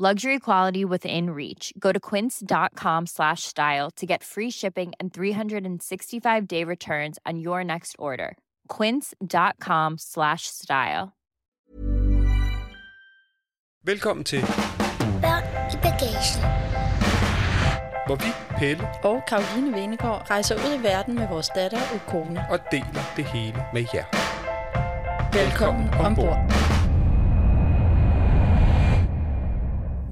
Luxury 0.00 0.38
quality 0.38 0.84
within 0.84 1.30
reach. 1.30 1.72
Go 1.76 1.90
to 1.92 1.98
quince.com 1.98 3.06
slash 3.06 3.42
style 3.42 3.90
to 3.96 4.06
get 4.06 4.22
free 4.22 4.48
shipping 4.50 4.92
and 5.00 5.12
365 5.12 6.46
day 6.46 6.62
returns 6.62 7.18
on 7.26 7.40
your 7.40 7.64
next 7.64 7.96
order. 7.98 8.36
Quince.com 8.68 9.98
slash 9.98 10.42
style. 10.46 11.08
Velkommen 13.84 14.24
til, 14.24 14.40
Børn 15.22 15.42
i 15.72 15.76
bagagen. 15.82 16.42
hvor 18.06 18.16
vi, 18.16 18.30
Pelle, 18.58 18.88
Og 19.04 19.22
Karoline 19.28 19.72
Venegård 19.74 20.30
rejser 20.30 20.54
ud 20.54 20.80
i 20.80 20.82
verden 20.82 21.14
med 21.14 21.28
vores 21.28 21.48
datter 21.48 21.78
Ukone. 21.94 22.44
og 22.50 22.58
deler 22.70 23.02
det 23.16 23.24
hele 23.24 23.64
med 23.72 23.84
jer. 23.94 24.04
Velkommen 25.32 25.88
ombord. 25.94 26.38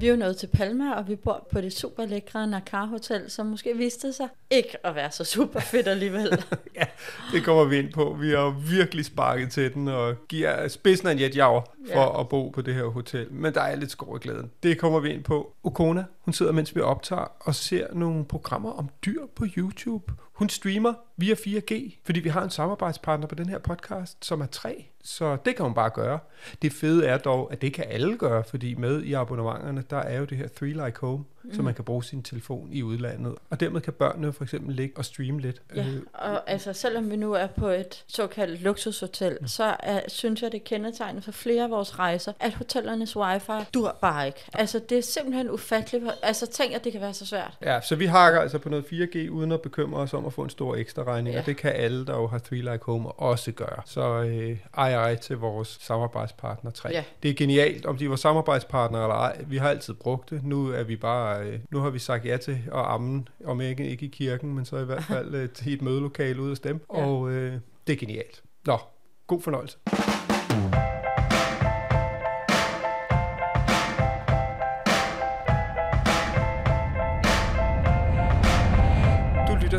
Vi 0.00 0.06
er 0.06 0.10
jo 0.10 0.16
nået 0.16 0.36
til 0.36 0.46
Palma, 0.46 0.92
og 0.94 1.08
vi 1.08 1.16
bor 1.16 1.46
på 1.52 1.60
det 1.60 1.72
super 1.72 2.06
lækre 2.06 2.46
Nakar 2.46 2.84
Hotel, 2.86 3.30
som 3.30 3.46
måske 3.46 3.76
viste 3.76 4.12
sig 4.12 4.28
ikke 4.50 4.86
at 4.86 4.94
være 4.94 5.10
så 5.10 5.24
super 5.24 5.60
fedt 5.60 5.88
alligevel. 5.88 6.28
Ja, 6.76 6.84
det 7.32 7.44
kommer 7.44 7.64
vi 7.64 7.76
ind 7.78 7.92
på. 7.92 8.16
Vi 8.20 8.30
har 8.30 8.50
virkelig 8.70 9.04
sparket 9.04 9.50
til 9.50 9.74
den 9.74 9.88
og 9.88 10.14
giver 10.28 10.68
spidsen 10.68 11.08
af 11.08 11.12
en 11.12 11.20
jetjager 11.20 11.60
for 11.92 12.00
Ja. 12.00 12.20
at 12.20 12.28
bo 12.28 12.48
på 12.48 12.62
det 12.62 12.74
her 12.74 12.84
hotel. 12.84 13.32
Men 13.32 13.54
der 13.54 13.60
er 13.60 13.76
lidt 13.76 13.90
skår 13.90 14.16
i 14.16 14.18
glæden. 14.22 14.50
Det 14.62 14.78
kommer 14.78 15.00
vi 15.00 15.10
ind 15.12 15.24
på. 15.24 15.52
Okona, 15.64 16.04
hun 16.26 16.32
sidder, 16.32 16.52
mens 16.52 16.76
vi 16.76 16.80
optager, 16.80 17.32
og 17.40 17.54
ser 17.54 17.94
nogle 17.94 18.24
programmer 18.24 18.72
om 18.72 18.88
dyr 19.04 19.26
på 19.34 19.46
YouTube. 19.56 20.12
Hun 20.32 20.48
streamer 20.48 20.94
via 21.16 21.34
4G, 21.34 22.00
fordi 22.04 22.20
vi 22.20 22.28
har 22.28 22.42
en 22.42 22.50
samarbejdspartner 22.50 23.26
på 23.26 23.34
den 23.34 23.48
her 23.48 23.58
podcast, 23.58 24.24
som 24.24 24.40
er 24.40 24.46
tre. 24.46 24.86
Så 25.06 25.36
det 25.44 25.56
kan 25.56 25.64
hun 25.64 25.74
bare 25.74 25.90
gøre. 25.90 26.18
Det 26.62 26.72
fede 26.72 27.06
er 27.06 27.18
dog, 27.18 27.52
at 27.52 27.62
det 27.62 27.72
kan 27.72 27.84
alle 27.88 28.18
gøre, 28.18 28.44
fordi 28.44 28.74
med 28.74 29.02
i 29.02 29.12
abonnementerne, 29.12 29.84
der 29.90 29.96
er 29.96 30.18
jo 30.18 30.24
det 30.24 30.38
her 30.38 30.48
Three 30.48 30.70
Like 30.70 31.00
Home, 31.00 31.24
mm. 31.42 31.54
så 31.54 31.62
man 31.62 31.74
kan 31.74 31.84
bruge 31.84 32.04
sin 32.04 32.22
telefon 32.22 32.68
i 32.72 32.82
udlandet. 32.82 33.34
Og 33.50 33.60
dermed 33.60 33.80
kan 33.80 33.92
børnene 33.92 34.32
for 34.32 34.44
eksempel 34.44 34.74
ligge 34.74 34.96
og 34.96 35.04
streame 35.04 35.40
lidt. 35.40 35.62
ja, 35.74 35.86
Øh, 35.86 36.02
og 36.14 36.50
altså, 36.50 36.72
selvom 36.72 37.10
vi 37.10 37.16
nu 37.16 37.32
er 37.32 37.46
på 37.46 37.68
et 37.68 38.04
såkaldt 38.06 38.62
luksushotel, 38.62 39.38
så 39.46 39.76
er, 39.80 40.00
synes 40.08 40.42
jeg, 40.42 40.52
det 40.52 40.64
kendetegnet 40.64 41.24
for 41.24 41.32
flere 41.32 41.64
af 41.64 41.70
vores 41.70 41.98
rejser, 41.98 42.32
at 42.40 42.54
hotellernes 42.54 43.16
wifi 43.16 43.52
dur 43.74 43.96
bare 44.00 44.26
ikke. 44.26 44.44
Altså, 44.52 44.78
det 44.78 44.98
er 44.98 45.02
simpelthen 45.02 45.50
ufatteligt. 45.50 46.04
Altså, 46.22 46.46
tænk, 46.46 46.74
at 46.74 46.84
det 46.84 46.92
kan 46.92 47.00
være 47.00 47.14
så 47.14 47.26
svært. 47.26 47.56
Ja, 47.62 47.80
så 47.80 47.96
vi 47.96 48.06
hakker 48.06 48.40
altså 48.40 48.58
på 48.58 48.68
noget 48.68 48.84
4G, 48.84 49.30
uden 49.30 49.52
at 49.52 49.60
bekymre 49.60 50.00
os 50.00 50.14
om 50.14 50.26
at 50.26 50.32
få 50.32 50.42
en 50.42 50.50
stor 50.50 50.76
ekstra 50.76 51.02
regning, 51.02 51.34
ja. 51.34 51.40
Og 51.40 51.46
det 51.46 51.56
kan 51.56 51.72
alle, 51.72 52.06
der 52.06 52.16
jo 52.16 52.26
har 52.26 52.38
Three 52.38 52.60
Like 52.60 52.78
Home, 52.82 53.12
også 53.12 53.52
gøre. 53.52 53.82
Så 53.86 54.22
øh, 54.22 54.58
ej 54.76 54.92
ej 54.92 55.14
til 55.16 55.36
vores 55.36 55.78
samarbejdspartner 55.80 56.70
3. 56.70 56.88
Ja. 56.88 57.04
Det 57.22 57.30
er 57.30 57.34
genialt, 57.34 57.86
om 57.86 57.96
de 57.96 58.10
var 58.10 58.16
samarbejdspartnere 58.16 59.02
eller 59.02 59.14
ej. 59.14 59.44
Vi 59.46 59.56
har 59.56 59.68
altid 59.68 59.94
brugt 59.94 60.30
det. 60.30 60.44
Nu 60.44 60.72
er 60.72 60.82
vi 60.82 60.96
bare, 60.96 61.42
øh, 61.42 61.58
nu 61.70 61.78
har 61.78 61.90
vi 61.90 61.98
sagt 61.98 62.24
ja 62.24 62.36
til 62.36 62.52
at 62.52 62.84
amme, 62.84 63.24
om 63.44 63.60
ikke, 63.60 63.88
ikke 63.88 64.06
i 64.06 64.08
kirken, 64.08 64.54
men 64.54 64.64
så 64.64 64.76
i 64.76 64.84
hvert 64.84 65.04
fald 65.04 65.34
øh, 65.34 65.48
til 65.50 65.72
et 65.72 65.82
mødelokale 65.82 66.42
ude 66.42 66.48
hos 66.48 66.60
dem. 66.60 66.80
Ja. 66.94 67.00
Ja. 67.00 67.06
Og 67.06 67.30
øh, 67.30 67.54
det 67.86 67.92
er 67.92 67.96
genialt. 67.96 68.42
Nå, 68.66 68.78
god 69.26 69.42
fornøjelse. 69.42 69.78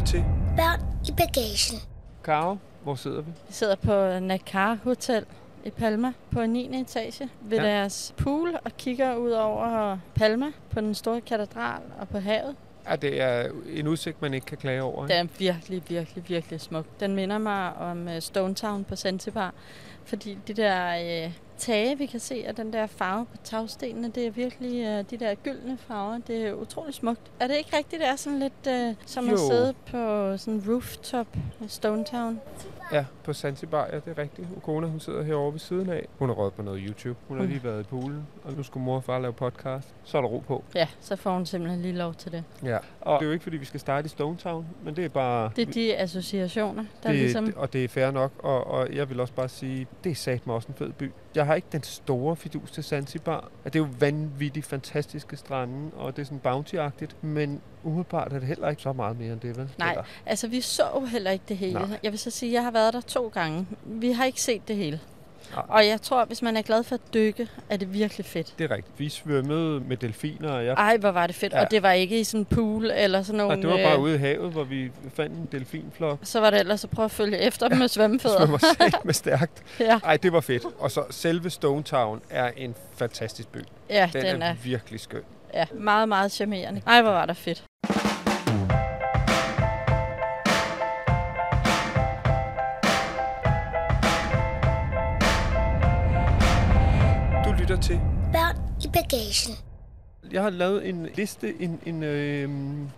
Til 0.07 0.23
Børn 0.57 0.79
i 1.07 1.11
bagagen. 1.11 1.79
Karo. 2.23 2.57
Hvor 2.83 2.95
sidder 2.95 3.21
vi? 3.21 3.31
Vi 3.47 3.53
sidder 3.53 3.75
på 3.75 4.19
Nakar 4.19 4.77
Hotel 4.83 5.25
i 5.65 5.69
Palma 5.69 6.13
på 6.31 6.45
9. 6.45 6.81
etage 6.81 7.29
ved 7.41 7.57
Ja. 7.57 7.63
deres 7.63 8.13
pool 8.17 8.59
og 8.65 8.71
kigger 8.77 9.15
ud 9.15 9.31
over 9.31 9.97
Palma 10.15 10.45
på 10.69 10.81
den 10.81 10.95
store 10.95 11.21
katedral 11.21 11.81
og 11.99 12.07
på 12.07 12.19
havet. 12.19 12.55
Ja, 12.89 12.95
det 12.95 13.21
er 13.21 13.49
en 13.69 13.87
udsigt, 13.87 14.21
man 14.21 14.33
ikke 14.33 14.45
kan 14.45 14.57
klage 14.57 14.83
over. 14.83 15.07
Den 15.07 15.25
er 15.25 15.29
virkelig, 15.39 15.83
virkelig, 15.87 16.23
virkelig 16.29 16.61
smuk. 16.61 16.85
Den 16.99 17.15
minder 17.15 17.37
mig 17.37 17.73
om 17.75 18.07
øh, 18.07 18.21
Stone 18.21 18.55
Town 18.55 18.83
på 18.83 18.95
Zanzibar, 18.95 19.53
fordi 20.05 20.37
de 20.47 20.53
der 20.53 20.95
øh, 21.25 21.31
tage, 21.57 21.97
vi 21.97 22.05
kan 22.05 22.19
se, 22.19 22.43
af 22.47 22.55
den 22.55 22.73
der 22.73 22.87
farve 22.87 23.25
på 23.25 23.37
tagstenene, 23.43 24.09
det 24.09 24.27
er 24.27 24.31
virkelig 24.31 24.85
øh, 24.85 25.03
de 25.09 25.17
der 25.25 25.35
gyldne 25.35 25.77
farver. 25.77 26.17
Det 26.27 26.47
er 26.47 26.53
utrolig 26.53 26.93
smukt. 26.93 27.21
Er 27.39 27.47
det 27.47 27.55
ikke 27.57 27.77
rigtigt, 27.77 28.01
det 28.01 28.09
er 28.09 28.15
sådan 28.15 28.39
lidt 28.39 28.67
øh, 28.69 28.95
som 29.05 29.25
Jo. 29.27 29.33
at 29.33 29.39
sidde 29.39 29.73
på 29.91 30.37
sådan 30.37 30.53
en 30.53 30.63
rooftop 30.69 31.27
i 31.61 31.67
Stone 31.67 32.03
Town? 32.05 32.39
Ja, 32.91 33.05
på 33.23 33.33
Zanzibar, 33.33 33.87
ja, 33.91 33.95
det 33.95 34.07
er 34.07 34.17
rigtigt. 34.17 34.47
Ukona, 34.57 34.87
hun 34.87 34.99
sidder 34.99 35.23
herovre 35.23 35.51
ved 35.53 35.59
siden 35.59 35.89
af. 35.89 36.07
Hun 36.19 36.29
har 36.29 36.35
røget 36.35 36.53
på 36.53 36.61
noget 36.61 36.81
YouTube. 36.87 37.19
Hun 37.27 37.37
har 37.37 37.43
Mm. 37.45 37.49
lige 37.51 37.63
været 37.63 37.79
i 37.81 37.83
poolen, 37.83 38.27
og 38.43 38.53
nu 38.53 38.63
skulle 38.63 38.83
mor 38.85 38.95
og 38.95 39.03
far 39.03 39.19
lave 39.19 39.33
podcast. 39.33 39.93
Så 40.03 40.17
er 40.17 40.21
der 40.21 40.29
ro 40.29 40.39
på. 40.47 40.63
Ja, 40.75 40.87
så 40.99 41.15
får 41.15 41.33
hun 41.33 41.45
simpelthen 41.45 41.81
lige 41.81 41.93
lov 41.95 42.13
til 42.13 42.31
det. 42.31 42.43
Ja. 42.63 42.77
Og 43.07 43.19
det 43.19 43.25
er 43.25 43.27
jo 43.27 43.33
ikke, 43.33 43.43
fordi 43.43 43.57
vi 43.57 43.65
skal 43.65 43.79
starte 43.79 44.05
i 44.05 44.09
Stone 44.09 44.37
Town, 44.37 44.65
men 44.83 44.95
det 44.95 45.05
er 45.05 45.09
bare... 45.09 45.51
Det 45.55 45.67
er 45.67 45.71
de 45.71 45.97
associationer, 45.97 46.85
der 47.03 47.09
det, 47.09 47.19
ligesom... 47.19 47.45
det, 47.45 47.55
og 47.55 47.73
det 47.73 47.83
er 47.83 47.87
fair 47.87 48.11
nok, 48.11 48.31
og, 48.39 48.67
og 48.67 48.95
jeg 48.95 49.09
vil 49.09 49.19
også 49.19 49.33
bare 49.33 49.49
sige, 49.49 49.87
det 50.03 50.11
er 50.11 50.15
sat 50.15 50.47
mig 50.47 50.55
også 50.55 50.67
en 50.67 50.73
fed 50.73 50.91
by. 50.91 51.11
Jeg 51.35 51.45
har 51.45 51.55
ikke 51.55 51.67
den 51.71 51.83
store 51.83 52.35
fidus 52.35 52.71
til 52.71 52.83
Zanzibar. 52.83 53.49
Det 53.63 53.75
er 53.75 53.79
jo 53.79 53.87
vanvittigt 53.99 54.65
fantastiske 54.65 55.37
strande, 55.37 55.91
og 55.97 56.15
det 56.15 56.21
er 56.21 56.25
sådan 56.25 56.41
bounty-agtigt, 56.47 57.15
men 57.21 57.61
umiddelbart 57.83 58.33
er 58.33 58.39
det 58.39 58.47
heller 58.47 58.69
ikke 58.69 58.81
så 58.81 58.93
meget 58.93 59.19
mere 59.19 59.33
end 59.33 59.39
det, 59.39 59.57
vel? 59.57 59.69
Nej, 59.77 59.91
Eller? 59.91 60.03
altså 60.25 60.47
vi 60.47 60.61
så 60.61 61.07
heller 61.11 61.31
ikke 61.31 61.45
det 61.47 61.57
hele. 61.57 61.73
Nej. 61.73 61.99
Jeg 62.03 62.11
vil 62.11 62.19
så 62.19 62.31
sige, 62.31 62.49
at 62.49 62.53
jeg 62.53 62.63
har 62.63 62.71
været 62.71 62.93
der 62.93 63.01
to 63.01 63.27
gange. 63.27 63.67
Vi 63.85 64.11
har 64.11 64.25
ikke 64.25 64.41
set 64.41 64.67
det 64.67 64.75
hele. 64.75 64.99
Nej. 65.55 65.63
Og 65.69 65.87
jeg 65.87 66.01
tror, 66.01 66.25
hvis 66.25 66.41
man 66.41 66.57
er 66.57 66.61
glad 66.61 66.83
for 66.83 66.95
at 66.95 67.01
dykke, 67.13 67.47
er 67.69 67.77
det 67.77 67.93
virkelig 67.93 68.25
fedt. 68.25 68.53
Det 68.59 68.71
er 68.71 68.75
rigtigt. 68.75 68.99
Vi 68.99 69.09
svømmede 69.09 69.79
med 69.79 69.97
delfiner, 69.97 70.51
og 70.51 70.65
jeg 70.65 70.73
Ej, 70.73 70.97
hvor 70.97 71.09
var 71.11 71.27
det 71.27 71.35
fedt. 71.35 71.53
Ja. 71.53 71.57
Ja. 71.57 71.65
Og 71.65 71.71
det 71.71 71.83
var 71.83 71.91
ikke 71.91 72.19
i 72.19 72.23
sådan 72.23 72.39
en 72.41 72.45
pool 72.45 72.91
eller 72.91 73.23
sådan 73.23 73.37
nogle... 73.37 73.53
Og 73.53 73.57
det 73.57 73.67
var 73.69 73.77
bare 73.89 73.95
øh, 73.95 74.01
ude 74.01 74.15
i 74.15 74.17
havet, 74.17 74.51
hvor 74.51 74.63
vi 74.63 74.91
fandt 75.15 75.35
en 75.35 75.47
delfinflok. 75.51 76.19
Så 76.23 76.39
var 76.39 76.49
det 76.49 76.59
ellers 76.59 76.83
at 76.83 76.89
prøve 76.89 77.05
at 77.05 77.11
følge 77.11 77.37
efter 77.37 77.67
dem 77.67 77.77
med 77.77 77.87
svømmefødder. 77.87 78.37
Svømmer 78.37 79.01
med 79.05 79.13
stærkt. 79.13 79.63
ja, 79.79 79.99
Ej, 80.03 80.17
det 80.17 80.33
var 80.33 80.41
fedt. 80.41 80.63
Og 80.79 80.91
så 80.91 81.03
selve 81.09 81.49
Stone 81.49 81.83
Town 81.83 82.21
er 82.29 82.51
en 82.57 82.75
fantastisk 82.95 83.47
by. 83.51 83.59
ja 83.89 84.09
Den, 84.13 84.25
den, 84.25 84.41
er, 84.41 84.47
er 84.47 84.53
virkelig 84.63 84.99
skøn. 84.99 85.21
ja, 85.53 85.65
meget, 85.73 86.09
meget 86.09 86.31
charmerende. 86.31 86.81
Ej, 86.87 87.01
hvor 87.01 87.11
var 87.11 87.25
det 87.25 87.37
fedt. 87.37 87.63
Lytter 97.69 97.81
til... 97.83 97.99
Børn 98.33 98.57
i 98.83 98.87
bagagen. 98.93 99.55
Jeg 100.31 100.41
har 100.43 100.49
lavet 100.49 100.89
en 100.89 101.07
liste, 101.15 101.53
en, 101.61 101.79
en 101.85 102.03
øh, 102.03 102.49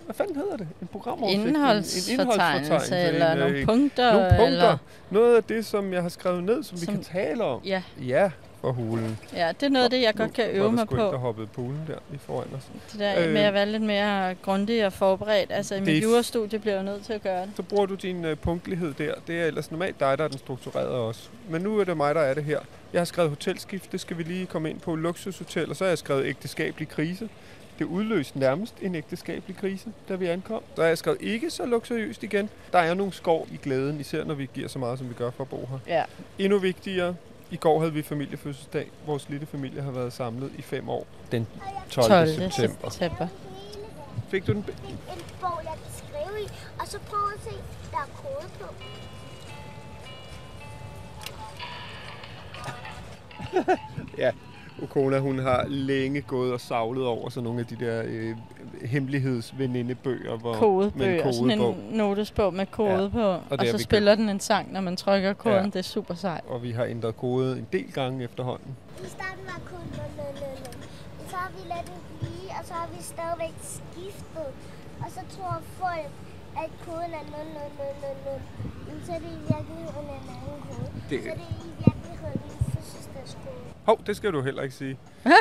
hvad 0.05 0.15
fanden 0.15 0.35
hedder 0.35 0.57
det? 0.57 0.67
En 0.81 0.87
programoversigt? 0.87 1.41
En- 1.41 1.47
Indholdsfortegnelse, 1.47 2.95
en 2.99 3.05
eller 3.05 3.31
øh, 3.33 3.39
nogle 3.39 3.65
punkter. 3.65 4.11
nogle 4.13 4.27
punkter. 4.29 4.45
Eller, 4.45 4.77
Noget 5.11 5.35
af 5.35 5.43
det, 5.43 5.65
som 5.65 5.93
jeg 5.93 6.01
har 6.01 6.09
skrevet 6.09 6.43
ned, 6.43 6.63
som, 6.63 6.81
vi 6.81 6.85
Som- 6.85 6.93
kan 6.95 7.03
tale 7.03 7.43
om. 7.43 7.61
ja, 7.65 7.81
Ja, 8.07 8.31
for 8.61 8.71
hulen. 8.71 9.17
ja, 9.33 9.47
det 9.59 9.63
er 9.65 9.69
noget 9.69 9.83
af 9.83 9.89
det, 9.89 10.01
jeg 10.01 10.13
godt 10.15 10.33
kan 10.33 10.49
øve 10.51 10.71
mig 10.71 10.87
på. 10.87 10.95
der 10.97 11.17
hoppede 11.17 11.47
poolen 11.47 11.81
der 11.87 11.95
lige 12.09 12.19
foran 12.19 12.47
os. 12.57 12.63
Det 12.91 12.99
der 12.99 13.25
Øh, 13.27 13.33
med 13.33 13.41
at 13.41 13.53
være 13.53 13.65
lidt 13.65 13.83
mere 13.83 14.35
grundig 14.35 14.85
og 14.85 14.93
forberedt. 14.93 15.51
Altså 15.51 15.75
i 15.75 15.79
mit 15.81 16.03
jurastudie 16.03 16.59
bliver 16.59 16.75
jeg 16.75 16.83
nødt 16.83 17.03
til 17.05 17.13
at 17.13 17.21
gøre 17.23 17.41
det. 17.41 17.49
Så 17.55 17.63
bruger 17.63 17.85
du 17.85 17.95
din 17.95 18.25
øh, 18.25 18.37
punktlighed 18.37 18.93
der. 18.93 19.13
Det 19.27 19.41
er 19.41 19.45
ellers 19.45 19.71
normalt 19.71 19.99
dig, 19.99 20.17
der 20.17 20.23
er 20.23 20.27
den 20.27 20.37
strukturerede 20.37 20.89
også. 20.91 21.29
Men 21.49 21.61
nu 21.61 21.79
er 21.79 21.83
det 21.83 21.97
mig, 21.97 22.15
der 22.15 22.21
er 22.21 22.33
det 22.33 22.43
her. 22.43 22.59
Jeg 22.93 22.99
har 22.99 23.05
skrevet 23.05 23.29
hotelskift, 23.29 23.91
det 23.91 23.99
skal 23.99 24.17
vi 24.17 24.23
lige 24.23 24.45
komme 24.45 24.69
ind 24.69 24.79
på. 24.79 24.95
Luksushotel, 24.95 25.69
og 25.69 25.75
så 25.75 25.83
har 25.83 25.89
jeg 25.89 25.97
skrevet 25.97 26.25
ægteskabelig 26.25 26.89
krise. 26.89 27.29
Det 27.79 27.85
udløste 27.85 28.39
nærmest 28.39 28.75
en 28.81 28.95
ægteskabelig 28.95 29.57
krise, 29.57 29.93
da 30.09 30.15
vi 30.15 30.27
ankom. 30.27 30.61
Så 30.75 30.81
har 30.81 30.87
jeg 30.87 30.97
skrevet 30.97 31.21
ikke 31.21 31.49
så 31.49 31.65
luksuriøst 31.65 32.23
igen. 32.23 32.49
Der 32.71 32.79
er 32.79 32.93
nogle 32.93 33.13
skår 33.13 33.47
i 33.51 33.57
glæden, 33.57 33.99
især 33.99 34.23
når 34.23 34.33
vi 34.33 34.49
giver 34.53 34.67
så 34.67 34.79
meget, 34.79 34.99
som 34.99 35.09
vi 35.09 35.13
gør 35.13 35.31
for 35.31 35.43
at 35.43 35.49
bo 35.49 35.69
her. 35.71 35.79
Ja. 35.87 36.03
Endnu 36.39 36.59
vigtigere, 36.59 37.15
i 37.51 37.55
går 37.55 37.79
havde 37.79 37.93
vi 37.93 38.01
familiefødselsdag. 38.01 38.91
Vores 39.05 39.29
lille 39.29 39.45
familie 39.45 39.81
har 39.81 39.91
været 39.91 40.13
samlet 40.13 40.51
i 40.57 40.61
fem 40.61 40.89
år. 40.89 41.07
Den 41.31 41.47
12. 41.89 42.07
12. 42.07 42.27
september. 42.27 42.89
september. 42.89 43.27
Fik 44.29 44.47
du 44.47 44.51
den? 44.51 44.65
En 44.67 45.21
bog, 45.41 45.61
jeg 45.63 45.73
kan 45.83 45.91
skrive 45.97 46.41
i, 46.41 46.47
og 46.79 46.87
så 46.87 46.99
prøv 46.99 47.19
at 47.35 47.43
se, 47.43 47.57
der 47.91 47.97
er 47.97 48.09
kode 48.15 48.49
på. 48.59 48.73
Okona, 54.83 55.19
hun 55.19 55.39
har 55.39 55.65
længe 55.67 56.21
gået 56.21 56.53
og 56.53 56.61
savlet 56.61 57.05
over 57.05 57.29
sådan 57.29 57.43
nogle 57.43 57.59
af 57.59 57.65
de 57.65 57.75
der 57.85 58.01
øh, 58.05 58.35
hemmelighedsvenindebøger. 58.85 60.37
Hvor, 60.37 60.53
Kodebøger, 60.53 61.11
med 61.11 61.25
en 61.25 61.33
sådan 61.33 61.57
kodebog. 61.59 61.75
en 61.91 61.97
notesbog 61.97 62.53
med 62.53 62.65
kode 62.65 62.89
Ja, 62.89 63.01
ja. 63.01 63.07
på, 63.07 63.19
og, 63.31 63.41
og 63.49 63.65
så 63.67 63.77
spiller 63.77 64.15
den 64.15 64.29
en 64.29 64.39
sang, 64.39 64.73
når 64.73 64.81
man 64.81 64.95
trykker 64.97 65.33
koden. 65.33 65.55
Ja. 65.55 65.59
Ja. 65.61 65.65
Det 65.65 65.75
er 65.75 65.81
super 65.97 66.13
sejt. 66.13 66.43
Og 66.47 66.63
vi 66.63 66.71
har 66.71 66.85
ændret 66.85 67.17
kode 67.17 67.57
en 67.57 67.67
del 67.73 67.91
gange 67.91 68.23
efterhånden. 68.23 68.75
I 69.03 69.07
starten 69.07 69.43
var 69.45 69.59
kun 69.71 69.79
0, 69.79 69.99
0, 70.17 70.25
0, 70.25 70.35
0. 70.35 70.77
Men 71.17 71.25
så 71.29 71.35
har 71.35 71.51
vi 71.57 71.61
ladet 71.69 71.85
det 71.85 72.01
blive, 72.19 72.49
og 72.59 72.63
så 72.69 72.73
har 72.73 72.87
vi 72.95 72.99
stadigvæk 73.13 73.55
skiftet. 73.77 74.49
Og 75.03 75.07
så 75.15 75.21
tror 75.35 75.53
folk, 75.83 76.09
at 76.63 76.69
koden 76.85 77.11
er 77.19 77.25
0, 77.37 77.47
0, 77.53 77.69
0, 77.79 77.85
0, 78.01 78.17
0. 78.25 78.41
Men 78.87 78.95
så 79.05 79.11
er 79.17 79.19
det 79.25 79.31
i 79.39 79.41
virkeligheden 79.53 80.05
en 80.17 80.25
anden 80.35 80.59
kode. 80.69 80.89
Det- 81.09 81.23
Så 81.23 81.29
er 81.29 81.39
det 81.43 81.49
i 81.67 81.71
virkeligheden. 81.83 81.98
Hov, 83.83 83.99
det 84.07 84.15
skal 84.15 84.33
du 84.33 84.41
heller 84.41 84.61
ikke 84.61 84.75
sige. 84.75 84.97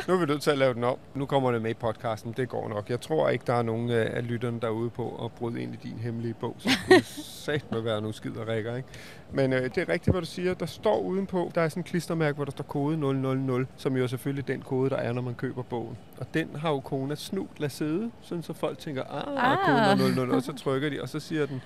Nu 0.09 0.15
er 0.15 0.19
vi 0.19 0.27
nødt 0.27 0.43
til 0.43 0.51
at 0.51 0.59
lave 0.59 0.75
den 0.75 0.85
om. 0.85 0.97
Nu 1.15 1.27
kommer 1.27 1.53
det 1.53 1.63
med 1.63 1.71
i 1.71 1.75
podcasten. 1.75 2.35
Det 2.37 2.49
går 2.49 2.69
nok. 2.69 2.91
Jeg 2.91 3.01
tror 3.01 3.29
ikke, 3.29 3.45
der 3.47 3.55
er 3.55 3.63
nogen 3.63 3.91
øh, 3.91 4.07
af 4.13 4.29
lytterne 4.29 4.61
derude 4.61 4.91
på 4.91 5.25
at 5.25 5.33
bryde 5.33 5.63
ind 5.63 5.75
i 5.75 5.77
din 5.89 5.99
hemmelige 5.99 6.35
bog. 6.35 6.57
Så 6.59 6.69
sat 7.45 7.73
med 7.73 7.81
være 7.81 8.01
nogle 8.01 8.15
skider 8.15 8.45
rækker, 8.49 8.77
ikke? 8.77 8.89
Men 9.33 9.53
øh, 9.53 9.63
det 9.65 9.79
er 9.79 9.89
rigtigt, 9.89 10.15
hvad 10.15 10.21
du 10.21 10.27
siger. 10.27 10.55
Der 10.55 10.67
står 10.67 11.01
udenpå, 11.01 11.53
der 11.55 11.61
er 11.61 11.69
sådan 11.69 11.81
en 11.81 11.85
klistermærke, 11.85 12.37
hvor 12.37 12.45
der 12.45 12.51
står 12.53 12.65
kode 12.65 12.97
000, 12.97 13.67
som 13.77 13.97
jo 13.97 14.03
er 14.03 14.07
selvfølgelig 14.07 14.49
den 14.49 14.63
kode, 14.63 14.91
der 14.91 14.97
er, 14.97 15.13
når 15.13 15.23
man 15.23 15.35
køber 15.35 15.63
bogen. 15.63 15.97
Og 16.21 16.27
den 16.35 16.49
har 16.57 16.71
jo 16.71 16.81
kona 16.81 17.15
snut 17.15 17.49
lade 17.61 17.73
sidde, 17.73 18.11
sådan 18.23 18.43
så 18.43 18.53
folk 18.53 18.79
tænker, 18.79 19.03
ah, 19.03 19.53
Ah. 19.53 19.59
koden 19.67 20.11
er 20.11 20.15
00, 20.25 20.35
og 20.35 20.43
så 20.43 20.53
trykker 20.65 20.91
de, 20.91 21.03
og 21.03 21.09
så 21.09 21.21
siger 21.21 21.47
den, 21.47 21.63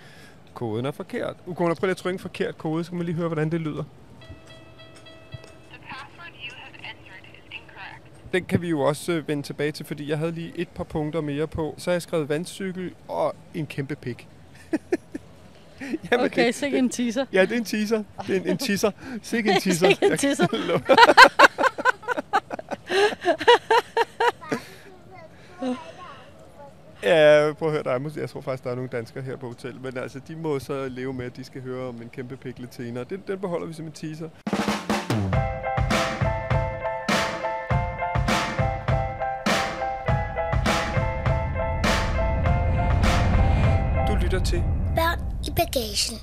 koden 0.54 0.86
er 0.86 0.90
forkert. 0.90 1.36
Ukona, 1.46 1.74
prøv 1.74 1.86
lige 1.86 1.90
at 1.90 1.96
trykke 1.96 2.14
en 2.14 2.18
forkert 2.20 2.58
kode, 2.58 2.84
så 2.84 2.90
kan 2.90 2.96
man 2.98 3.06
lige 3.06 3.16
høre, 3.16 3.28
hvordan 3.28 3.50
det 3.52 3.60
lyder. 3.60 3.84
Den 8.32 8.44
kan 8.44 8.62
vi 8.62 8.68
jo 8.68 8.80
også 8.80 9.12
øh, 9.12 9.28
vende 9.28 9.42
tilbage 9.42 9.72
til, 9.72 9.86
fordi 9.86 10.10
jeg 10.10 10.18
havde 10.18 10.32
lige 10.32 10.52
et 10.54 10.68
par 10.68 10.84
punkter 10.84 11.20
mere 11.20 11.46
på. 11.46 11.74
Så 11.78 11.90
har 11.90 11.94
jeg 11.94 12.02
skrevet 12.02 12.28
vandcykel 12.28 12.94
og 13.08 13.34
en 13.54 13.66
kæmpe 13.66 13.94
pik. 13.96 14.26
Jamen, 16.10 16.26
Okay, 16.26 16.46
det, 16.46 16.54
sikke 16.54 16.78
en 16.78 16.88
teaser. 16.88 17.26
Ja, 17.32 17.42
det 17.42 17.52
er 17.52 17.56
en 17.56 17.64
teaser. 17.64 18.02
Det 18.26 18.36
er 18.36 18.40
en, 18.40 18.48
en 18.48 18.58
teaser. 18.58 18.90
Sikke 19.22 19.50
en 19.50 19.60
teaser. 19.62 19.88
Sikke 19.88 20.06
en 20.06 20.18
teaser. 20.18 20.46
Ja, 27.02 27.52
prøv 27.58 27.68
at 27.68 27.72
høre, 27.74 27.82
der 27.82 27.90
er, 27.90 28.10
jeg 28.16 28.30
tror 28.30 28.40
faktisk, 28.40 28.64
der 28.64 28.70
er 28.70 28.74
nogle 28.74 28.90
danskere 28.92 29.22
her 29.22 29.36
på 29.36 29.48
hotel, 29.48 29.74
men 29.82 29.96
altså, 29.96 30.20
de 30.28 30.36
må 30.36 30.58
så 30.58 30.88
leve 30.88 31.12
med, 31.12 31.24
at 31.24 31.36
de 31.36 31.44
skal 31.44 31.62
høre 31.62 31.88
om 31.88 32.02
en 32.02 32.08
kæmpe 32.08 32.36
pik 32.36 32.58
lidt 32.58 32.74
senere. 32.74 33.04
Den, 33.04 33.22
den 33.26 33.38
beholder 33.38 33.66
vi 33.66 33.72
som 33.72 33.86
en 33.86 33.92
teaser. 33.92 34.28
I 45.52 45.54
bagagen. 45.54 46.18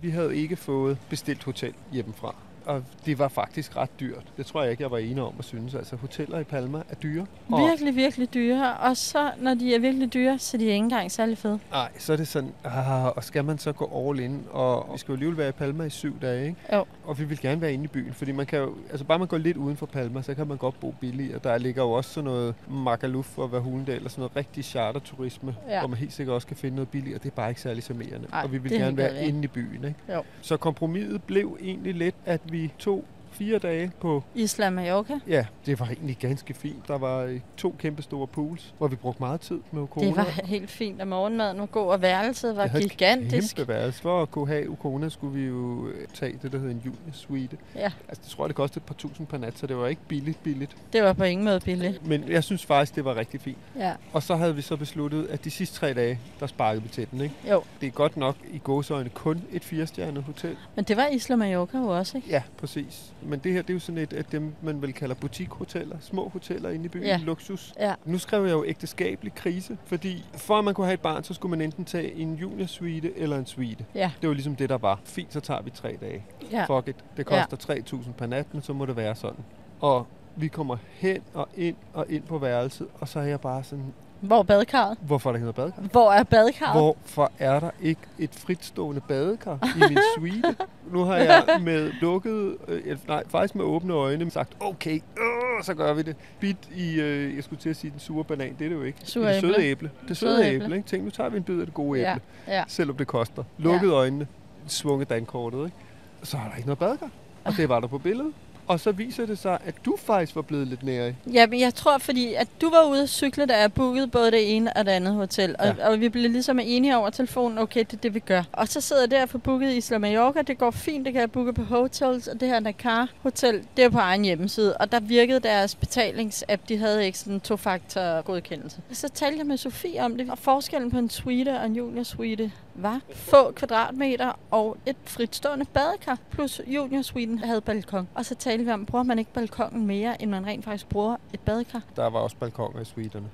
Vi 0.00 0.10
havde 0.10 0.36
ikke 0.36 0.56
fået 0.56 0.98
bestilt 1.10 1.44
hotel 1.44 1.74
hjemmefra. 1.92 2.34
Og 2.66 2.82
det 3.06 3.18
var 3.18 3.28
faktisk 3.28 3.76
ret 3.76 4.00
dyrt. 4.00 4.22
Det 4.36 4.46
tror 4.46 4.62
jeg 4.62 4.70
ikke, 4.70 4.82
jeg 4.82 4.90
var 4.90 4.98
enig 4.98 5.22
om 5.22 5.34
at 5.38 5.44
synes. 5.44 5.74
Altså, 5.74 5.96
hoteller 5.96 6.38
i 6.38 6.44
Palma 6.44 6.78
er 6.90 6.94
dyre. 6.94 7.26
Og, 7.48 7.60
Virkelig, 7.60 7.96
virkelig 7.96 8.34
dyre. 8.34 8.74
Og 8.76 8.96
så, 8.96 9.30
når 9.38 9.54
de 9.54 9.74
er 9.74 9.78
virkelig 9.78 10.14
dyre, 10.14 10.38
så 10.38 10.56
er 10.56 10.58
de 10.58 10.64
ikke 10.64 10.76
engang 10.76 11.12
særlig 11.12 11.38
fede. 11.38 11.58
nej, 11.70 11.88
så 11.98 12.12
er 12.12 12.16
det 12.16 12.28
sådan, 12.28 12.52
ah, 12.64 13.04
og 13.16 13.24
skal 13.24 13.44
man 13.44 13.58
så 13.58 13.72
gå 13.72 14.08
all 14.10 14.20
in? 14.20 14.44
Og 14.50 14.88
vi 14.92 14.98
skal 14.98 15.12
jo 15.12 15.14
alligevel 15.14 15.38
være 15.38 15.48
i 15.48 15.52
Palma 15.52 15.84
i 15.84 15.90
syv 15.90 16.20
dage, 16.22 16.46
ikke? 16.46 16.56
Jo. 16.72 16.84
Og 17.04 17.18
vi 17.18 17.24
vil 17.24 17.40
gerne 17.40 17.60
være 17.60 17.72
inde 17.72 17.84
i 17.84 17.88
byen, 17.88 18.12
fordi 18.12 18.32
man 18.32 18.46
kan 18.46 18.58
jo, 18.58 18.74
altså 18.90 19.04
bare 19.04 19.18
man 19.18 19.28
går 19.28 19.38
lidt 19.38 19.56
uden 19.56 19.76
for 19.76 19.86
Palma, 19.86 20.22
så 20.22 20.34
kan 20.34 20.46
man 20.46 20.56
godt 20.56 20.80
bo 20.80 20.94
billigt. 21.00 21.34
Og 21.34 21.44
der 21.44 21.58
ligger 21.58 21.82
jo 21.82 21.90
også 21.90 22.10
sådan 22.10 22.24
noget 22.30 22.54
Magaluf 22.68 23.38
og 23.38 23.52
Vahundal 23.52 24.04
og 24.04 24.10
sådan 24.10 24.20
noget 24.20 24.36
rigtig 24.36 24.64
charterturisme, 24.64 25.56
Ja. 25.68 25.78
hvor 25.78 25.88
man 25.88 25.98
helt 25.98 26.12
sikkert 26.12 26.34
også 26.34 26.46
kan 26.46 26.56
finde 26.56 26.74
noget 26.76 26.88
billigt, 26.88 27.16
og 27.16 27.22
det 27.22 27.30
er 27.30 27.34
bare 27.34 27.48
ikke 27.48 27.60
særlig 27.60 27.82
charmerende. 27.82 28.28
Nej, 28.30 28.42
og 28.44 28.52
vi 28.52 28.58
vil 28.58 28.72
er 28.72 28.78
gerne 28.78 28.96
være 28.96 29.24
inde 29.26 29.44
i 29.44 29.46
byen, 29.46 29.84
ikke? 29.84 29.94
Jo. 30.14 30.22
Så 30.42 30.56
kompromiset 30.56 31.22
blev 31.22 31.58
egentlig 31.62 31.94
lidt, 31.94 32.14
at 32.26 32.40
vi 32.54 32.70
to 32.78 33.13
fire 33.34 33.58
dage 33.58 33.90
på 34.00 34.22
Isla 34.34 34.70
Mallorca. 34.70 35.20
Ja, 35.28 35.46
det 35.66 35.80
var 35.80 35.86
egentlig 35.86 36.16
ganske 36.20 36.54
fint. 36.54 36.88
Der 36.88 36.98
var 36.98 37.18
øh, 37.22 37.40
to 37.56 37.74
kæmpe 37.78 38.02
store 38.02 38.26
pools, 38.26 38.74
hvor 38.78 38.88
vi 38.88 38.96
brugte 38.96 39.22
meget 39.22 39.40
tid 39.40 39.60
med 39.72 39.82
Ukona. 39.82 40.06
Det 40.06 40.16
var 40.16 40.40
helt 40.44 40.70
fint, 40.70 41.00
og 41.00 41.08
morgenmaden 41.08 41.58
var 41.60 41.66
god, 41.66 41.86
og 41.92 42.02
værelset 42.02 42.56
var 42.56 42.62
Jeg 42.62 42.70
havde 42.70 42.84
et 42.84 42.90
gigantisk. 42.90 43.56
Kæmpe 43.56 43.72
værelse. 43.72 44.02
For 44.02 44.22
at 44.22 44.30
kunne 44.30 44.48
have 44.48 44.70
Ukona, 44.70 45.08
skulle 45.08 45.34
vi 45.40 45.46
jo 45.46 45.86
øh, 45.88 46.06
tage 46.14 46.38
det, 46.42 46.52
der 46.52 46.58
hedder 46.58 46.72
en 46.74 46.82
junior-suite. 46.86 47.56
Ja, 47.74 47.92
Altså, 48.08 48.22
det 48.24 48.30
tror 48.30 48.44
jeg, 48.44 48.48
det 48.48 48.56
kostede 48.56 48.78
et 48.82 48.86
par 48.86 48.94
tusind 48.94 49.26
per 49.26 49.38
nat, 49.38 49.58
så 49.58 49.66
det 49.66 49.76
var 49.76 49.86
ikke 49.86 50.02
billigt, 50.08 50.42
billigt. 50.42 50.76
det 50.92 51.02
var 51.02 51.12
på 51.12 51.24
ingen 51.24 51.44
måde 51.44 51.60
billigt. 51.60 52.06
Men 52.06 52.28
jeg 52.28 52.44
synes 52.44 52.66
faktisk, 52.66 52.94
det 52.96 53.04
var 53.04 53.16
rigtig 53.16 53.40
fint. 53.40 53.58
Ja, 53.78 53.92
Og 54.12 54.22
så 54.22 54.36
havde 54.36 54.54
vi 54.56 54.62
så 54.62 54.76
besluttet, 54.76 55.26
at 55.26 55.44
de 55.44 55.50
sidste 55.50 55.76
tre 55.76 55.94
dage, 55.94 56.20
der 56.40 56.46
sparkede 56.46 56.82
vi 56.82 56.88
til 56.88 57.06
den, 57.10 57.20
ikke? 57.20 57.34
jo. 57.50 57.62
Det 57.80 57.86
er 57.86 57.90
godt 57.90 58.16
nok 58.16 58.36
i 58.52 58.58
gåsøjne 58.58 59.08
kun 59.08 59.42
et 59.52 59.64
firestjernet 59.64 60.22
hotel. 60.22 60.56
Men 60.76 60.84
det 60.84 60.96
var 60.96 61.06
Isla 61.06 61.36
Mallorca 61.36 61.78
jo 61.78 61.86
også, 61.88 62.16
ikke? 62.16 62.28
Ja, 62.30 62.42
præcis. 62.58 63.12
Men 63.24 63.38
det 63.38 63.52
her, 63.52 63.62
det 63.62 63.70
er 63.70 63.74
jo 63.74 63.80
sådan 63.80 63.98
et 63.98 64.12
af 64.12 64.24
dem, 64.24 64.54
man 64.62 64.82
vel 64.82 64.92
kalder 64.92 65.14
butikhoteller. 65.14 65.96
Små 66.00 66.28
hoteller 66.28 66.70
inde 66.70 66.84
i 66.84 66.88
byen. 66.88 67.02
Ja. 67.02 67.20
Luksus. 67.22 67.74
Ja. 67.80 67.94
Nu 68.04 68.18
skrev 68.18 68.44
jeg 68.44 68.52
jo 68.52 68.64
ægteskabelig 68.66 69.34
krise, 69.34 69.78
fordi 69.86 70.24
for 70.34 70.58
at 70.58 70.64
man 70.64 70.74
kunne 70.74 70.86
have 70.86 70.94
et 70.94 71.00
barn, 71.00 71.24
så 71.24 71.34
skulle 71.34 71.50
man 71.50 71.60
enten 71.60 71.84
tage 71.84 72.14
en 72.14 72.34
junior 72.34 72.66
suite 72.66 73.18
eller 73.18 73.38
en 73.38 73.46
suite. 73.46 73.84
Ja, 73.94 74.10
Det 74.20 74.28
var 74.28 74.34
ligesom 74.34 74.56
det, 74.56 74.68
der 74.68 74.78
var. 74.78 75.00
Fint, 75.04 75.32
så 75.32 75.40
tager 75.40 75.62
vi 75.62 75.70
tre 75.70 75.96
dage. 76.00 76.24
ja. 76.52 76.64
Fuck 76.78 76.88
it. 76.88 76.96
Det 77.16 77.26
koster 77.26 77.74
3.000 77.96 78.12
per 78.12 78.26
nat, 78.26 78.46
men 78.54 78.62
så 78.62 78.72
må 78.72 78.86
det 78.86 78.96
være 78.96 79.14
sådan. 79.14 79.44
Og 79.80 80.06
vi 80.36 80.48
kommer 80.48 80.76
hen 80.92 81.22
og 81.34 81.48
ind 81.56 81.76
og 81.92 82.06
ind 82.08 82.22
på 82.22 82.38
værelset, 82.38 82.86
og 82.94 83.08
så 83.08 83.20
er 83.20 83.24
jeg 83.24 83.40
bare 83.40 83.64
sådan, 83.64 83.84
Hvor 84.26 84.38
er 84.38 84.42
badekarret? 84.42 84.98
hvorfor 85.00 85.30
er 85.30 85.32
der 85.32 85.36
ikke 85.36 85.44
noget 85.44 85.54
badekar? 85.56 85.82
Hvor 85.92 86.12
er 86.12 86.22
badekarret? 86.22 86.72
Hvorfor 86.80 87.32
er 87.38 87.60
der 87.60 87.70
ikke 87.82 88.00
et 88.18 88.30
fritstående 88.32 89.00
badekar 89.00 89.58
i 89.76 89.78
min 89.88 89.98
suite? 90.18 90.56
Nu 90.92 91.04
har 91.04 91.16
jeg 91.16 91.44
med 91.62 91.92
lukket, 92.00 92.56
øh, 92.68 92.98
nej, 93.08 93.22
faktisk 93.28 93.54
med 93.54 93.64
åbne 93.64 93.92
øjne 93.94 94.30
sagt, 94.30 94.52
okay, 94.60 94.94
øh, 94.96 95.64
så 95.64 95.74
gør 95.74 95.94
vi 95.94 96.02
det. 96.02 96.16
Bit 96.40 96.56
i, 96.76 97.00
øh, 97.00 97.36
jeg 97.36 97.44
skulle 97.44 97.60
til 97.60 97.70
at 97.70 97.76
sige 97.76 97.90
den 97.90 98.00
sure 98.00 98.24
banan, 98.24 98.54
det 98.58 98.64
er 98.64 98.68
det 98.68 98.76
jo 98.76 98.82
ikke. 98.82 98.98
Sure 99.04 99.24
det 99.28 99.36
er 99.36 99.40
det 99.40 99.54
søde 99.54 99.66
æble. 99.66 99.90
Det 100.08 100.16
Søde 100.16 100.36
søde 100.36 100.46
æble. 100.48 100.64
æble, 100.64 100.76
ikke? 100.76 100.88
Tænk, 100.88 101.04
nu 101.04 101.10
tager 101.10 101.30
vi 101.30 101.36
en 101.36 101.42
bid 101.42 101.60
af 101.60 101.66
det 101.66 101.74
gode 101.74 102.00
æble, 102.00 102.20
Ja, 102.48 102.56
ja. 102.56 102.64
selvom 102.68 102.96
det 102.96 103.06
koster. 103.06 103.44
Lukket 103.58 103.90
øjnene, 103.90 104.26
svunget 104.66 105.10
dankortet, 105.10 105.64
ikke? 105.64 105.76
Så 106.22 106.36
er 106.36 106.48
der 106.50 106.56
ikke 106.56 106.66
noget 106.66 106.78
badekar. 106.78 107.10
Og 107.44 107.52
det 107.56 107.68
var 107.68 107.80
der 107.80 107.86
på 107.88 107.98
billedet. 107.98 108.32
Og 108.68 108.80
så 108.80 108.92
viser 108.92 109.26
det 109.26 109.38
sig, 109.38 109.58
at 109.64 109.74
du 109.84 109.96
faktisk 109.98 110.36
var 110.36 110.42
blevet 110.42 110.68
lidt 110.68 110.82
nære. 110.82 111.14
Ja, 111.32 111.46
men 111.46 111.60
jeg 111.60 111.74
tror, 111.74 111.98
fordi 111.98 112.34
at 112.34 112.48
du 112.60 112.70
var 112.70 112.90
ude 112.90 113.02
at 113.02 113.08
cykle, 113.08 113.46
da 113.46 113.60
jeg 113.60 113.72
bookede 113.72 114.06
både 114.08 114.30
det 114.30 114.56
ene 114.56 114.76
og 114.76 114.84
det 114.84 114.90
andet 114.92 115.14
hotel. 115.14 115.56
Og, 115.58 115.66
Ja. 115.66 115.88
og 115.88 116.00
vi 116.00 116.08
blev 116.08 116.30
ligesom 116.30 116.58
enige 116.62 116.96
over 116.96 117.10
telefonen, 117.10 117.58
okay, 117.58 117.80
det 117.80 117.92
er 117.92 117.96
det, 117.96 118.14
vi 118.14 118.18
gør. 118.20 118.42
Og 118.52 118.68
så 118.68 118.80
sidder 118.80 119.02
jeg 119.02 119.10
der 119.10 119.26
for 119.26 119.38
booket 119.38 119.70
i 119.72 119.76
Isla 119.76 119.98
Mallorca. 119.98 120.42
Det 120.42 120.58
går 120.58 120.70
fint, 120.70 121.04
det 121.04 121.12
kan 121.12 121.20
jeg 121.20 121.32
booke 121.32 121.52
på 121.52 121.62
hotels. 121.62 122.28
Og 122.28 122.40
det 122.40 122.48
her 122.48 122.60
Dakar 122.60 123.08
Hotel, 123.22 123.62
det 123.76 123.84
er 123.84 123.88
på 123.88 123.98
egen 123.98 124.24
hjemmeside. 124.24 124.76
Og 124.76 124.92
der 124.92 125.00
virkede 125.00 125.40
deres 125.40 125.74
betalingsapp. 125.74 126.68
De 126.68 126.76
havde 126.78 127.06
ikke 127.06 127.18
sådan 127.18 127.32
en 127.34 127.40
to-faktor 127.40 128.22
godkendelse. 128.22 128.76
Så 128.92 129.08
talte 129.08 129.38
jeg 129.38 129.46
med 129.46 129.56
Sofie 129.56 130.00
om 130.04 130.16
det. 130.18 130.30
Og 130.30 130.38
forskellen 130.38 130.90
på 130.90 130.98
en 130.98 131.10
suite 131.10 131.58
og 131.60 131.66
en 131.66 131.76
junior 131.76 132.02
suite 132.02 132.52
var 132.74 133.00
få 133.14 133.52
kvadratmeter 133.52 134.32
og 134.50 134.76
et 134.86 134.96
fritstående 135.04 135.64
badekar. 135.64 136.18
Plus 136.30 136.60
junior 136.66 137.02
Sweden 137.02 137.38
havde 137.38 137.60
balkon. 137.60 138.08
Og 138.14 138.24
så 138.24 138.34
talte 138.34 138.64
vi 138.64 138.70
om, 138.70 138.86
bruger 138.86 139.02
man 139.02 139.18
ikke 139.18 139.32
balkongen 139.32 139.86
mere, 139.86 140.22
end 140.22 140.30
man 140.30 140.46
rent 140.46 140.64
faktisk 140.64 140.88
bruger 140.88 141.16
et 141.32 141.40
badekar? 141.40 141.82
Der 141.96 142.10
var 142.10 142.18
også 142.18 142.36
balkoner 142.36 142.80
i 142.80 142.84
suiterne. 142.84 143.26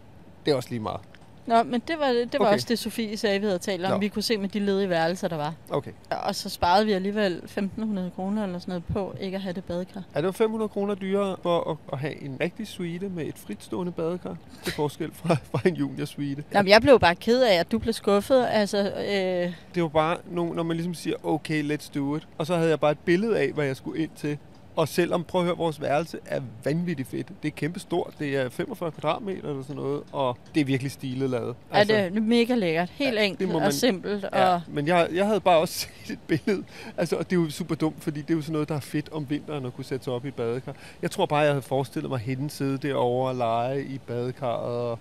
Det 0.46 0.52
er 0.52 0.56
også 0.56 0.70
lige 0.70 0.80
meget. 0.80 1.00
Nå, 1.46 1.62
men 1.62 1.82
det 1.88 1.98
var, 1.98 2.06
det 2.06 2.28
var 2.38 2.46
Okay. 2.46 2.54
også 2.54 2.66
det, 2.68 2.78
Sofie 2.78 3.16
sagde, 3.16 3.40
vi 3.40 3.46
havde 3.46 3.58
talt 3.58 3.84
om. 3.84 3.92
Nå. 3.92 3.98
Vi 3.98 4.08
kunne 4.08 4.22
se 4.22 4.36
med 4.38 4.48
de 4.48 4.58
ledige 4.58 4.88
værelser, 4.88 5.28
der 5.28 5.36
var. 5.36 5.54
Okay. 5.70 5.90
Og 6.10 6.34
så 6.34 6.48
sparede 6.48 6.86
vi 6.86 6.92
alligevel 6.92 7.42
1.500 7.58 8.10
kroner 8.16 8.44
eller 8.44 8.58
sådan 8.58 8.72
noget 8.72 8.84
på 8.92 9.14
ikke 9.20 9.34
at 9.34 9.40
have 9.42 9.52
det 9.52 9.64
badekar. 9.64 10.02
Er 10.14 10.20
det 10.20 10.26
jo 10.26 10.32
500 10.32 10.68
kroner 10.68 10.94
dyrere 10.94 11.36
for 11.42 11.70
at, 11.70 11.76
at 11.92 11.98
have 11.98 12.22
en 12.22 12.36
rigtig 12.40 12.66
suite 12.66 13.08
med 13.08 13.26
et 13.26 13.38
fritstående 13.38 13.92
badekar 13.92 14.36
til 14.64 14.72
forskel 14.72 15.10
fra, 15.14 15.36
fra 15.50 15.68
en 15.68 15.74
junior 15.74 16.04
suite? 16.04 16.44
Nå, 16.52 16.62
men 16.62 16.68
jeg 16.68 16.80
blev 16.82 17.00
bare 17.00 17.14
ked 17.14 17.42
af, 17.42 17.54
at 17.54 17.72
du 17.72 17.78
blev 17.78 17.92
skuffet. 17.92 18.46
Altså, 18.50 18.78
øh, 18.78 19.52
Det 19.74 19.82
var 19.82 19.88
bare, 19.88 20.16
når 20.30 20.62
man 20.62 20.76
ligesom 20.76 20.94
siger, 20.94 21.16
okay, 21.26 21.76
let's 21.76 21.90
do 21.94 22.16
it. 22.16 22.28
Og 22.38 22.46
så 22.46 22.56
havde 22.56 22.70
jeg 22.70 22.80
bare 22.80 22.90
et 22.92 22.98
billede 22.98 23.38
af, 23.38 23.52
hvad 23.52 23.66
jeg 23.66 23.76
skulle 23.76 24.02
ind 24.02 24.10
til. 24.16 24.38
Og 24.76 24.88
selvom, 24.88 25.24
prøv 25.24 25.40
at 25.40 25.44
høre, 25.46 25.56
vores 25.56 25.80
værelse 25.80 26.18
er 26.26 26.40
vanvittigt 26.64 27.08
fedt. 27.08 27.28
Det 27.42 27.48
er 27.48 27.52
kæmpe 27.56 27.80
stort. 27.80 28.14
Det 28.18 28.36
er 28.36 28.48
45 28.48 28.90
kvadratmeter 28.92 29.48
eller 29.48 29.62
sådan 29.62 29.76
noget. 29.76 30.02
Og 30.12 30.38
det 30.54 30.60
er 30.60 30.64
virkelig 30.64 30.92
stilet 30.92 31.30
lavet. 31.30 31.56
altså, 31.70 31.94
er 31.94 32.08
det 32.08 32.22
mega 32.22 32.54
lækkert. 32.54 32.90
Helt 32.90 33.14
Ja, 33.16 33.22
enkelt 33.24 33.48
man- 33.52 33.62
og 33.62 33.72
simpelt. 33.72 34.22
Ja, 34.32 34.54
Og, 34.54 34.60
men 34.68 34.86
jeg, 34.86 35.08
jeg 35.14 35.26
havde 35.26 35.40
bare 35.40 35.58
også 35.58 35.74
set 36.04 36.10
et 36.12 36.18
billede. 36.26 36.64
Altså, 36.96 37.16
og 37.16 37.30
det 37.30 37.36
er 37.36 37.40
jo 37.40 37.50
super 37.50 37.74
dumt, 37.74 38.02
fordi 38.02 38.20
det 38.22 38.30
er 38.30 38.34
jo 38.34 38.42
sådan 38.42 38.52
noget, 38.52 38.68
der 38.68 38.74
er 38.76 38.80
fedt 38.80 39.08
om 39.12 39.26
vinteren 39.30 39.66
at 39.66 39.74
kunne 39.74 39.84
sætte 39.84 40.04
sig 40.04 40.12
op 40.12 40.26
i 40.26 40.30
badekar. 40.30 40.74
Jeg 41.02 41.10
tror 41.10 41.26
bare, 41.26 41.38
jeg 41.40 41.50
havde 41.50 41.62
forestillet 41.62 42.10
mig 42.10 42.18
hende 42.20 42.50
sidde 42.50 42.78
derovre 42.88 43.28
og 43.30 43.34
lege 43.36 43.84
i 43.84 43.98
badekarret 43.98 44.78
og 44.90 44.98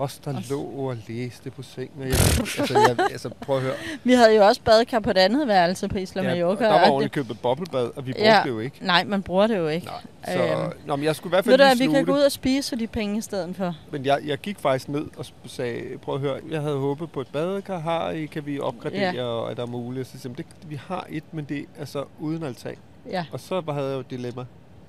Os, 0.00 0.18
der 0.18 0.34
lå 0.50 0.60
og 0.62 0.96
læste 1.08 1.50
på 1.50 1.62
sengen. 1.62 2.02
og 2.02 2.08
Jeg, 2.08 2.16
altså, 2.58 2.78
jeg, 2.98 3.06
altså, 3.10 3.28
prøv 3.40 3.56
at 3.56 3.62
høre. 3.62 3.74
Vi 4.04 4.12
havde 4.12 4.34
jo 4.36 4.42
også 4.46 4.60
badekar 4.64 5.00
på 5.00 5.10
et 5.10 5.18
andet 5.18 5.48
værelse 5.48 5.88
på 5.88 5.98
Isla 5.98 6.22
Ja, 6.22 6.28
og 6.28 6.32
Mallorca. 6.34 6.64
der 6.64 6.70
var 6.70 6.90
ordentligt 6.90 7.14
det, 7.14 7.22
købet 7.24 7.40
boblebad, 7.40 7.90
og 7.96 8.06
vi 8.06 8.12
brugte 8.12 8.24
Ja. 8.30 8.40
det 8.44 8.48
jo 8.50 8.58
ikke. 8.58 8.76
nej, 8.86 9.04
man 9.04 9.22
bruger 9.22 9.46
det 9.46 9.56
jo 9.58 9.68
ikke. 9.68 9.86
Nej. 9.86 10.00
Så, 10.36 10.42
Øhm, 10.44 10.72
nå, 10.86 10.96
men 10.96 11.04
jeg 11.04 11.16
skulle 11.16 11.30
i 11.30 11.34
hvert 11.34 11.44
fald 11.44 11.52
Ved 11.52 11.58
du, 11.58 11.64
lige 11.64 11.72
at 11.72 11.78
vi 11.90 11.94
kan 11.96 12.04
gå 12.04 12.12
det. 12.12 12.18
ud 12.18 12.24
og 12.24 12.32
spise 12.32 12.68
for 12.68 12.76
de 12.76 12.86
penge 12.86 13.18
i 13.18 13.20
stedet 13.20 13.56
for? 13.56 13.76
Men 13.90 14.06
jeg, 14.06 14.18
jeg 14.24 14.38
gik 14.38 14.58
faktisk 14.58 14.88
ned 14.88 15.06
og 15.16 15.26
sagde, 15.46 15.98
prøv 16.02 16.14
at 16.14 16.20
høre, 16.20 16.38
jeg 16.50 16.60
havde 16.60 16.76
håbet 16.76 17.12
på 17.12 17.20
et 17.20 17.26
badekar. 17.32 17.78
Har 17.78 18.10
I, 18.10 18.26
kan 18.26 18.46
vi 18.46 18.60
opgradere, 18.60 19.14
Ja. 19.14 19.24
og 19.24 19.50
er 19.50 19.54
der 19.54 19.66
muligt? 19.66 20.08
Så 20.08 20.18
jeg, 20.28 20.36
det, 20.38 20.46
vi 20.66 20.80
har 20.86 21.06
et, 21.10 21.24
men 21.32 21.44
det 21.44 21.58
er 21.58 21.64
altså 21.78 22.04
uden 22.18 22.42
altan. 22.42 22.76
Ja. 23.10 23.24
Og 23.32 23.40
så 23.40 23.62
havde 23.72 23.86
jeg 23.88 23.94
jo 23.94 24.00
et 24.00 24.10
dilemma. 24.10 24.44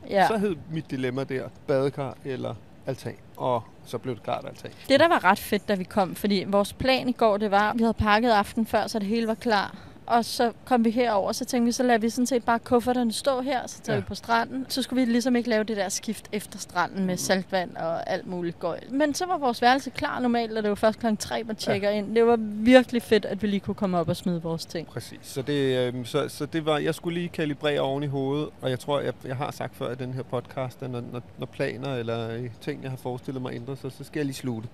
ja. 0.10 0.28
Så 0.28 0.38
hed 0.38 0.56
mit 0.72 0.92
dilemma 0.92 1.24
der, 1.24 1.44
badekar 1.68 2.18
eller 2.26 2.56
altan. 2.88 3.16
Og 3.42 3.64
så 3.86 3.98
blev 3.98 4.16
det 4.16 4.24
klart 4.24 4.46
altan. 4.46 4.72
Det, 4.90 5.00
der 5.00 5.08
var 5.08 5.24
ret 5.24 5.40
fedt, 5.40 5.68
da 5.68 5.76
vi 5.76 5.84
kom, 5.84 6.16
fordi 6.16 6.44
vores 6.48 6.74
plan 6.74 7.10
i 7.10 7.12
går, 7.12 7.38
det 7.38 7.52
var, 7.52 7.70
at 7.70 7.78
vi 7.78 7.84
havde 7.84 7.94
pakket 7.94 8.32
aften 8.32 8.66
før, 8.66 8.88
så 8.88 9.00
det 9.00 9.08
hele 9.08 9.28
var 9.28 9.34
klar. 9.34 9.76
Og 10.12 10.26
så 10.26 10.52
kom 10.66 10.86
vi 10.86 10.90
herover, 10.92 11.32
så 11.32 11.46
tænkte 11.46 11.66
vi, 11.66 11.72
så 11.72 11.84
lader 11.84 12.00
vi 12.00 12.10
sådan 12.10 12.26
set 12.26 12.44
bare 12.44 12.60
kufferterne 12.60 13.12
stå 13.14 13.42
her, 13.42 13.68
så 13.68 13.82
tager 13.82 13.96
Ja. 13.98 14.02
vi 14.02 14.06
på 14.08 14.16
stranden. 14.16 14.66
Så 14.70 14.82
skulle 14.82 15.06
vi 15.06 15.12
ligesom 15.12 15.36
ikke 15.36 15.50
lave 15.50 15.64
det 15.64 15.78
der 15.78 15.90
skift 15.90 16.30
efter 16.32 16.60
stranden 16.60 17.06
med 17.06 17.18
saltvand 17.18 17.76
og 17.76 18.10
alt 18.10 18.28
muligt 18.28 18.60
gøjl. 18.60 18.94
Men 18.94 19.14
så 19.14 19.26
var 19.26 19.38
vores 19.38 19.62
værelse 19.62 19.90
klar 19.90 20.20
normalt, 20.20 20.58
og 20.58 20.64
det 20.64 20.70
var 20.70 20.76
først 20.76 21.00
klokken 21.00 21.18
3, 21.18 21.44
man 21.44 21.56
tjekker 21.56 21.90
ja. 21.90 21.96
ind. 21.98 22.16
Det 22.16 22.26
var 22.26 22.36
virkelig 22.42 23.02
fedt, 23.02 23.26
at 23.26 23.42
vi 23.42 23.48
lige 23.48 23.60
kunne 23.60 23.76
komme 23.76 23.98
op 23.98 24.10
og 24.10 24.16
smide 24.18 24.42
vores 24.42 24.66
ting. 24.66 24.88
Præcis. 24.88 25.20
Så 25.22 25.42
det, 25.42 25.78
øhm, 25.88 26.06
så, 26.06 26.30
så 26.30 26.46
det 26.46 26.66
var, 26.66 26.78
jeg 26.78 26.96
skulle 26.96 27.14
lige 27.20 27.30
kalibrere 27.30 27.80
oven 27.80 28.04
i 28.04 28.08
hovedet, 28.08 28.50
og 28.62 28.70
jeg 28.70 28.80
tror, 28.80 29.00
jeg, 29.00 29.14
jeg 29.26 29.36
har 29.36 29.52
sagt 29.52 29.76
før 29.76 29.92
i 29.92 29.96
den 29.96 30.14
her 30.14 30.24
podcast, 30.24 30.84
at 30.84 30.90
når, 30.90 31.04
når, 31.12 31.22
når 31.38 31.46
planer 31.46 31.96
eller 31.96 32.30
øh, 32.30 32.50
ting, 32.62 32.84
jeg 32.84 32.90
har 32.92 32.98
forestillet 32.98 33.42
mig 33.42 33.54
ændrer 33.56 33.76
sig, 33.76 33.92
så 33.92 34.04
skal 34.04 34.20
jeg 34.20 34.26
lige 34.26 34.36
slutte. 34.36 34.70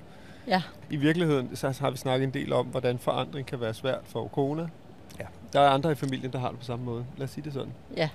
Ja. 0.48 0.62
I 0.90 0.96
virkeligheden 0.96 1.56
så 1.56 1.74
har 1.80 1.92
vi 1.92 1.98
snakket 1.98 2.26
en 2.28 2.34
del 2.34 2.54
om, 2.54 2.66
hvordan 2.66 3.00
forandring 3.00 3.48
kan 3.48 3.62
være 3.62 3.74
svært 3.74 4.02
for 4.06 4.24
Okona. 4.26 4.68
Ja. 5.20 5.26
Der 5.54 5.60
er 5.60 5.70
andre 5.70 5.92
i 5.92 5.96
familien, 5.96 6.34
der 6.34 6.40
har 6.40 6.50
det 6.50 6.60
på 6.60 6.66
samme 6.66 6.86
måde. 6.86 7.06
Lad 7.18 7.28
os 7.28 7.32
sige 7.32 7.44
det 7.44 7.54
sådan. 7.54 7.74
Ja. 7.96 8.10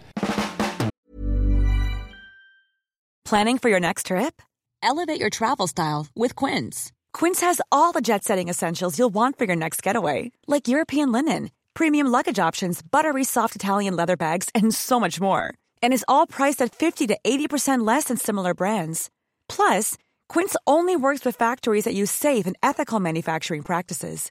Planning 3.24 3.60
for 3.60 3.68
your 3.68 3.80
next 3.80 4.06
trip? 4.06 4.42
Elevate 4.82 5.20
your 5.20 5.30
travel 5.30 5.66
style 5.68 6.06
with 6.14 6.34
Quince. 6.36 6.92
Quince 7.14 7.40
has 7.40 7.60
all 7.70 7.92
the 7.92 8.00
jet 8.00 8.24
setting 8.24 8.48
essentials 8.48 8.98
you'll 8.98 9.14
want 9.14 9.38
for 9.38 9.44
your 9.44 9.56
next 9.56 9.82
getaway, 9.82 10.32
like 10.46 10.68
European 10.68 11.12
linen, 11.12 11.50
premium 11.74 12.08
luggage 12.08 12.38
options, 12.38 12.82
buttery 12.82 13.24
soft 13.24 13.54
Italian 13.56 13.96
leather 13.96 14.16
bags, 14.16 14.48
and 14.54 14.74
so 14.74 14.98
much 15.00 15.20
more. 15.20 15.54
And 15.82 15.92
is 15.92 16.04
all 16.08 16.26
priced 16.26 16.60
at 16.60 16.74
50 16.74 17.06
to 17.08 17.18
80% 17.24 17.86
less 17.86 18.04
than 18.04 18.16
similar 18.16 18.54
brands. 18.54 19.08
Plus, 19.48 19.96
Quince 20.28 20.56
only 20.66 20.96
works 20.96 21.24
with 21.24 21.36
factories 21.36 21.84
that 21.84 21.94
use 21.94 22.10
safe 22.10 22.46
and 22.46 22.56
ethical 22.62 23.00
manufacturing 23.00 23.62
practices. 23.62 24.30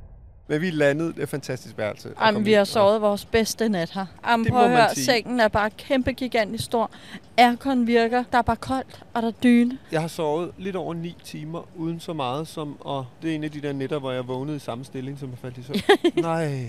Men 0.51 0.61
vi 0.61 0.69
landede 0.69 1.13
et 1.23 1.29
fantastisk 1.29 1.77
værelse. 1.77 2.09
Jamen, 2.21 2.45
vi 2.45 2.53
har 2.53 2.59
og- 2.61 2.67
sovet 2.67 3.01
vores 3.01 3.25
bedste 3.25 3.69
nat 3.69 3.89
her. 3.91 4.05
Jamen, 4.27 4.43
Det 4.43 4.53
prøv 4.53 4.63
at 4.63 4.69
høre, 4.69 4.95
sengen 4.95 5.39
er 5.39 5.47
bare 5.47 5.69
kæmpe 5.69 6.11
gigantisk 6.11 6.63
stor. 6.63 6.91
Aircon 7.37 7.87
virker, 7.87 8.23
der 8.31 8.37
er 8.37 8.41
bare 8.41 8.55
koldt, 8.55 9.03
og 9.13 9.21
der 9.21 9.27
er 9.27 9.31
dyne. 9.31 9.77
Jeg 9.91 10.01
har 10.01 10.07
sovet 10.07 10.51
lidt 10.57 10.75
over 10.75 10.93
9 10.93 11.15
timer, 11.23 11.67
uden 11.75 11.99
så 11.99 12.13
meget 12.13 12.47
som... 12.47 12.77
Og 12.79 13.05
det 13.21 13.31
er 13.31 13.35
en 13.35 13.43
af 13.43 13.51
de 13.51 13.61
der 13.61 13.73
nætter, 13.73 13.99
hvor 13.99 14.11
jeg 14.11 14.27
vågnede 14.27 14.55
i 14.55 14.59
samme 14.59 14.85
stilling, 14.85 15.19
som 15.19 15.29
jeg 15.29 15.37
faldt 15.37 15.57
i 15.57 15.63
søvn. 15.63 15.77
Nej. 16.23 16.67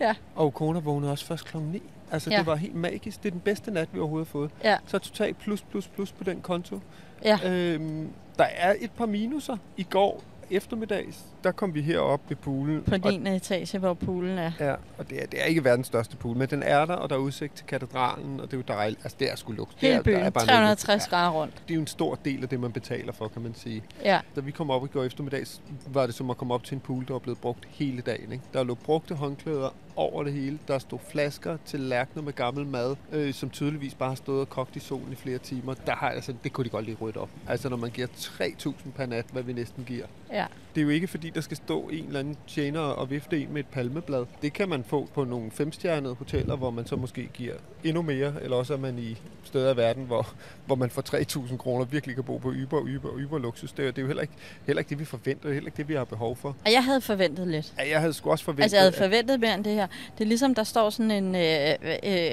Ja. 0.00 0.14
Og 0.36 0.54
kona 0.54 0.78
vågnede 0.78 1.12
også 1.12 1.24
først 1.26 1.44
klokken 1.44 1.72
9. 1.72 1.82
Altså. 2.12 2.30
Ja. 2.30 2.38
det 2.38 2.46
var 2.46 2.56
helt 2.56 2.74
magisk. 2.74 3.22
Det 3.22 3.28
er 3.28 3.30
den 3.32 3.40
bedste 3.40 3.70
nat, 3.70 3.88
vi 3.92 3.98
overhovedet 3.98 4.28
har 4.28 4.32
fået. 4.32 4.50
Ja. 4.64 4.76
Så 4.86 4.98
totalt 4.98 5.38
plus, 5.38 5.62
plus, 5.62 5.86
plus 5.86 6.12
på 6.12 6.24
den 6.24 6.40
konto. 6.40 6.80
Ja. 7.24 7.38
Øhm, 7.46 8.08
der 8.38 8.44
er 8.56 8.74
et 8.80 8.90
par 8.90 9.06
minuser. 9.06 9.56
I 9.76 9.82
går 9.82 10.22
eftermiddags, 10.50 11.24
der 11.44 11.52
kom 11.52 11.74
vi 11.74 11.82
herop 11.82 12.20
ved 12.28 12.36
poolen. 12.36 12.82
På 12.82 12.94
og, 13.02 13.12
din 13.12 13.26
etage, 13.26 13.78
hvor 13.78 13.94
poolen 13.94 14.38
er. 14.38 14.52
Ja, 14.60 14.74
og 14.98 15.10
det 15.10 15.22
er, 15.22 15.26
det 15.26 15.40
er 15.40 15.44
ikke 15.44 15.64
verdens 15.64 15.86
største 15.86 16.16
pool, 16.16 16.36
men 16.36 16.50
den 16.50 16.62
er 16.62 16.84
der, 16.86 16.94
og 16.94 17.10
der 17.10 17.16
er 17.16 17.20
udsigt 17.20 17.56
til 17.56 17.66
katedralen, 17.66 18.40
og 18.40 18.46
det 18.46 18.52
er 18.52 18.56
jo 18.58 18.64
dejligt. 18.68 19.00
Altså, 19.04 19.16
det 19.20 19.30
er 19.30 19.36
sgu 19.36 19.52
luks. 19.52 19.74
Hele 19.76 19.94
der 19.94 20.02
byen, 20.02 20.16
er 20.16 20.30
bare 20.30 20.46
noget 20.46 20.68
luks. 20.68 20.82
360 20.82 21.08
grader 21.08 21.30
rundt. 21.30 21.54
Det 21.68 21.70
er 21.70 21.74
jo 21.74 21.80
en 21.80 21.86
stor 21.86 22.18
del 22.24 22.42
af 22.42 22.48
det, 22.48 22.60
man 22.60 22.72
betaler 22.72 23.12
for, 23.12 23.28
kan 23.28 23.42
man 23.42 23.54
sige. 23.54 23.82
Ja. 24.04 24.20
Da 24.36 24.40
vi 24.40 24.50
kom 24.50 24.70
op 24.70 24.84
i 24.84 24.88
går 24.88 25.04
eftermiddags, 25.04 25.60
var 25.86 26.06
det 26.06 26.14
som 26.14 26.30
at 26.30 26.36
komme 26.36 26.54
op 26.54 26.64
til 26.64 26.74
en 26.74 26.80
pool, 26.80 27.06
der 27.06 27.12
var 27.12 27.18
blevet 27.18 27.38
brugt 27.38 27.68
hele 27.70 28.02
dagen. 28.02 28.32
Ikke? 28.32 28.44
Der 28.52 28.64
lå 28.64 28.74
brugte 28.74 29.14
håndklæder 29.14 29.74
over 30.00 30.22
det 30.24 30.32
hele. 30.32 30.58
Der 30.68 30.78
stod 30.78 30.98
flasker 31.10 31.56
til 31.64 31.80
lærkner 31.80 32.22
med 32.22 32.32
gammel 32.32 32.66
mad, 32.66 32.96
øh, 33.12 33.34
som 33.34 33.50
tydeligvis 33.50 33.94
bare 33.94 34.08
har 34.08 34.16
stået 34.16 34.40
og 34.40 34.48
kogt 34.50 34.76
i 34.76 34.80
solen 34.80 35.12
i 35.12 35.16
flere 35.16 35.38
timer. 35.38 35.74
Der 35.74 35.94
har, 35.94 36.08
altså, 36.08 36.34
det 36.44 36.52
kunne 36.52 36.64
de 36.64 36.70
godt 36.70 36.84
lige 36.84 36.96
rydde 37.00 37.20
op. 37.20 37.28
Altså 37.48 37.68
når 37.68 37.76
man 37.76 37.90
giver 37.90 38.06
3.000 38.06 38.72
per 38.96 39.06
nat, 39.06 39.24
hvad 39.32 39.42
vi 39.42 39.52
næsten 39.52 39.84
giver. 39.84 40.06
Ja. 40.32 40.46
Det 40.74 40.80
er 40.80 40.84
jo 40.84 40.88
ikke 40.90 41.06
fordi, 41.06 41.30
der 41.30 41.40
skal 41.40 41.56
stå 41.56 41.80
en 41.82 42.06
eller 42.06 42.20
anden 42.20 42.36
tjener 42.48 42.80
og 42.80 43.10
vifte 43.10 43.40
en 43.42 43.52
med 43.52 43.60
et 43.60 43.66
palmeblad. 43.66 44.24
Det 44.42 44.52
kan 44.52 44.68
man 44.68 44.84
få 44.84 45.08
på 45.14 45.24
nogle 45.24 45.50
femstjernede 45.50 46.14
hoteller, 46.14 46.56
hvor 46.56 46.70
man 46.70 46.86
så 46.86 46.96
måske 46.96 47.28
giver 47.34 47.54
endnu 47.84 48.02
mere, 48.02 48.32
eller 48.42 48.56
også 48.56 48.72
er 48.74 48.78
man 48.78 48.98
i 48.98 49.16
steder 49.44 49.70
af 49.70 49.76
verden, 49.76 50.04
hvor, 50.04 50.34
hvor 50.66 50.74
man 50.74 50.90
for 50.90 51.02
3.000 51.48 51.56
kroner 51.56 51.84
virkelig 51.84 52.14
kan 52.14 52.24
bo 52.24 52.36
på 52.38 52.52
yber, 52.52 52.82
yber, 52.86 53.08
yber 53.18 53.38
luksus. 53.38 53.72
Det 53.72 53.86
er, 53.86 53.90
det 53.90 53.98
er 53.98 54.02
jo 54.02 54.06
heller 54.08 54.22
ikke, 54.22 54.34
heller 54.66 54.80
ikke 54.80 54.88
det, 54.90 54.98
vi 54.98 55.04
forventer, 55.04 55.42
det 55.42 55.50
er 55.50 55.54
heller 55.54 55.68
ikke 55.68 55.76
det, 55.76 55.88
vi 55.88 55.94
har 55.94 56.04
behov 56.04 56.36
for. 56.36 56.56
Og 56.66 56.72
jeg 56.72 56.84
havde 56.84 57.00
forventet 57.00 57.48
lidt. 57.48 57.72
Ja, 57.78 57.90
jeg 57.90 58.00
havde 58.00 58.12
sgu 58.12 58.30
også 58.30 58.44
forventet, 58.44 58.62
Altså, 58.62 58.76
jeg 58.76 58.82
havde 58.82 58.96
forventet 58.96 59.40
mere 59.40 59.54
end 59.54 59.64
det 59.64 59.72
her. 59.74 59.86
Det 60.18 60.24
er 60.24 60.28
ligesom, 60.28 60.54
der 60.54 60.64
står 60.64 60.90
sådan 60.90 61.10
en 61.10 61.34
øh, 61.34 61.74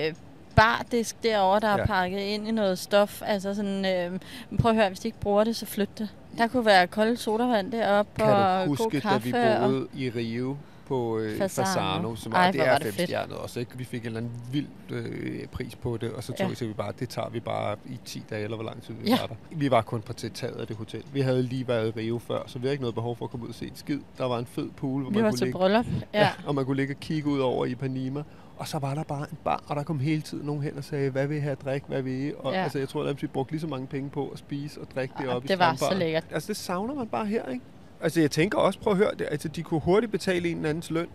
øh, 0.07 0.13
bardisk 0.55 1.23
derovre, 1.23 1.59
der 1.59 1.67
er 1.67 1.77
Ja. 1.77 1.85
pakket 1.85 2.19
ind 2.19 2.47
i 2.47 2.51
noget 2.51 2.79
stof. 2.79 3.21
Altså 3.25 3.53
sådan, 3.53 3.85
øh, 3.85 4.19
prøv 4.59 4.71
at 4.71 4.75
høre, 4.77 4.87
hvis 4.87 4.99
de 4.99 5.07
ikke 5.07 5.19
bruger 5.19 5.43
det, 5.43 5.55
så 5.55 5.65
flyt 5.65 5.97
det. 5.97 6.09
Der 6.37 6.47
kunne 6.47 6.65
være 6.65 6.87
kold 6.87 7.17
sodavand 7.17 7.71
deroppe 7.71 8.11
Kan 8.15 8.25
og 8.33 8.65
du 8.65 8.69
god 8.69 8.77
huske, 8.77 8.99
da 8.99 9.17
vi 9.17 9.31
kaffe. 9.31 9.59
og... 9.59 9.69
boede 9.69 9.87
i 9.95 10.09
Rio 10.09 10.57
på 10.87 11.19
øh, 11.19 11.37
Fasano. 11.37 11.65
Fasano, 11.67 12.15
som 12.15 12.33
Ej, 12.33 12.51
det 12.51 12.61
er 12.67 12.77
det 12.77 12.93
femstjernet 12.93 13.37
også, 13.37 13.59
ikke? 13.59 13.77
Vi 13.77 13.83
fik 13.83 14.01
en 14.01 14.05
eller 14.07 14.19
anden 14.19 14.31
vild 14.51 14.67
øh, 14.89 15.47
pris 15.47 15.75
på 15.75 15.97
det, 15.97 16.11
og 16.11 16.23
så 16.23 16.33
tog 16.33 16.51
Ja. 16.61 16.65
vi 16.67 16.73
bare, 16.73 16.93
det 16.99 17.09
tager 17.09 17.29
vi 17.29 17.39
bare 17.39 17.75
i 17.85 17.99
10 18.05 18.23
dage, 18.29 18.43
eller 18.43 18.57
hvor 18.57 18.65
lang 18.65 18.81
tid 18.81 18.93
vi 18.93 19.09
Ja. 19.09 19.17
var 19.21 19.27
der. 19.27 19.35
Vi 19.51 19.71
var 19.71 19.81
kun 19.81 20.01
på 20.01 20.13
taget 20.13 20.55
af 20.55 20.67
det 20.67 20.75
hotel. 20.75 21.03
Vi 21.13 21.21
havde 21.21 21.43
lige 21.43 21.67
været 21.67 21.87
i 21.87 21.99
Rio 21.99 22.19
før, 22.19 22.43
så 22.47 22.59
vi 22.59 22.63
havde 22.63 22.73
ikke 22.73 22.81
noget 22.83 22.95
behov 22.95 23.15
for 23.15 23.25
at 23.25 23.31
komme 23.31 23.43
ud 23.43 23.49
og 23.49 23.55
se 23.55 23.65
en 23.65 23.75
skid. 23.75 23.99
Der 24.17 24.25
var 24.25 24.39
en 24.39 24.45
fed 24.45 24.69
pool, 24.77 25.01
hvor 25.01 25.09
Vi 25.09 25.15
man 25.15 25.23
var 25.23 25.29
kunne 25.29 25.37
til 25.37 25.45
ligge, 25.47 25.59
bryllup. 25.59 25.85
Ja. 26.13 26.19
ja. 26.19 26.29
og 26.45 26.55
man 26.55 26.65
kunne 26.65 26.77
ligge 26.77 26.93
og 26.93 26.99
kigge 26.99 27.29
ud 27.29 27.39
over 27.39 27.65
i 27.65 27.75
Panima. 27.75 28.23
Og 28.57 28.67
så 28.67 28.79
var 28.79 28.95
der 28.95 29.03
bare 29.03 29.25
en 29.31 29.37
bar, 29.43 29.63
og 29.67 29.75
der 29.75 29.83
kom 29.83 29.99
hele 29.99 30.21
tiden 30.21 30.45
nogen 30.45 30.63
hen 30.63 30.77
og 30.77 30.83
sagde, 30.83 31.09
hvad 31.09 31.27
vil 31.27 31.37
I 31.37 31.39
have 31.39 31.51
at 31.51 31.61
drikke, 31.65 31.87
hvad 31.87 32.01
vil 32.01 32.27
I? 32.27 32.31
Og 32.39 32.53
Ja. 32.53 32.63
altså, 32.63 32.79
jeg 32.79 32.89
tror, 32.89 33.03
at 33.03 33.21
vi 33.21 33.27
brugte 33.27 33.51
lige 33.53 33.61
så 33.61 33.67
mange 33.67 33.87
penge 33.87 34.09
på 34.09 34.27
at 34.27 34.39
spise 34.39 34.81
og 34.81 34.87
drikke 34.95 35.13
det 35.17 35.23
Ja, 35.25 35.35
op 35.35 35.43
i 35.45 35.47
det 35.47 35.59
var 35.59 35.75
så 35.75 35.93
lækkert. 35.97 36.23
Altså, 36.31 36.47
det 36.47 36.57
savner 36.57 36.93
man 36.93 37.07
bare 37.07 37.25
her, 37.25 37.45
ikke? 37.49 37.65
Altså, 38.01 38.21
jeg 38.21 38.31
tænker 38.31 38.57
også, 38.57 38.79
prøv 38.79 38.93
at 38.93 38.97
høre, 38.97 39.11
det, 39.19 39.27
altså, 39.31 39.47
de 39.47 39.63
kunne 39.63 39.79
hurtigt 39.79 40.11
betale 40.11 40.49
en 40.49 40.57
eller 40.57 40.69
andens 40.69 40.91
løn, 40.91 41.07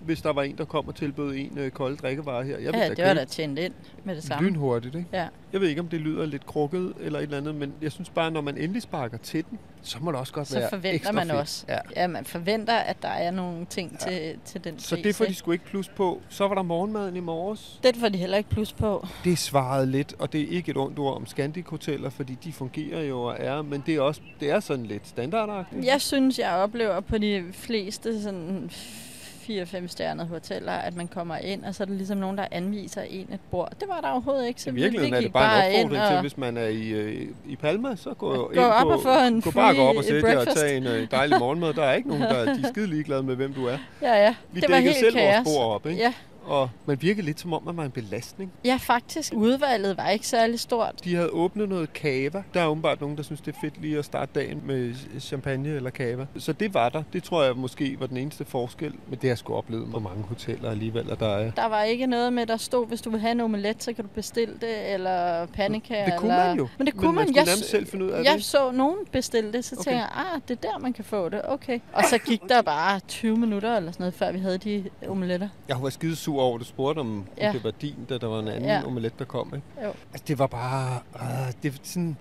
hvis 0.00 0.22
der 0.22 0.32
var 0.32 0.42
en, 0.42 0.58
der 0.58 0.64
kom 0.64 0.88
og 0.88 0.94
tilbød 0.94 1.34
en 1.34 1.58
øh, 1.58 1.70
kolde 1.70 1.96
drikkevarer 1.96 2.42
her. 2.44 2.58
Jeg 2.58 2.74
Ja, 2.74 2.80
da 2.80 2.88
det 2.94 2.98
var 3.04 3.04
købe 3.08 3.20
da 3.20 3.24
tjent 3.24 3.58
ind 3.58 3.72
med 4.04 4.16
det 4.16 4.24
samme. 4.24 4.48
Lynhurtigt, 4.48 4.94
ikke? 4.94 5.08
Ja. 5.12 5.26
Jeg 5.52 5.60
ved 5.60 5.68
ikke, 5.68 5.80
om 5.80 5.88
det 5.88 6.00
lyder 6.00 6.26
lidt 6.26 6.46
krukket 6.46 6.92
eller 7.00 7.18
et 7.18 7.22
eller 7.22 7.36
andet, 7.36 7.54
men 7.54 7.72
jeg 7.82 7.92
synes 7.92 8.10
bare, 8.10 8.30
når 8.30 8.40
man 8.40 8.58
endelig 8.58 8.82
sparker 8.82 9.18
til 9.18 9.44
den, 9.50 9.58
så 9.82 9.98
må 10.00 10.10
det 10.12 10.20
også 10.20 10.32
godt 10.32 10.48
Så 10.48 10.58
være 10.58 10.68
forventer 10.68 10.94
ekstra 10.94 11.12
man 11.12 11.26
fedt. 11.26 11.38
også. 11.40 11.64
Ja. 11.68 11.78
Ja, 11.96 12.06
man 12.06 12.24
forventer, 12.24 12.74
at 12.76 13.02
der 13.02 13.08
er 13.08 13.30
nogle 13.30 13.64
ting 13.70 13.98
Ja. 14.06 14.10
til, 14.10 14.38
til 14.44 14.64
den 14.64 14.78
Så 14.78 14.94
pris, 14.94 15.02
det 15.04 15.14
får 15.14 15.24
de 15.24 15.28
ikke? 15.30 15.38
sgu 15.38 15.52
ikke 15.52 15.64
plus 15.64 15.88
på. 15.88 16.20
Så 16.28 16.48
var 16.48 16.54
der 16.54 16.62
morgenmaden 16.62 17.16
i 17.16 17.20
morges. 17.20 17.80
Det 17.82 17.96
får 17.96 18.08
de 18.08 18.18
heller 18.18 18.36
ikke 18.38 18.50
plus 18.50 18.72
på. 18.72 19.06
Det 19.24 19.38
svarede 19.38 19.86
lidt, 19.86 20.14
og 20.18 20.32
det 20.32 20.40
er 20.40 20.46
ikke 20.48 20.70
et 20.70 20.76
ondt 20.76 20.98
ord 20.98 21.16
om 21.16 21.26
Scandic 21.26 21.64
Hoteller, 21.68 22.10
fordi 22.10 22.38
de 22.44 22.52
fungerer 22.52 23.02
jo 23.02 23.22
og 23.22 23.36
er, 23.38 23.62
men 23.62 23.82
det 23.86 23.94
er 23.94 24.00
også 24.00 24.20
det 24.40 24.50
er 24.50 24.60
sådan 24.60 24.86
lidt 24.86 25.08
standardagtigt. 25.08 25.86
Jeg 25.86 26.00
synes, 26.00 26.38
jeg 26.38 26.50
oplever 26.52 27.00
på 27.00 27.18
de 27.18 27.44
fleste 27.52 28.22
sådan 28.22 28.70
4-5 29.50 29.86
stjernede 29.86 30.26
hoteller, 30.26 30.72
at 30.72 30.96
man 30.96 31.08
kommer 31.08 31.36
ind, 31.36 31.64
og 31.64 31.74
så 31.74 31.82
er 31.82 31.86
der 31.86 31.94
ligesom 31.94 32.18
nogen, 32.18 32.38
der 32.38 32.46
anviser 32.50 33.02
en 33.02 33.26
et 33.32 33.40
bord. 33.50 33.72
Det 33.80 33.88
var 33.88 34.00
der 34.00 34.08
overhovedet 34.10 34.46
ikke, 34.48 34.62
så 34.62 34.70
I 34.70 34.72
vi, 34.72 34.80
virkeligheden 34.80 35.12
vi 35.12 35.16
er 35.16 35.20
det 35.20 35.32
bare 35.32 35.58
en 35.74 35.84
opfordring 35.84 36.02
ind 36.02 36.08
til, 36.08 36.14
og- 36.16 36.20
hvis 36.20 36.36
man 36.38 36.56
er 36.56 36.66
i, 36.66 36.88
øh, 36.88 37.26
i 37.46 37.56
Palma, 37.56 37.96
så 37.96 38.14
gå, 38.14 38.34
Gå 38.34 38.50
ind 38.50 38.60
op 38.60 38.82
på, 38.82 38.88
og 38.92 39.02
få 39.02 39.18
en 39.28 39.40
gå 39.40 39.50
bare 39.50 39.74
gå 39.74 39.82
op 39.82 39.96
og 39.96 40.04
sætte 40.04 40.38
og 40.40 40.46
tage 40.56 40.76
en 40.76 40.86
øh, 40.86 41.10
dejlig 41.10 41.38
morgenmad. 41.38 41.72
Der 41.74 41.84
er 41.84 41.94
ikke 41.94 42.08
nogen, 42.08 42.22
der 42.22 42.44
de 42.54 42.60
er 42.64 42.68
skide 42.68 42.86
ligeglade 42.86 43.22
med, 43.22 43.36
hvem 43.36 43.52
du 43.54 43.66
er. 43.66 43.78
Ja, 44.02 44.14
ja. 44.24 44.34
Vi 44.52 44.60
det 44.60 44.70
var 44.70 44.76
helt 44.76 44.96
selv 44.96 45.12
kaos. 45.16 45.34
vores 45.46 45.56
bord 45.56 45.74
op, 45.74 45.86
ikke? 45.86 46.00
Ja. 46.02 46.12
Og 46.48 46.70
man 46.86 47.02
virkede 47.02 47.26
lidt 47.26 47.40
som 47.40 47.52
om, 47.52 47.58
at 47.58 47.64
man 47.64 47.76
var 47.76 47.84
en 47.84 47.90
belastning. 47.90 48.52
ja, 48.64 48.78
faktisk. 48.80 49.32
Udvalget 49.36 49.96
var 49.96 50.08
ikke 50.08 50.26
særlig 50.26 50.60
stort. 50.60 50.94
De 51.04 51.14
havde 51.14 51.28
åbnet 51.30 51.68
noget 51.68 51.92
kava. 51.92 52.42
Der 52.54 52.60
er 52.60 52.66
åbenbart 52.66 53.00
nogen, 53.00 53.16
der 53.16 53.22
synes, 53.22 53.40
det 53.40 53.54
er 53.54 53.58
fedt 53.60 53.80
lige 53.82 53.98
at 53.98 54.04
starte 54.04 54.30
dagen 54.34 54.62
med 54.66 54.94
champagne 55.20 55.68
eller 55.68 55.90
kava. 55.90 56.26
Så 56.38 56.52
det 56.52 56.74
var 56.74 56.88
der. 56.88 57.02
Det 57.12 57.22
tror 57.22 57.42
jeg 57.42 57.56
måske 57.56 57.96
var 58.00 58.06
den 58.06 58.16
eneste 58.16 58.44
forskel. 58.44 58.90
Men 58.90 59.12
det 59.14 59.22
har 59.22 59.28
jeg 59.28 59.38
sgu 59.38 59.54
oplevet 59.54 59.90
på 59.92 59.98
mange 59.98 60.22
hoteller 60.22 60.70
alligevel, 60.70 61.10
at 61.10 61.20
der 61.20 61.28
er... 61.36 61.50
Der 61.50 61.66
var 61.66 61.82
ikke 61.82 62.06
noget 62.06 62.32
med, 62.32 62.46
der 62.46 62.56
stod, 62.56 62.86
hvis 62.86 63.00
du 63.00 63.10
vil 63.10 63.20
have 63.20 63.32
en 63.32 63.40
omelet, 63.40 63.82
så 63.82 63.92
kan 63.92 64.04
du 64.04 64.10
bestille 64.14 64.54
det, 64.60 64.92
eller 64.94 65.46
panika. 65.46 66.04
Det 66.04 66.14
kunne 66.18 66.32
eller... 66.32 66.46
man 66.48 66.56
jo. 66.56 66.68
Men 66.78 66.86
det 66.86 66.94
Men 66.94 67.00
kunne 67.02 67.12
man 67.14 67.24
man. 67.24 67.26
skulle 67.34 67.50
Jeg, 67.50 67.58
selv 67.58 67.86
finde 67.86 68.04
ud 68.04 68.10
af 68.10 68.24
jeg 68.24 68.34
det. 68.34 68.44
så 68.44 68.70
nogen 68.70 68.96
bestille 69.12 69.52
det, 69.52 69.64
så 69.64 69.74
Okay. 69.78 69.84
tænkte 69.90 69.98
jeg, 69.98 70.26
ah, 70.34 70.40
det 70.48 70.64
er 70.64 70.70
der, 70.70 70.78
man 70.78 70.92
kan 70.92 71.04
få 71.04 71.28
det. 71.28 71.40
Okay. 71.44 71.80
Og 71.92 72.02
så 72.10 72.18
gik 72.18 72.40
der 72.48 72.62
bare 72.62 73.00
20 73.08 73.36
minutter 73.36 73.76
eller 73.76 73.92
sådan 73.92 74.02
noget, 74.02 74.14
før 74.14 74.32
vi 74.32 74.38
havde 74.38 74.58
de 74.58 74.84
omeletter. 75.08 75.48
Jeg 75.68 75.82
var 75.82 75.90
skide 75.90 76.16
sur 76.16 76.37
over, 76.42 76.54
at 76.54 76.60
du 76.60 76.64
spurgte, 76.64 77.00
om, 77.00 77.24
Ja. 77.38 77.48
om 77.48 77.54
det 77.54 77.64
var 77.64 77.70
din, 77.70 78.06
da 78.08 78.18
der 78.18 78.26
var 78.26 78.38
en 78.38 78.48
anden 78.48 78.64
Ja. 78.64 78.82
omelet, 78.86 79.18
der 79.18 79.24
kom. 79.24 79.52
Ikke? 79.54 79.66
Jo. 79.86 79.92
Altså, 80.12 80.24
det 80.28 80.38
var 80.38 80.46
bare... 80.46 81.00
Øh, 81.14 81.52
det 81.62 81.72
er 81.74 81.78
sådan, 81.82 82.16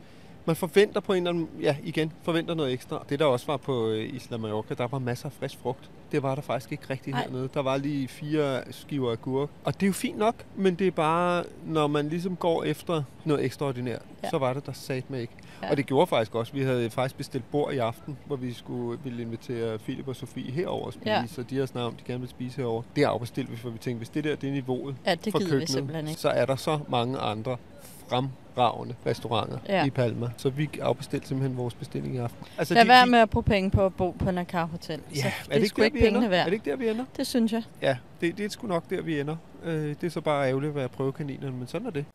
man 0.46 0.56
forventer 0.56 1.00
på 1.02 1.14
en 1.14 1.18
eller 1.18 1.30
anden... 1.30 1.50
Ja, 1.62 1.76
igen, 1.84 2.12
forventer 2.24 2.54
noget 2.54 2.74
ekstra. 2.74 3.06
Det 3.10 3.20
der 3.20 3.26
også 3.26 3.48
var 3.48 3.58
på 3.58 3.88
øh, 3.90 4.14
Isla 4.16 4.38
Mallorca, 4.38 4.74
der 4.74 4.88
var 4.88 5.00
masser 5.00 5.26
af 5.26 5.32
frisk 5.32 5.58
frugt. 5.62 5.90
Det 6.12 6.24
var 6.24 6.36
der 6.36 6.42
faktisk 6.42 6.72
ikke 6.72 6.84
rigtigt 6.90 7.14
Nej. 7.16 7.24
hernede. 7.24 7.50
Der 7.54 7.62
var 7.62 7.78
lige 7.78 8.08
fire 8.08 8.62
skiver 8.72 9.12
af 9.12 9.22
gurk. 9.22 9.50
Og 9.64 9.74
det 9.74 9.84
er 9.84 9.88
jo 9.88 9.94
fint 9.94 10.18
nok, 10.18 10.36
men 10.56 10.76
det 10.76 10.88
er 10.88 10.92
bare, 10.92 11.44
når 11.66 11.88
man 11.88 12.10
ligesom 12.10 12.36
går 12.36 12.64
efter 12.64 13.04
noget 13.26 13.46
ekstraordinært, 13.46 14.02
Ja. 14.24 14.30
så 14.30 14.38
var 14.38 14.54
det 14.54 14.66
der 14.66 14.72
sat 14.74 15.10
med 15.10 15.22
ikke. 15.22 15.34
Ja. 15.64 15.70
Og 15.72 15.78
det 15.78 15.86
gjorde 15.86 16.08
faktisk 16.08 16.36
også. 16.36 16.54
Vi 16.54 16.62
havde 16.64 16.90
faktisk 16.90 17.18
bestilt 17.18 17.52
bord 17.52 17.74
i 17.74 17.78
aften, 17.78 18.18
hvor 18.26 18.36
vi 18.36 18.54
skulle 18.54 19.00
ville 19.04 19.22
invitere 19.22 19.78
Philip 19.78 20.08
og 20.08 20.16
Sofie 20.16 20.52
herover 20.52 20.88
at 20.88 20.94
spise. 20.94 21.10
Ja. 21.10 21.24
Så 21.28 21.44
de 21.44 21.58
har 21.58 21.66
snakket 21.66 21.88
om, 21.88 21.94
de 21.96 22.04
gerne 22.08 22.20
vil 22.20 22.30
spise 22.30 22.58
herover. 22.58 22.82
Det 22.96 23.04
afbestilte 23.04 23.52
vi, 23.52 23.58
for 23.58 23.70
vi 23.70 23.78
tænkte, 23.78 23.98
hvis 23.98 24.10
det 24.10 24.24
der 24.24 24.36
det 24.36 24.50
er 24.50 24.54
niveauet 24.54 24.96
Ja, 25.06 25.16
det 25.16 25.32
for 25.32 25.40
vi 25.40 25.46
køkkenet, 25.46 26.08
ikke. 26.10 26.14
så 26.22 26.30
er 26.30 26.46
der 26.46 26.56
så 26.56 26.80
mange 26.90 27.18
andre 27.18 27.58
fremragende 28.10 28.96
restauranter 29.06 29.58
Ja. 29.70 29.86
i 29.86 29.90
Palma. 29.90 30.30
Så 30.38 30.50
vi 30.50 30.70
afbestilte 30.82 31.28
simpelthen 31.28 31.58
vores 31.58 31.74
bestilling 31.74 32.16
i 32.16 32.18
aften. 32.18 32.46
Altså, 32.58 32.74
Lad 32.74 32.86
være 32.86 33.08
med 33.08 33.20
at 33.20 33.30
bruge 33.30 33.44
penge 33.44 33.72
på 33.72 33.86
at 33.86 33.94
bo 33.94 34.12
på 34.12 34.32
Nakar 34.32 34.66
Hotel. 34.66 35.00
Ja, 35.16 35.22
så 35.22 35.28
er 35.28 35.32
det 35.44 35.50
det 35.56 35.64
ikke 35.64 35.76
der, 35.78 35.84
ikke 35.84 35.96
vi 35.98 36.02
pengene 36.04 36.18
ender? 36.18 36.30
værd. 36.30 36.40
Er 36.40 36.46
det 36.46 36.54
ikke 36.54 36.70
der, 36.72 36.76
vi 36.76 36.90
ender? 36.90 37.06
Det 37.18 37.28
synes 37.28 37.52
jeg. 37.54 37.64
Ja, 37.82 37.98
det, 38.22 38.38
det 38.38 38.46
er 38.46 38.50
sgu 38.50 38.68
nok 38.68 38.90
der, 38.90 39.02
vi 39.02 39.20
ender. 39.20 39.36
Øh, 39.64 39.96
det 40.02 40.04
er 40.04 40.10
så 40.10 40.22
bare 40.22 40.48
ærgerligt 40.48 40.70
at 40.70 40.76
være 40.76 40.90
prøvekaninerne, 40.90 41.52
men 41.58 41.68
sådan 41.68 41.88
er 41.88 41.92
det. 41.92 42.06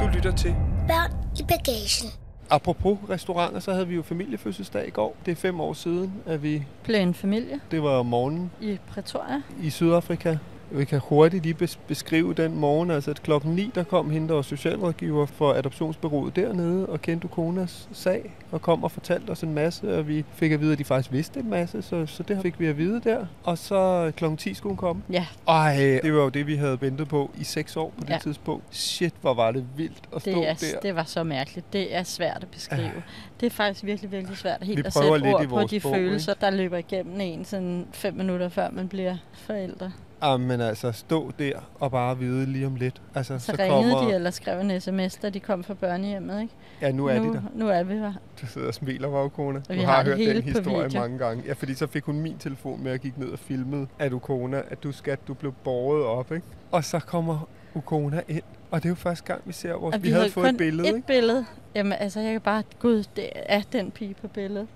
Du 0.00 0.06
lytter 0.14 0.32
til 0.36 0.54
Børn 0.88 1.12
i 1.38 1.42
bagagen. 1.42 2.08
Apropos 2.50 2.98
restauranter, 3.10 3.60
så 3.60 3.72
havde 3.72 3.88
vi 3.88 3.94
jo 3.94 4.02
familiefødselsdag 4.02 4.86
i 4.86 4.90
går. 4.90 5.16
Det 5.26 5.32
er 5.32 5.36
fem 5.36 5.60
år 5.60 5.72
siden, 5.72 6.12
at 6.26 6.42
vi... 6.42 6.62
Blev 6.84 7.00
en 7.00 7.14
familie 7.14 7.60
Det 7.70 7.82
var 7.82 7.90
om 7.90 8.06
morgenen 8.06 8.50
i 8.60 8.78
Pretoria. 8.88 9.42
i 9.62 9.70
Sydafrika. 9.70 10.36
Vi 10.72 10.84
kan 10.84 10.98
hurtigt 11.00 11.42
lige 11.42 11.56
bes- 11.62 11.78
beskrive 11.86 12.34
den 12.34 12.56
morgen. 12.56 12.90
Altså 12.90 13.10
at 13.10 13.22
klokken 13.22 13.52
9, 13.54 13.70
der 13.74 13.84
kom 13.84 14.10
hende, 14.10 14.28
der 14.28 14.34
var 14.34 14.42
socialrådgiver 14.42 15.26
for 15.26 15.52
adoptionsbyrået 15.52 16.36
dernede, 16.36 16.86
og 16.86 17.02
kendte 17.02 17.28
Konas 17.28 17.88
sag, 17.92 18.36
og 18.50 18.62
kom 18.62 18.84
og 18.84 18.90
fortalte 18.90 19.30
os 19.30 19.42
en 19.42 19.54
masse, 19.54 19.98
og 19.98 20.08
vi 20.08 20.24
fik 20.34 20.52
at 20.52 20.60
vide, 20.60 20.72
at 20.72 20.78
de 20.78 20.84
faktisk 20.84 21.12
vidste 21.12 21.40
en 21.40 21.50
masse, 21.50 21.82
så, 21.82 22.06
så 22.06 22.22
det 22.22 22.38
fik 22.42 22.60
vi 22.60 22.66
at 22.66 22.78
vide 22.78 23.00
der. 23.04 23.26
Og 23.44 23.58
så 23.58 24.12
klokken 24.16 24.36
10 24.36 24.54
skulle 24.54 24.70
hun 24.70 24.76
komme. 24.76 25.02
Ja, 25.10 25.26
Ej, 25.48 26.00
det 26.02 26.12
var 26.14 26.20
jo 26.22 26.28
det, 26.28 26.46
vi 26.46 26.54
havde 26.56 26.80
ventet 26.80 27.08
på 27.08 27.30
i 27.40 27.44
seks 27.44 27.76
år 27.76 27.92
på 27.98 28.04
det 28.04 28.10
Ja. 28.10 28.18
tidspunkt. 28.18 28.64
Shit, 28.70 29.14
hvor 29.20 29.34
var 29.34 29.50
det 29.52 29.64
vildt 29.76 30.02
at 30.16 30.20
stå 30.22 30.30
det, 30.30 30.48
er, 30.48 30.54
der. 30.54 30.80
det 30.82 30.94
var 30.96 31.04
så 31.04 31.22
mærkeligt. 31.24 31.72
Det 31.72 31.96
er 31.96 32.02
svært 32.02 32.38
at 32.42 32.48
beskrive. 32.48 33.02
Det 33.40 33.46
er 33.46 33.50
faktisk 33.50 33.84
virkelig, 33.84 34.12
virkelig 34.12 34.36
svært 34.38 34.62
helt 34.62 34.78
Vi 34.78 34.82
at 34.86 34.92
sætte 34.92 35.08
ord 35.08 35.46
på 35.48 35.62
de 35.70 35.80
bog, 35.80 35.94
følelser, 35.94 36.34
der 36.34 36.50
løber 36.50 36.76
igennem 36.76 37.20
en 37.20 37.44
sådan 37.44 37.86
fem 37.92 38.14
minutter 38.14 38.48
før 38.48 38.70
man 38.70 38.88
bliver 38.88 39.16
forældre. 39.32 39.92
Ah, 40.22 40.40
men 40.40 40.60
altså, 40.60 40.92
stå 40.92 41.32
der 41.38 41.52
og 41.80 41.90
bare 41.90 42.18
vide 42.18 42.46
lige 42.46 42.66
om 42.66 42.74
lidt. 42.74 43.02
Altså, 43.14 43.38
Så, 43.38 43.46
så, 43.46 43.52
ringede 43.58 43.92
kommer... 43.94 44.08
de 44.08 44.14
eller 44.14 44.30
skrev 44.30 44.60
en 44.60 44.80
sms, 44.80 45.16
da 45.16 45.30
de 45.30 45.40
kom 45.40 45.64
fra 45.64 45.74
børnehjemmet, 45.74 46.42
ikke? 46.42 46.54
Ja, 46.80 46.92
nu 46.92 47.06
er 47.06 47.18
nu, 47.18 47.28
de 47.28 47.34
der. 47.34 47.42
Nu 47.54 47.68
er 47.68 47.82
vi 47.82 47.94
her. 47.94 48.12
Du 48.42 48.46
sidder 48.46 48.68
og 48.68 48.74
smiler. 48.74 49.08
Og 49.08 49.32
Du 49.36 49.52
har, 49.68 49.84
har 49.84 50.04
hørt 50.04 50.18
den 50.18 50.42
historie 50.42 50.84
video. 50.84 51.00
mange 51.00 51.18
gange. 51.18 51.42
Ja, 51.46 51.52
fordi 51.52 51.74
så 51.74 51.86
fik 51.86 52.04
hun 52.04 52.20
min 52.20 52.38
telefon 52.38 52.82
med 52.82 52.92
og 52.92 52.98
gik 52.98 53.18
ned 53.18 53.28
og 53.28 53.38
filmede 53.38 53.86
at 53.98 54.12
Ukona, 54.12 54.62
at 54.70 54.82
du 54.82 54.92
skat, 54.92 55.28
du 55.28 55.34
blev 55.34 55.52
båret 55.64 56.04
op, 56.04 56.32
ikke? 56.32 56.46
Og 56.72 56.84
så 56.84 56.98
kommer 56.98 57.48
Ukona 57.74 58.20
ind. 58.28 58.42
Og 58.70 58.78
det 58.82 58.84
er 58.84 58.90
jo 58.90 58.94
første 58.94 59.24
gang, 59.24 59.42
vi 59.44 59.52
ser. 59.52 59.72
Og 59.72 59.92
Vi, 59.92 59.98
vi 59.98 60.10
havde 60.10 60.30
fået 60.30 60.48
et 60.48 60.56
billede, 60.56 60.88
et 60.88 60.94
ikke? 60.94 61.06
billede. 61.06 61.44
Jamen, 61.74 61.92
altså, 61.92 62.20
jeg 62.20 62.32
kan 62.32 62.40
bare... 62.40 62.62
Gud, 62.80 63.04
det 63.16 63.28
er 63.34 63.62
den 63.72 63.90
pige 63.90 64.14
på 64.20 64.28
billedet. 64.28 64.66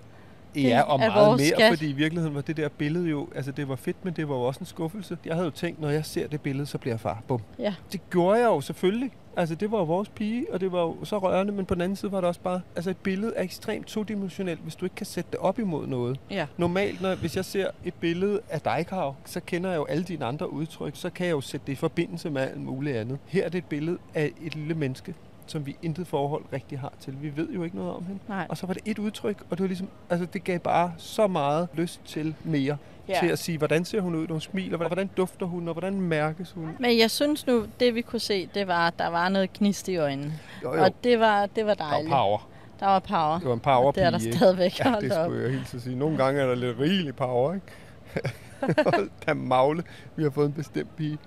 Ja, 0.57 0.81
og 0.81 0.99
meget 0.99 1.37
mere, 1.37 1.49
skat. 1.49 1.73
fordi 1.73 1.90
i 1.90 1.93
virkeligheden 1.93 2.35
var 2.35 2.40
det 2.40 2.57
der 2.57 2.69
billede 2.69 3.09
jo... 3.09 3.29
Altså, 3.35 3.53
det 3.53 3.69
var 3.69 3.77
fedt, 3.77 4.05
men 4.05 4.14
det 4.14 4.29
var 4.29 4.35
jo 4.35 4.43
også 4.43 4.61
en 4.61 4.67
skuffelse. 4.67 5.19
Jeg 5.25 5.35
havde 5.35 5.45
jo 5.45 5.51
tænkt, 5.51 5.81
når 5.81 5.90
jeg 5.90 6.05
ser 6.05 6.27
det 6.29 6.40
billede, 6.40 6.67
så 6.67 6.79
bliver 6.79 6.93
jeg 6.93 7.01
far. 7.01 7.23
Bum. 7.29 7.40
Ja. 7.59 7.75
Det 7.93 8.11
gjorde 8.11 8.38
jeg 8.40 8.47
jo 8.47 8.61
selvfølgelig. 8.61 9.11
Altså, 9.37 9.55
det 9.55 9.71
var 9.73 9.79
jo 9.79 9.85
vores 9.85 10.09
pige, 10.09 10.47
og 10.53 10.61
det 10.61 10.73
var 10.73 10.81
jo 10.81 10.97
så 11.05 11.19
rørende, 11.19 11.53
men 11.53 11.67
på 11.67 11.75
den 11.75 11.83
anden 11.83 11.97
side 11.97 12.12
var 12.12 12.21
det 12.21 12.29
også 12.29 12.40
bare... 12.40 12.61
Altså, 12.77 12.90
et 12.90 12.97
billede 12.97 13.33
er 13.37 13.43
ekstremt 13.43 13.87
todimensionelt, 13.87 14.61
hvis 14.61 14.75
du 14.75 14.87
ikke 14.87 14.97
kan 14.97 15.07
sætte 15.07 15.31
det 15.33 15.40
op 15.40 15.59
imod 15.59 15.87
noget. 15.87 16.21
Ja. 16.31 16.47
Normalt, 16.57 17.03
når, 17.03 17.14
hvis 17.14 17.37
jeg 17.37 17.45
ser 17.45 17.71
et 17.85 17.95
billede 17.95 18.40
af 18.51 18.61
dig, 18.61 18.87
Karo, 18.88 19.12
så 19.25 19.40
kender 19.40 19.71
jeg 19.71 19.77
jo 19.77 19.85
alle 19.85 20.05
dine 20.05 20.25
andre 20.25 20.53
udtryk, 20.53 20.93
så 20.97 21.11
kan 21.11 21.27
jeg 21.27 21.33
jo 21.33 21.40
sætte 21.40 21.67
det 21.67 21.73
i 21.73 21.77
forbindelse 21.77 22.31
med 22.31 22.43
alt 22.43 22.61
muligt 22.61 22.97
andet. 22.97 23.19
Her 23.27 23.45
er 23.45 23.49
det 23.49 23.59
et 23.59 23.64
billede 23.64 23.99
af 24.14 24.33
et 24.43 24.55
lille 24.55 24.75
menneske, 24.75 25.14
som 25.46 25.66
vi 25.66 25.76
intet 25.83 26.07
forhold 26.07 26.44
rigtig 26.52 26.78
har 26.78 26.92
til. 27.00 27.14
Vi 27.22 27.37
ved 27.37 27.48
jo 27.50 27.62
ikke 27.62 27.76
noget 27.76 27.92
om 27.94 28.07
hende. 28.07 28.20
Nej. 28.28 28.46
Og 28.48 28.57
så 28.57 28.66
var 28.66 28.74
det 28.74 28.83
et 28.87 28.98
udtryk, 28.98 29.37
og 29.50 29.57
det 29.59 29.61
var 29.62 29.66
ligesom, 29.66 29.88
altså 30.11 30.26
det 30.33 30.44
gav 30.44 30.59
bare 30.59 30.92
så 30.96 31.26
meget 31.26 31.68
lyst 31.74 32.00
til 32.04 32.35
mere. 32.44 32.76
Ja. 33.09 33.18
Til 33.20 33.28
at 33.28 33.38
sige, 33.38 33.59
hvordan 33.59 33.85
ser 33.85 34.00
hun 34.00 34.14
ud, 34.14 34.26
når 34.26 34.35
hun 34.35 34.40
smiler, 34.40 34.76
hvordan 34.76 35.11
dufter 35.16 35.46
hun, 35.46 35.68
og 35.68 35.74
hvordan 35.74 36.00
mærkes 36.00 36.50
hun. 36.52 36.70
Men 36.80 36.98
jeg 36.98 37.11
synes 37.11 37.46
nu, 37.46 37.66
det 37.80 37.94
vi 37.94 38.00
kunne 38.02 38.20
se, 38.20 38.46
det 38.54 38.66
var, 38.66 38.87
at 38.87 38.94
der 38.98 39.07
var 39.09 39.28
noget 39.28 39.52
gnist 39.52 39.88
i 39.88 39.96
øjnene. 39.96 40.33
Jo, 40.62 40.74
jo. 40.74 40.83
Og 40.83 40.90
det 41.04 41.20
var, 41.20 41.46
det 41.46 41.66
var 41.66 41.74
Der 41.74 41.85
var 41.85 41.90
dejligt. 41.90 42.11
power. 42.12 42.48
Der 42.80 42.87
var 42.87 42.98
power. 42.98 43.38
Det 43.38 43.46
var 43.48 43.54
en 43.54 43.61
power 43.61 43.92
det 43.92 44.02
er 44.02 44.11
der 44.11 44.18
stadigvæk. 44.18 44.80
Ja, 44.85 44.94
det 45.00 45.11
da 45.11 45.18
op. 45.18 45.26
skulle 45.30 45.42
jeg 45.42 45.52
helt 45.52 45.68
så 45.68 45.80
sige. 45.80 45.96
Nogle 45.96 46.16
gange 46.16 46.40
er 46.40 46.46
der 46.46 46.54
lidt 46.54 46.78
rigelig 46.78 47.16
power, 47.16 47.54
ikke? 47.54 47.66
Da 49.26 49.35
magle. 49.35 49.83
Vi 50.16 50.22
har 50.22 50.30
fået 50.30 50.46
en 50.46 50.52
bestemt 50.52 50.96
pige. 50.96 51.18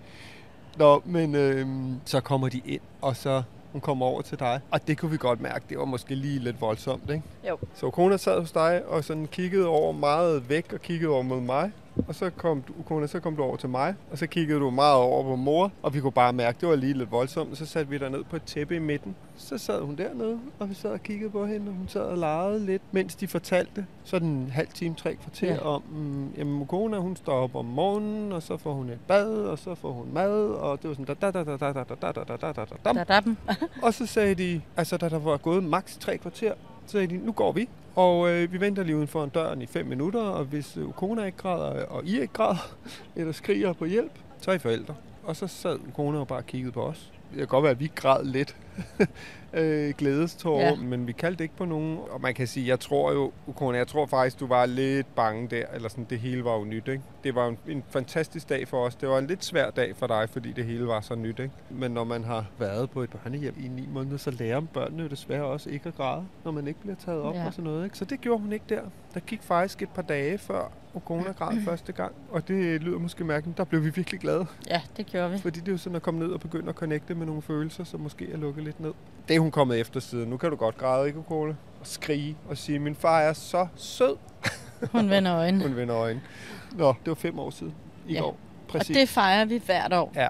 Nå, 0.77 1.01
men 1.05 1.35
øhm, 1.35 1.99
så 2.05 2.19
kommer 2.21 2.49
de 2.49 2.61
ind, 2.65 2.81
og 3.01 3.15
så 3.15 3.43
hun 3.71 3.81
kommer 3.81 4.05
over 4.05 4.21
til 4.21 4.39
dig. 4.39 4.59
Og 4.71 4.87
det 4.87 4.97
kunne 4.97 5.11
vi 5.11 5.17
godt 5.17 5.41
mærke, 5.41 5.65
det 5.69 5.77
var 5.77 5.85
måske 5.85 6.15
lige 6.15 6.39
lidt 6.39 6.61
voldsomt, 6.61 7.09
ikke? 7.09 7.23
Jo. 7.49 7.57
Så 7.75 7.89
kona 7.89 8.17
sad 8.17 8.39
hos 8.39 8.51
dig 8.51 8.85
og 8.85 9.03
sådan 9.03 9.27
kiggede 9.27 9.67
over 9.67 9.91
meget 9.91 10.49
væk 10.49 10.73
og 10.73 10.81
kiggede 10.81 11.11
over 11.11 11.23
mod 11.23 11.41
mig. 11.41 11.71
Og 12.07 12.15
så 12.15 12.29
kom, 12.29 12.61
du, 12.61 12.73
kona, 12.87 13.07
så 13.07 13.19
kom 13.19 13.35
du 13.35 13.43
over 13.43 13.55
til 13.57 13.69
mig, 13.69 13.95
og 14.11 14.17
så 14.17 14.27
kiggede 14.27 14.59
du 14.59 14.69
meget 14.69 14.95
over 14.95 15.23
på 15.23 15.35
mor. 15.35 15.71
Og 15.83 15.93
vi 15.93 15.99
kunne 15.99 16.11
bare 16.11 16.33
mærke, 16.33 16.57
det 16.61 16.69
var 16.69 16.75
lige 16.75 16.93
lidt 16.93 17.11
voldsomt. 17.11 17.51
Og 17.51 17.57
så 17.57 17.65
satte 17.65 17.89
vi 17.89 17.97
der 17.97 18.09
ned 18.09 18.23
på 18.23 18.35
et 18.35 18.43
tæppe 18.43 18.75
i 18.75 18.79
midten. 18.79 19.15
Så 19.37 19.57
sad 19.57 19.81
hun 19.81 19.95
dernede, 19.95 20.39
og 20.59 20.69
vi 20.69 20.73
sad 20.73 20.89
og 20.91 21.03
kiggede 21.03 21.29
på 21.29 21.45
hende, 21.45 21.67
og 21.69 21.73
hun 21.73 21.87
sad 21.87 22.01
og 22.01 22.17
legede 22.17 22.65
lidt, 22.65 22.81
mens 22.91 23.15
de 23.15 23.27
fortalte 23.27 23.85
sådan 24.03 24.27
en 24.27 24.49
halv 24.53 24.67
time, 24.67 24.95
tre 24.95 25.15
kvarter 25.15 25.53
Ja. 25.53 25.59
om, 25.65 25.81
mm, 25.91 26.29
jamen 26.37 26.65
kona, 26.67 26.97
hun 26.97 27.15
står 27.15 27.33
op 27.33 27.55
om 27.55 27.65
morgenen, 27.65 28.31
og 28.31 28.43
så 28.43 28.57
får 28.57 28.73
hun 28.73 28.89
et 28.89 28.99
bad, 29.07 29.29
og 29.33 29.59
så 29.59 29.75
får 29.75 29.91
hun 29.91 30.13
mad, 30.13 30.31
og 30.49 30.81
det 30.81 30.87
var 30.87 30.93
sådan 30.95 31.05
da 31.05 31.31
da 31.31 31.31
da 31.31 31.43
da 31.43 31.57
da 31.57 31.73
da 31.73 31.83
da 31.83 32.11
da 32.11 32.23
da 32.23 32.35
da 32.37 32.51
da 32.53 32.93
da 32.93 33.03
da 33.03 33.13
er 33.13 33.35
og 33.83 33.93
så 33.93 34.05
sagde 34.05 34.35
de, 34.35 34.61
altså 34.77 34.97
da 34.97 35.09
der 35.09 35.19
var 35.19 35.37
gået 35.37 35.63
maks 35.63 35.97
tre 35.97 36.17
kvarter, 36.17 36.53
så 36.85 36.91
sagde 36.91 37.07
de, 37.07 37.17
nu 37.25 37.31
går 37.31 37.51
vi. 37.51 37.69
Og 37.97 38.29
øh, 38.29 38.53
vi 38.53 38.59
venter 38.59 38.83
lige 38.83 38.95
uden 38.95 39.07
for 39.07 39.25
døren 39.25 39.61
i 39.61 39.65
5 39.65 39.85
minutter, 39.85 40.21
og 40.21 40.45
hvis 40.45 40.77
øh, 40.77 40.85
kona 40.91 41.23
ikke 41.23 41.37
græder, 41.37 41.75
øh, 41.75 41.83
og 41.89 42.05
I 42.05 42.21
ikke 42.21 42.33
græder, 42.33 42.75
eller 43.15 43.33
skriger 43.33 43.73
på 43.73 43.85
hjælp, 43.85 44.11
så 44.41 44.51
er 44.51 44.55
I 44.55 44.59
forældre. 44.59 44.95
Og 45.23 45.35
så 45.35 45.47
sad 45.47 45.79
kona 45.95 46.19
og 46.19 46.27
bare 46.27 46.43
kiggede 46.43 46.71
på 46.71 46.83
os. 46.83 47.11
Det 47.29 47.37
kan 47.37 47.47
godt 47.47 47.63
være, 47.63 47.71
at 47.71 47.79
vi 47.79 47.91
græd 47.95 48.23
lidt 48.23 48.55
glædestårer, 49.97 50.65
Ja. 50.67 50.75
men 50.75 51.07
vi 51.07 51.11
kaldte 51.11 51.43
ikke 51.43 51.55
på 51.55 51.65
nogen. 51.65 51.99
Og 52.11 52.21
man 52.21 52.33
kan 52.33 52.47
sige, 52.47 52.67
jeg 52.67 52.79
tror 52.79 53.11
jo, 53.13 53.31
Ukona, 53.47 53.77
jeg 53.77 53.87
tror 53.87 54.05
faktisk, 54.05 54.39
du 54.39 54.47
var 54.47 54.65
lidt 54.65 55.15
bange 55.15 55.47
der, 55.47 55.63
eller 55.73 55.89
sådan, 55.89 56.05
det 56.09 56.19
hele 56.19 56.43
var 56.43 56.57
jo 56.57 56.63
nyt, 56.65 56.87
ikke? 56.87 57.03
Det 57.23 57.35
var 57.35 57.47
en, 57.47 57.57
en 57.67 57.83
fantastisk 57.89 58.49
dag 58.49 58.67
for 58.67 58.85
os. 58.85 58.95
Det 58.95 59.09
var 59.09 59.17
en 59.19 59.27
lidt 59.27 59.45
svær 59.45 59.69
dag 59.69 59.95
for 59.95 60.07
dig, 60.07 60.29
fordi 60.29 60.51
det 60.51 60.65
hele 60.65 60.87
var 60.87 61.01
så 61.01 61.15
nyt, 61.15 61.39
ikke? 61.39 61.51
Men 61.69 61.91
når 61.91 62.03
man 62.03 62.23
har 62.23 62.45
været 62.59 62.89
på 62.89 63.01
et 63.03 63.09
børnehjem 63.09 63.55
i 63.63 63.67
ni 63.67 63.87
måneder, 63.93 64.17
så 64.17 64.31
lærer 64.31 64.61
børnene 64.61 65.03
jo 65.03 65.09
desværre 65.09 65.43
også 65.43 65.69
ikke 65.69 65.87
at 65.87 65.95
græde, 65.95 66.25
når 66.43 66.51
man 66.51 66.67
ikke 66.67 66.79
bliver 66.79 66.95
taget 67.05 67.21
op 67.21 67.35
Ja. 67.35 67.45
og 67.45 67.53
sådan 67.53 67.63
noget, 67.71 67.83
ikke? 67.85 67.97
Så 67.97 68.05
det 68.05 68.21
gjorde 68.21 68.41
hun 68.41 68.51
ikke 68.53 68.65
der. 68.69 68.81
Der 69.13 69.19
gik 69.19 69.43
faktisk 69.43 69.81
et 69.81 69.89
par 69.89 70.01
dage 70.01 70.37
før, 70.37 70.71
og 70.93 71.05
kone 71.05 71.23
græd 71.23 71.57
første 71.69 71.91
gang, 71.91 72.11
og 72.31 72.47
det 72.47 72.81
lyder 72.81 72.99
måske 72.99 73.23
mærkeligt. 73.23 73.57
Der 73.57 73.63
blev 73.63 73.83
vi 73.85 73.89
virkelig 73.89 74.19
glade, 74.19 74.45
Ja, 74.69 74.81
det 74.97 75.05
gjorde 75.05 75.31
vi. 75.31 75.37
fordi 75.37 75.59
det 75.59 75.67
er 75.67 75.71
jo 75.71 75.77
sådan 75.77 75.95
at 75.95 76.01
komme 76.01 76.19
ned 76.19 76.29
og 76.29 76.39
begynde 76.39 76.69
at 76.69 76.75
connecte 76.75 77.15
med 77.15 77.25
nogle 77.25 77.41
følelser, 77.41 77.83
som 77.83 77.99
måske 77.99 78.31
er 78.31 78.37
lukket 78.37 78.63
lidt 78.67 78.79
ned. 78.79 78.93
Det 79.27 79.35
er 79.35 79.39
hun 79.39 79.51
kommet 79.51 79.79
efter 79.79 79.99
siden. 79.99 80.29
Nu 80.29 80.37
kan 80.37 80.49
du 80.49 80.55
godt 80.55 80.77
græde, 80.77 81.07
ikke, 81.07 81.23
Kone? 81.23 81.57
Og 81.79 81.87
skrige 81.87 82.37
og 82.49 82.57
sige, 82.57 82.79
min 82.79 82.95
far 82.95 83.19
er 83.21 83.33
så 83.33 83.67
sød. 83.75 84.17
Hun 84.91 85.09
vender 85.09 85.35
øjnene. 85.37 85.63
Hun 85.63 85.75
vender 85.75 85.97
øjnene. 85.97 86.23
Nå, 86.71 86.87
det 86.87 87.07
var 87.07 87.15
fem 87.15 87.39
år 87.39 87.49
siden 87.49 87.75
i 88.07 88.13
Ja. 88.13 88.19
går. 88.19 88.27
Og 88.27 88.37
Præcis. 88.67 88.97
det 88.97 89.09
fejrer 89.09 89.45
vi 89.45 89.61
hvert 89.65 89.93
år. 89.93 90.11
Ja. 90.15 90.27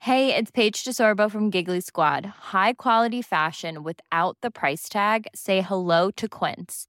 Hey, 0.00 0.32
it's 0.40 0.50
Paige 0.54 0.82
DeSorbo 0.86 1.28
from 1.28 1.50
Giggly 1.50 1.80
Squad. 1.80 2.22
High 2.52 2.72
quality 2.84 3.22
fashion 3.22 3.78
without 3.84 4.36
the 4.42 4.50
price 4.50 4.88
tag. 4.88 5.20
Say 5.34 5.60
hello 5.62 6.10
to 6.10 6.26
Quince. 6.28 6.88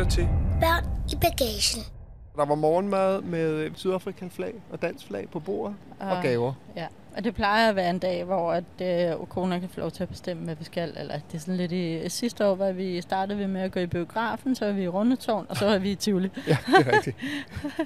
Lytter 0.00 0.10
til. 0.12 0.28
Børn 0.60 0.84
i 1.12 1.16
bagagen. 1.20 1.82
Der 2.36 2.44
var 2.46 2.54
morgenmad 2.54 3.20
med 3.22 3.70
Sydafrika-flag 3.74 4.54
og 4.72 4.82
dansk 4.82 5.06
flag 5.06 5.28
på 5.32 5.40
bordet 5.40 5.76
og 6.00 6.16
Ah. 6.16 6.22
gaver. 6.22 6.52
Ja, 6.76 6.86
og 7.16 7.24
det 7.24 7.34
plejer 7.34 7.68
at 7.68 7.76
være 7.76 7.90
en 7.90 7.98
dag, 7.98 8.24
hvor 8.24 8.52
at, 8.52 8.64
øh, 8.82 9.20
Okona 9.22 9.58
kan 9.58 9.68
få 9.68 9.80
lov 9.80 9.90
til 9.90 10.02
at 10.02 10.08
bestemme, 10.08 10.44
hvad 10.44 10.54
vi 10.54 10.64
skal. 10.64 10.92
Eller 10.96 11.14
det 11.14 11.34
er 11.34 11.38
sådan 11.38 11.56
lidt 11.56 11.72
i... 11.72 12.08
Sidste 12.08 12.46
år 12.46 12.54
var 12.54 12.72
vi 12.72 13.00
startede 13.00 13.38
vi 13.38 13.46
med 13.46 13.60
at 13.60 13.72
gå 13.72 13.80
i 13.80 13.86
biografen, 13.86 14.54
så 14.54 14.64
var 14.66 14.72
vi 14.72 14.82
i 14.82 14.88
Rundetårn, 14.88 15.46
og 15.48 15.56
så 15.56 15.66
var 15.66 15.78
vi 15.78 15.90
i 15.90 15.94
Tivoli. 15.94 16.28
Ja, 16.48 16.56
det 16.66 16.86
er 16.86 16.92
rigtigt. 16.92 17.16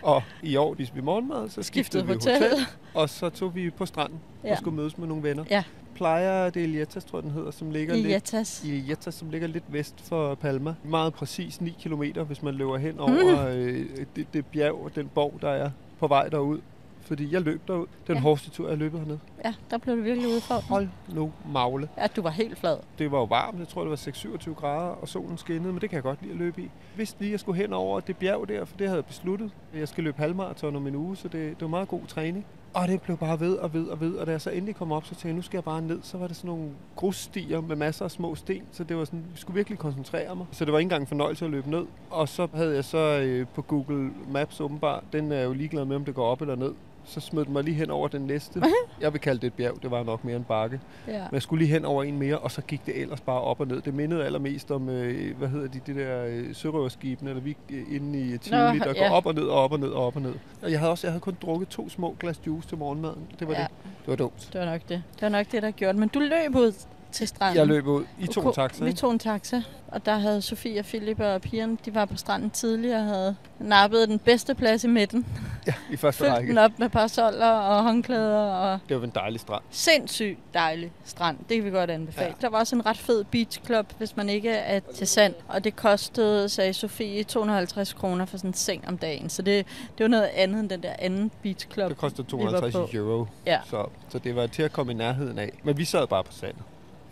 og 0.02 0.22
i 0.42 0.56
år 0.56 0.74
spiste 0.74 0.94
vi 0.94 1.00
morgenmad, 1.00 1.48
så 1.48 1.62
skiftede 1.62 2.06
vi 2.06 2.12
hotel. 2.12 2.34
hotel. 2.42 2.66
Og 2.94 3.08
så 3.10 3.28
tog 3.30 3.54
vi 3.54 3.70
på 3.70 3.86
stranden. 3.86 4.20
Ja. 4.44 4.50
og 4.52 4.56
skulle 4.58 4.76
mødes 4.76 4.98
med 4.98 5.06
nogle 5.08 5.22
venner. 5.22 5.44
Ja. 5.50 5.62
Plejer 5.94 6.50
det 6.50 6.62
Elietas, 6.62 7.04
tror 7.04 7.18
jeg, 7.18 7.22
den 7.22 7.30
hedder, 7.30 7.50
som 7.50 7.70
ligger 7.70 7.94
I 7.94 7.96
lidt... 8.02 8.12
Jetas. 8.12 8.64
I 8.64 8.90
Jetas, 8.90 9.14
som 9.14 9.30
ligger 9.30 9.48
lidt 9.48 9.64
vest 9.68 10.00
for 10.00 10.34
Palma. 10.34 10.74
Meget 10.84 11.14
præcis 11.14 11.60
9 11.60 11.76
km, 11.82 12.02
hvis 12.26 12.42
man 12.42 12.54
løber 12.54 12.76
hen 12.78 12.98
over 13.00 13.48
øh, 13.48 13.86
det, 14.16 14.26
det 14.34 14.46
bjerg 14.46 14.74
og 14.84 14.94
den 14.94 15.08
borg, 15.14 15.34
der 15.40 15.48
er 15.50 15.70
på 15.98 16.06
vej 16.06 16.28
derud. 16.28 16.60
Fordi 17.00 17.32
jeg 17.32 17.40
løb 17.40 17.60
derud. 17.68 17.86
Den 18.06 18.14
Ja. 18.14 18.20
hårdeste 18.20 18.50
tur, 18.50 18.68
jeg 18.68 18.78
løbet 18.78 19.00
hernede. 19.00 19.18
Ja, 19.44 19.54
der 19.70 19.78
blev 19.78 19.96
du 19.96 20.02
virkelig 20.02 20.28
udfordret. 20.28 20.64
Hold 20.64 20.88
nu 21.14 21.32
magle. 21.52 21.88
Ja, 21.98 22.06
du 22.16 22.22
var 22.22 22.30
helt 22.30 22.58
flad. 22.58 22.76
Det 22.98 23.10
var 23.12 23.18
jo 23.18 23.24
varmt, 23.24 23.58
jeg 23.58 23.68
tror 23.68 23.80
det 23.82 23.90
var 23.90 23.96
6-27 23.96 24.54
grader, 24.54 24.88
og 24.90 25.08
solen 25.08 25.38
skinnede, 25.38 25.72
men 25.72 25.80
det 25.80 25.90
kan 25.90 25.94
jeg 25.94 26.02
godt 26.02 26.22
lide 26.22 26.32
at 26.32 26.38
løbe 26.38 26.62
i. 26.62 26.70
Vidste 26.96 27.20
lige, 27.20 27.30
jeg 27.32 27.40
skulle 27.40 27.60
hen 27.62 27.72
over 27.72 28.00
det 28.00 28.16
bjerg 28.16 28.48
der, 28.48 28.64
for 28.64 28.76
det 28.76 28.86
havde 28.86 28.96
jeg 28.96 29.04
besluttet. 29.04 29.50
Jeg 29.74 29.88
skal 29.88 30.04
løbe 30.04 30.18
halvmarathon 30.18 30.76
om 30.76 30.86
en 30.86 30.94
uge, 30.94 31.16
så 31.16 31.28
det, 31.28 31.50
det 31.50 31.60
var 31.60 31.68
meget 31.68 31.88
god 31.88 32.00
træning. 32.08 32.46
Og 32.74 32.88
det 32.88 33.02
blev 33.02 33.16
bare 33.16 33.40
ved 33.40 33.56
og 33.56 33.74
ved 33.74 33.86
og 33.86 34.00
ved, 34.00 34.14
og 34.14 34.26
da 34.26 34.30
jeg 34.30 34.40
så 34.40 34.50
endelig 34.50 34.76
kom 34.76 34.92
op, 34.92 35.04
så 35.04 35.10
tænkte 35.10 35.28
jeg, 35.28 35.34
nu 35.34 35.42
skal 35.42 35.56
jeg 35.56 35.64
bare 35.64 35.82
ned. 35.82 35.98
Så 36.02 36.18
var 36.18 36.26
det 36.26 36.36
sådan 36.36 36.48
nogle 36.48 36.70
grusstier 36.96 37.60
med 37.60 37.76
masser 37.76 38.04
af 38.04 38.10
små 38.10 38.34
sten, 38.34 38.62
så 38.72 38.84
det 38.84 38.96
var 38.96 39.04
sådan, 39.04 39.24
jeg 39.30 39.38
skulle 39.38 39.54
virkelig 39.54 39.78
koncentrere 39.78 40.36
mig. 40.36 40.46
Så 40.52 40.64
det 40.64 40.72
var 40.72 40.78
ikke 40.78 40.86
engang 40.86 41.00
en 41.00 41.06
fornøjelse 41.06 41.44
at 41.44 41.50
løbe 41.50 41.70
ned. 41.70 41.86
Og 42.10 42.28
så 42.28 42.48
havde 42.54 42.74
jeg 42.74 42.84
så 42.84 43.20
øh, 43.24 43.46
på 43.54 43.62
Google 43.62 44.10
Maps 44.28 44.60
åbenbart, 44.60 45.04
den 45.12 45.32
er 45.32 45.42
jo 45.42 45.52
ligeglad 45.52 45.84
med, 45.84 45.96
om 45.96 46.04
det 46.04 46.14
går 46.14 46.26
op 46.26 46.40
eller 46.40 46.56
ned. 46.56 46.72
Så 47.06 47.20
smed 47.20 47.44
den 47.44 47.52
mig 47.52 47.64
lige 47.64 47.74
hen 47.74 47.90
over 47.90 48.08
den 48.08 48.22
næste. 48.26 48.62
Jeg 49.00 49.12
vil 49.12 49.20
kalde 49.20 49.40
det 49.40 49.46
et 49.46 49.52
bjerg, 49.54 49.82
det 49.82 49.90
var 49.90 50.02
nok 50.02 50.24
mere 50.24 50.36
en 50.36 50.44
bakke. 50.44 50.80
Ja. 51.08 51.12
Men 51.12 51.28
jeg 51.32 51.42
skulle 51.42 51.64
lige 51.64 51.72
hen 51.74 51.84
over 51.84 52.02
en 52.04 52.18
mere, 52.18 52.38
og 52.38 52.50
så 52.50 52.62
gik 52.62 52.86
det 52.86 53.00
ellers 53.00 53.20
bare 53.20 53.40
op 53.40 53.60
og 53.60 53.66
ned. 53.66 53.80
Det 53.80 53.94
mindede 53.94 54.24
allermest 54.24 54.70
om, 54.70 54.88
øh, 54.88 55.38
hvad 55.38 55.48
hedder 55.48 55.68
de, 55.68 55.80
det 55.86 55.96
der 55.96 56.24
øh, 56.28 56.54
sørøverskibene, 56.54 57.30
eller 57.30 57.42
vi 57.42 57.56
øh, 57.70 57.82
inde 57.96 58.18
i 58.20 58.38
Tivoli, 58.38 58.78
der 58.78 58.92
ja. 58.96 59.08
går 59.08 59.14
op 59.14 59.26
og 59.26 59.34
ned 59.34 59.42
og 59.42 59.64
op 59.64 59.72
og 59.72 59.80
ned 59.80 59.88
og 59.88 60.06
op 60.06 60.16
og 60.16 60.22
ned. 60.22 60.34
Og 60.62 60.70
jeg 60.70 60.78
havde 60.78 60.90
også 60.92 61.06
jeg 61.06 61.12
havde 61.12 61.20
kun 61.20 61.36
drukket 61.42 61.68
to 61.68 61.88
små 61.88 62.16
glas 62.20 62.40
juice 62.46 62.68
til 62.68 62.78
morgenmaden. 62.78 63.26
Det 63.38 63.48
var 63.48 63.54
Ja. 63.54 63.60
det. 63.60 63.68
Det 63.82 64.08
var 64.10 64.16
dumt. 64.16 64.48
Det 64.52 64.60
var 64.60 64.66
nok 64.66 64.80
det. 64.88 65.02
Det 65.14 65.22
var 65.22 65.28
nok 65.28 65.46
det, 65.52 65.62
der 65.62 65.70
gjorde 65.70 65.92
det. 65.92 66.00
Men 66.00 66.08
du 66.08 66.18
løb 66.18 66.54
ud 66.56 66.72
til 67.14 67.28
stranden. 67.28 67.58
Jeg 67.58 67.66
løb 67.66 67.86
ud. 67.86 68.04
I 68.20 68.26
to 68.26 68.40
en 68.40 68.52
taxa, 68.52 68.84
Vi 68.84 68.92
tog 68.92 69.10
en 69.12 69.18
taxa, 69.18 69.62
og 69.88 70.06
der 70.06 70.18
havde 70.18 70.42
Sofie 70.42 70.78
og 70.80 70.84
Philip 70.84 71.20
og 71.20 71.40
pigerne, 71.40 71.76
de 71.84 71.94
var 71.94 72.04
på 72.04 72.16
stranden 72.16 72.50
tidligere 72.50 72.98
og 72.98 73.04
havde 73.04 73.36
nappet 73.58 74.08
den 74.08 74.18
bedste 74.18 74.54
plads 74.54 74.84
i 74.84 74.88
midten. 74.88 75.26
Ja, 75.66 75.74
i 75.90 75.96
første 75.96 76.18
Fyldt 76.24 76.32
række. 76.32 76.48
den 76.50 76.58
op 76.58 76.70
med 76.78 76.88
parasoller 76.88 77.46
og 77.46 77.82
håndklæder 77.82 78.38
og 78.38 78.78
Det 78.88 78.96
var 79.00 79.04
en 79.06 79.12
dejlig 79.14 79.40
strand. 79.40 79.62
sindssygt 79.70 80.38
dejlig 80.54 80.92
strand. 81.04 81.38
Det 81.48 81.56
kan 81.56 81.64
vi 81.64 81.70
godt 81.70 81.90
anbefale. 81.90 82.26
Ja. 82.26 82.34
Der 82.40 82.48
var 82.48 82.58
også 82.58 82.76
en 82.76 82.86
ret 82.86 82.96
fed 82.96 83.24
beach 83.24 83.60
club, 83.66 83.86
hvis 83.98 84.16
man 84.16 84.28
ikke 84.28 84.50
er 84.50 84.80
til 84.94 85.06
sand. 85.06 85.34
Og 85.48 85.64
det 85.64 85.76
kostede, 85.76 86.48
sagde 86.48 86.72
Sofie, 86.74 87.22
250 87.24 87.92
kroner 87.92 88.24
for 88.24 88.36
sådan 88.36 88.50
en 88.50 88.54
seng 88.54 88.88
om 88.88 88.98
dagen. 88.98 89.28
Så 89.30 89.42
det, 89.42 89.66
det 89.98 90.04
var 90.04 90.08
noget 90.08 90.30
andet 90.34 90.60
end 90.60 90.70
den 90.70 90.82
der 90.82 90.92
anden 90.98 91.30
beach 91.42 91.68
club. 91.72 91.88
Det 91.88 91.98
kostede 91.98 92.26
vi 92.26 92.32
var 92.44 92.50
250 92.50 92.90
på. 92.90 92.96
euro. 92.96 93.26
Ja. 93.46 93.58
Så, 93.70 93.86
så 94.08 94.18
det 94.18 94.36
var 94.36 94.46
til 94.46 94.62
at 94.62 94.72
komme 94.72 94.92
i 94.92 94.94
nærheden 94.94 95.38
af. 95.38 95.50
Men 95.64 95.78
vi 95.78 95.84
sad 95.84 96.06
bare 96.06 96.24
på 96.24 96.32
sandet. 96.32 96.62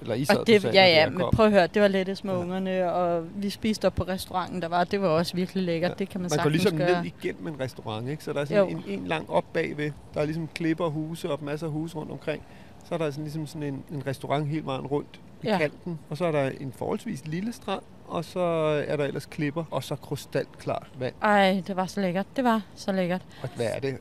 Eller 0.03 0.15
I 0.15 0.25
sad 0.25 0.37
Og 0.37 0.47
det, 0.47 0.63
på 0.63 0.69
ja, 0.69 0.85
ja, 0.87 1.11
men 1.11 1.23
prøv 1.33 1.47
at 1.47 1.53
høre, 1.53 1.67
det 1.67 1.83
var 1.83 1.89
lettest 1.89 2.25
med 2.25 2.35
ungerne, 2.35 2.93
og 2.93 3.25
vi 3.35 3.51
spiste 3.51 3.87
op 3.87 3.95
på 3.95 4.03
restauranten, 4.03 4.63
der 4.63 4.69
var. 4.69 4.85
Det 4.85 5.03
var 5.03 5.09
også 5.09 5.35
virkelig 5.35 5.63
lækkert. 5.65 5.91
Ja. 5.91 5.95
Det 5.99 6.09
kan 6.09 6.21
man, 6.21 6.31
Man 6.31 6.39
går 6.39 6.43
sagtens 6.43 6.63
ligesom 6.63 6.79
gøre. 6.79 7.03
ned 7.03 7.13
igennem 7.23 7.47
en 7.47 7.61
restaurant, 7.61 8.09
ikke? 8.09 8.25
Så 8.25 8.33
der 8.33 8.41
er 8.41 8.45
sådan 8.45 8.69
Jo. 8.71 8.79
en, 8.87 9.01
en 9.01 9.07
lang 9.07 9.31
op 9.31 9.45
bagved. 9.53 9.91
Der 10.15 10.21
er 10.21 10.25
ligesom 10.25 10.49
klipper, 10.55 10.87
huse 10.89 11.31
og 11.31 11.39
masser 11.45 11.67
af 11.67 11.73
huse 11.73 11.97
rundt 11.97 12.13
omkring. 12.13 12.43
Så 12.89 12.95
er 12.95 12.99
der 12.99 13.11
sådan 13.11 13.25
ligesom 13.25 13.47
sådan 13.47 13.63
en, 13.63 13.85
en 13.93 14.07
restaurant 14.07 14.49
hele 14.49 14.67
vejen 14.67 14.87
rundt 14.87 15.21
i 15.43 15.47
Ja. 15.47 15.59
kanten. 15.59 15.99
Og 16.11 16.17
så 16.17 16.25
er 16.25 16.33
der 16.33 16.51
en 16.61 16.73
forholdsvis 16.77 17.27
lille 17.27 17.53
strand. 17.53 17.83
Og 18.09 18.25
så 18.25 18.41
er 18.87 18.97
der 18.97 19.05
ellers 19.05 19.27
klipper. 19.27 19.65
Og 19.71 19.85
så 19.85 19.97
krystalklart 19.97 20.87
vand. 20.99 21.15
Ej, 21.23 21.63
det 21.67 21.77
var 21.77 21.87
så 21.87 22.01
lækkert. 22.01 22.27
Det 22.37 22.45
var 22.45 22.63
så 22.75 22.93
lækkert. 22.93 23.23
Og 23.43 23.49
hvad 23.57 23.67
er 23.75 23.81
det? 23.81 23.99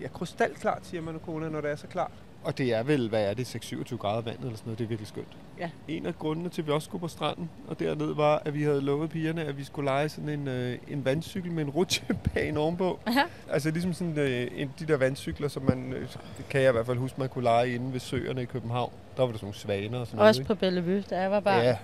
Ja, 0.00 0.08
krystalklart, 0.08 0.86
siger 0.86 1.02
man, 1.02 1.18
Kona, 1.26 1.48
når 1.48 1.60
det 1.60 1.70
er 1.70 1.76
så 1.76 1.86
klart. 1.86 2.10
Og 2.44 2.58
det 2.58 2.74
er 2.74 2.82
vel, 2.82 3.08
hvad 3.08 3.24
er 3.24 3.34
det, 3.34 3.56
6-27 3.56 3.96
grader 3.96 4.20
vand 4.22 4.36
eller 4.38 4.50
sådan 4.56 4.62
noget. 4.66 4.78
Det 4.78 4.84
er 4.84 4.88
virkelig 4.88 5.08
skønt. 5.08 5.36
Ja. 5.58 5.70
En 5.88 6.06
af 6.06 6.18
grundene 6.18 6.48
til, 6.48 6.62
at 6.62 6.66
vi 6.66 6.72
også 6.72 6.84
skulle 6.84 7.00
på 7.00 7.08
stranden 7.08 7.50
og 7.68 7.78
derned, 7.80 8.14
var, 8.14 8.42
at 8.44 8.54
vi 8.54 8.62
havde 8.62 8.80
lovet 8.80 9.10
pigerne, 9.10 9.44
at 9.44 9.58
vi 9.58 9.64
skulle 9.64 9.84
lege 9.90 10.08
sådan 10.08 10.28
en, 10.28 10.48
øh, 10.48 10.78
en 10.88 11.04
vandcykel 11.04 11.52
med 11.52 11.62
en 11.64 11.70
rutsjebane 11.70 12.60
ovenpå. 12.60 12.98
Ja. 13.06 13.22
Altså 13.50 13.70
ligesom 13.70 13.92
sådan 13.92 14.18
øh, 14.18 14.46
en, 14.56 14.70
de 14.78 14.86
der 14.86 14.96
vandcykler, 14.96 15.48
som 15.48 15.62
man, 15.62 15.92
øh, 15.92 16.08
kan 16.50 16.60
jeg 16.62 16.68
i 16.68 16.72
hvert 16.72 16.86
fald 16.86 16.98
huske, 16.98 17.20
man 17.20 17.28
kunne 17.28 17.44
lege 17.44 17.74
inde 17.74 17.92
ved 17.92 18.00
søerne 18.00 18.42
i 18.42 18.44
København. 18.44 18.92
Der 19.16 19.22
var 19.22 19.30
der 19.30 19.38
sådan 19.38 19.44
nogle 19.46 19.58
svaner 19.58 19.98
og 19.98 20.06
sådan 20.06 20.16
noget. 20.16 20.28
Også 20.28 20.44
på 20.44 20.54
Bellevue, 20.54 21.00
da 21.10 21.20
jeg 21.20 21.30
var 21.30 21.40
barn. 21.40 21.62
Ja, 21.62 21.76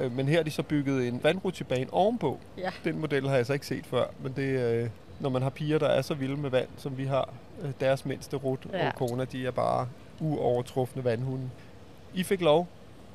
øh, 0.00 0.12
men 0.12 0.28
her 0.28 0.36
har 0.36 0.42
de 0.44 0.50
så 0.50 0.62
bygget 0.62 1.08
en 1.08 1.20
vandrutsjebane 1.22 1.86
ovenpå. 1.92 2.38
Ja. 2.58 2.70
Den 2.84 2.98
model 3.00 3.28
har 3.28 3.36
jeg 3.36 3.46
så 3.46 3.52
ikke 3.52 3.66
set 3.66 3.86
før, 3.86 4.04
men 4.22 4.32
det, 4.36 4.42
øh, 4.82 4.88
når 5.20 5.28
man 5.30 5.42
har 5.42 5.50
piger, 5.50 5.78
der 5.78 5.86
er 5.88 6.02
så 6.02 6.14
vilde 6.14 6.36
med 6.36 6.50
vand, 6.50 6.68
som 6.76 6.98
vi 6.98 7.04
har, 7.04 7.28
øh, 7.62 7.70
deres 7.80 8.04
mindste 8.06 8.36
rut 8.36 8.66
Ja. 8.72 8.86
og 8.88 8.94
kona, 8.94 9.24
de 9.24 9.46
er 9.46 9.50
bare 9.50 9.88
uovertrufne 10.20 11.04
vandhunde. 11.04 11.50
I 12.14 12.22
fik 12.22 12.40
lov. 12.40 12.66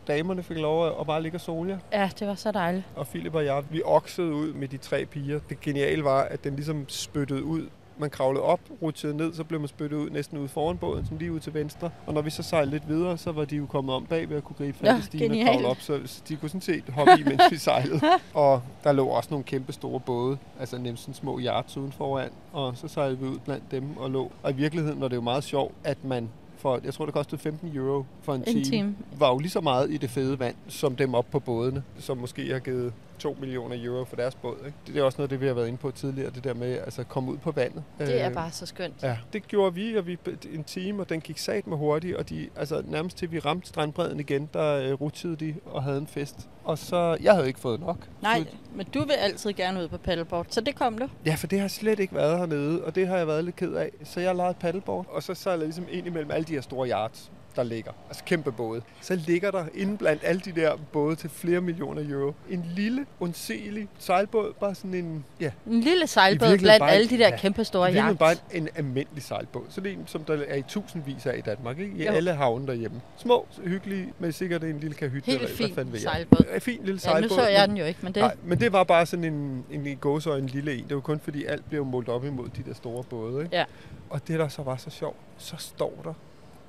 Damerne 0.07 0.43
fik 0.43 0.57
lov 0.57 0.88
at- 0.99 1.07
bare 1.07 1.21
ligge 1.23 1.35
og 1.38 1.41
sole 1.41 1.69
jer. 1.69 1.77
ja, 2.01 2.09
det 2.19 2.27
var 2.27 2.35
så 2.35 2.51
dejligt. 2.51 2.83
Og 2.95 3.07
Philip 3.07 3.35
og 3.35 3.45
jeg, 3.45 3.63
vi 3.69 3.81
oksede 3.85 4.33
ud 4.33 4.53
med 4.53 4.67
de 4.67 4.77
tre 4.77 5.05
piger. 5.05 5.39
Det 5.49 5.62
geniale 5.62 6.03
var, 6.03 6.21
at 6.21 6.43
den 6.43 6.55
ligesom 6.55 6.85
spyttede 6.89 7.43
ud. 7.43 7.67
Man 7.97 8.09
kravlede 8.09 8.43
op, 8.43 8.59
rutsjede 8.81 9.17
ned, 9.17 9.33
så 9.33 9.43
blev 9.43 9.59
man 9.59 9.67
spyttet 9.67 9.97
ud 9.97 10.09
næsten 10.09 10.38
ude 10.38 10.47
foran 10.47 10.77
båden, 10.77 11.05
sådan 11.05 11.17
lige 11.17 11.31
ud 11.31 11.39
til 11.39 11.53
venstre. 11.53 11.89
Og 12.07 12.13
når 12.13 12.21
vi 12.21 12.29
så 12.29 12.43
sejlede 12.43 12.71
lidt 12.71 12.88
videre, 12.88 13.17
så 13.17 13.31
var 13.31 13.45
de 13.45 13.55
jo 13.55 13.65
kommet 13.65 13.95
om 13.95 14.05
bag 14.05 14.29
ved 14.29 14.38
at 14.38 14.43
kunne 14.43 14.55
gribe 14.57 14.77
fat 14.77 14.99
i 14.99 15.01
stigen 15.01 15.31
og 15.31 15.38
kravle 15.53 15.67
op, 15.67 15.77
så, 15.79 16.21
de 16.29 16.35
kunne 16.35 16.49
sådan 16.49 16.62
set 16.62 16.83
hoppe 16.93 17.12
i, 17.19 17.23
mens 17.23 17.41
vi 17.51 17.57
sejlede. 17.57 18.01
Og 18.33 18.62
der 18.83 18.91
lå 18.91 19.07
også 19.07 19.27
nogle 19.31 19.43
kæmpe 19.43 19.73
store 19.73 19.99
både, 19.99 20.38
altså 20.59 20.75
nemlig 20.77 20.97
sådan 20.99 21.13
små 21.13 21.39
yachts 21.39 21.77
uden 21.77 21.91
foran. 21.91 22.29
Og 22.53 22.77
så 22.77 22.88
sejlede 22.88 23.19
vi 23.19 23.25
ud 23.25 23.38
blandt 23.45 23.71
dem 23.71 23.97
og 23.97 24.12
lå. 24.12 24.31
Og 24.43 24.51
i 24.51 24.53
virkeligheden 24.55 25.01
var 25.01 25.07
det 25.07 25.15
jo 25.15 25.21
meget 25.21 25.43
sjovt, 25.43 25.73
at 25.83 26.03
man 26.03 26.29
for, 26.59 26.79
jeg 26.83 26.93
tror 26.93 27.05
det 27.05 27.13
kostede 27.13 27.41
15 27.41 27.71
euro 27.75 28.05
for 28.21 28.33
en, 28.35 28.43
En 28.47 28.63
time. 28.63 28.95
var 29.17 29.29
jo 29.29 29.37
lige 29.37 29.49
så 29.51 29.61
meget 29.61 29.91
i 29.91 29.97
det 29.97 30.09
fede 30.09 30.39
vand, 30.39 30.55
som 30.67 30.95
dem 30.95 31.13
op 31.13 31.25
på 31.31 31.39
bådene, 31.39 31.83
som 31.99 32.17
måske 32.17 32.51
har 32.51 32.59
givet 32.59 32.93
2 33.19 33.38
millioner 33.39 33.75
euro 33.86 34.05
for 34.05 34.15
deres 34.15 34.36
båd. 34.36 34.55
Ikke? 34.65 34.77
Det 34.88 34.97
er 34.97 35.03
også 35.03 35.17
noget 35.17 35.25
af 35.25 35.29
det, 35.29 35.41
vi 35.41 35.47
har 35.47 35.53
været 35.53 35.67
inde 35.67 35.77
på 35.77 35.91
tidligere, 35.91 36.29
det 36.29 36.43
der 36.43 36.53
med 36.53 36.77
altså, 36.77 37.01
at 37.01 37.10
komme 37.10 37.32
ud 37.32 37.38
på 37.38 37.51
vandet. 37.51 37.84
Det 37.99 38.21
er 38.21 38.27
Øh, 38.29 38.34
bare 38.34 38.51
så 38.51 38.65
skønt. 38.65 39.03
Ja, 39.03 39.17
det 39.34 39.47
gjorde 39.47 39.75
vi, 39.75 39.95
og 39.97 40.08
vi 40.08 40.17
en 40.53 40.63
time, 40.63 41.01
og 41.01 41.10
den 41.10 41.21
gik 41.21 41.38
sat 41.38 41.67
med 41.67 41.77
hurtigt, 41.77 42.15
og 42.15 42.29
de, 42.29 42.49
altså, 42.55 42.82
nærmest 42.86 43.17
til 43.17 43.32
vi 43.32 43.39
ramte 43.39 43.67
strandbredden 43.67 44.19
igen, 44.19 44.49
der 44.53 44.75
øh, 44.75 44.93
rutsede 45.01 45.36
de 45.36 45.55
og 45.65 45.84
havde 45.84 45.97
en 45.97 46.08
fest. 46.08 46.49
Og 46.63 46.77
så, 46.77 47.17
jeg 47.21 47.34
havde 47.34 47.47
ikke 47.47 47.60
fået 47.60 47.79
nok. 47.79 47.97
Nej, 48.21 48.39
Så, 48.39 48.55
men 48.75 48.86
du 48.93 48.99
vil 48.99 49.13
altid 49.13 49.53
gerne 49.53 49.79
ud 49.84 49.88
på 49.88 49.97
paddleboard, 49.97 50.45
så 50.49 50.62
det 50.62 50.75
kom 50.75 50.97
du. 50.97 51.08
ja, 51.25 51.36
for 51.36 51.47
det 51.47 51.60
har 51.60 51.67
slet 51.67 51.99
ikke 51.99 52.15
været 52.15 52.38
hernede, 52.38 52.84
og 52.84 52.95
det 52.95 53.08
har 53.08 53.17
jeg 53.17 53.27
været 53.27 53.43
lidt 53.43 53.55
ked 53.55 53.73
af. 53.73 53.89
Så 54.03 54.19
jeg 54.19 54.36
lejede 54.36 54.53
paddleboard, 54.60 55.05
og 55.10 55.23
så 55.23 55.34
sejlede 55.34 55.62
jeg 55.62 55.67
ligesom 55.67 55.86
ind 55.91 56.08
imellem 56.08 56.32
alle 56.32 56.45
de 56.45 56.53
her 56.53 56.62
store 56.62 56.89
yachts 56.89 57.32
der 57.55 57.63
ligger. 57.63 57.91
Altså 58.07 58.23
kæmpe 58.23 58.51
både. 58.51 58.81
Så 59.01 59.15
ligger 59.15 59.51
der 59.51 59.65
inde 59.73 59.97
blandt 59.97 60.21
alle 60.25 60.41
de 60.41 60.51
der 60.62 60.75
både 60.91 61.15
til 61.15 61.29
flere 61.29 61.62
millioner 61.62 62.01
euro. 62.09 62.33
En 62.49 62.65
lille, 62.75 63.05
undselig 63.19 63.88
sejlbåd. 63.99 64.53
Bare 64.59 64.75
sådan 64.75 64.93
en, 64.93 65.25
ja, 65.39 65.51
En 65.67 65.79
lille 65.81 66.07
sejlbåd 66.07 66.57
blandt 66.57 66.79
bare 66.79 66.91
alle 66.91 67.03
en- 67.03 67.09
de 67.09 67.17
der 67.23 67.27
ja, 67.29 67.38
kæmpe 67.38 67.63
store 67.63 67.93
yachts. 67.93 68.19
bare 68.19 68.35
en, 68.53 68.62
en 68.63 68.69
almindelig 68.75 69.23
sejlbåd. 69.23 69.63
Sådan 69.69 69.91
en, 69.91 70.03
som 70.07 70.23
der 70.23 70.43
er 70.47 70.55
i 70.55 70.62
tusindvis 70.62 71.25
af 71.25 71.38
i 71.38 71.41
Danmark. 71.41 71.79
Ikke? 71.79 71.93
I 71.97 72.05
Jo. 72.05 72.12
alle 72.12 72.33
havne 72.33 72.67
derhjemme. 72.67 73.01
Små, 73.17 73.45
hyggelige, 73.63 74.13
med 74.19 74.31
sikkert 74.31 74.63
en 74.63 74.79
lille 74.79 74.95
kahyt. 74.95 75.25
Helt 75.25 75.39
hvad 75.39 75.49
fin 75.49 75.89
jeg. 75.93 76.01
sejlbåd. 76.01 76.45
En 76.55 76.62
fin 76.62 76.79
lille 76.83 76.93
Ja, 76.93 76.97
sejlbåd. 77.09 77.29
nu 77.29 77.35
så 77.35 77.47
jeg 77.47 77.62
men- 77.62 77.69
den 77.69 77.77
jo 77.77 77.85
ikke, 77.85 77.99
men 78.03 78.13
det... 78.13 78.21
Nej, 78.21 78.35
men 78.43 78.59
det 78.59 78.73
var 78.73 78.83
bare 78.83 79.05
sådan 79.05 79.25
en, 79.25 79.65
en, 79.71 79.88
en 79.88 79.97
gåsøjne 79.97 80.47
lille 80.47 80.75
en. 80.77 80.83
Det 80.88 80.95
var 80.95 81.01
kun 81.01 81.19
fordi 81.23 81.45
alt 81.45 81.69
blev 81.69 81.85
målt 81.85 82.09
op 82.09 82.25
imod 82.25 82.49
de 82.49 82.63
der 82.67 82.73
store 82.73 83.03
både. 83.03 83.43
Ikke? 83.43 83.55
Ja. 83.57 83.63
Og 84.09 84.27
det 84.27 84.39
der 84.39 84.47
så 84.47 84.62
var 84.63 84.77
så 84.77 84.89
sjovt, 84.89 85.17
så 85.38 85.55
står 85.57 86.01
der 86.03 86.13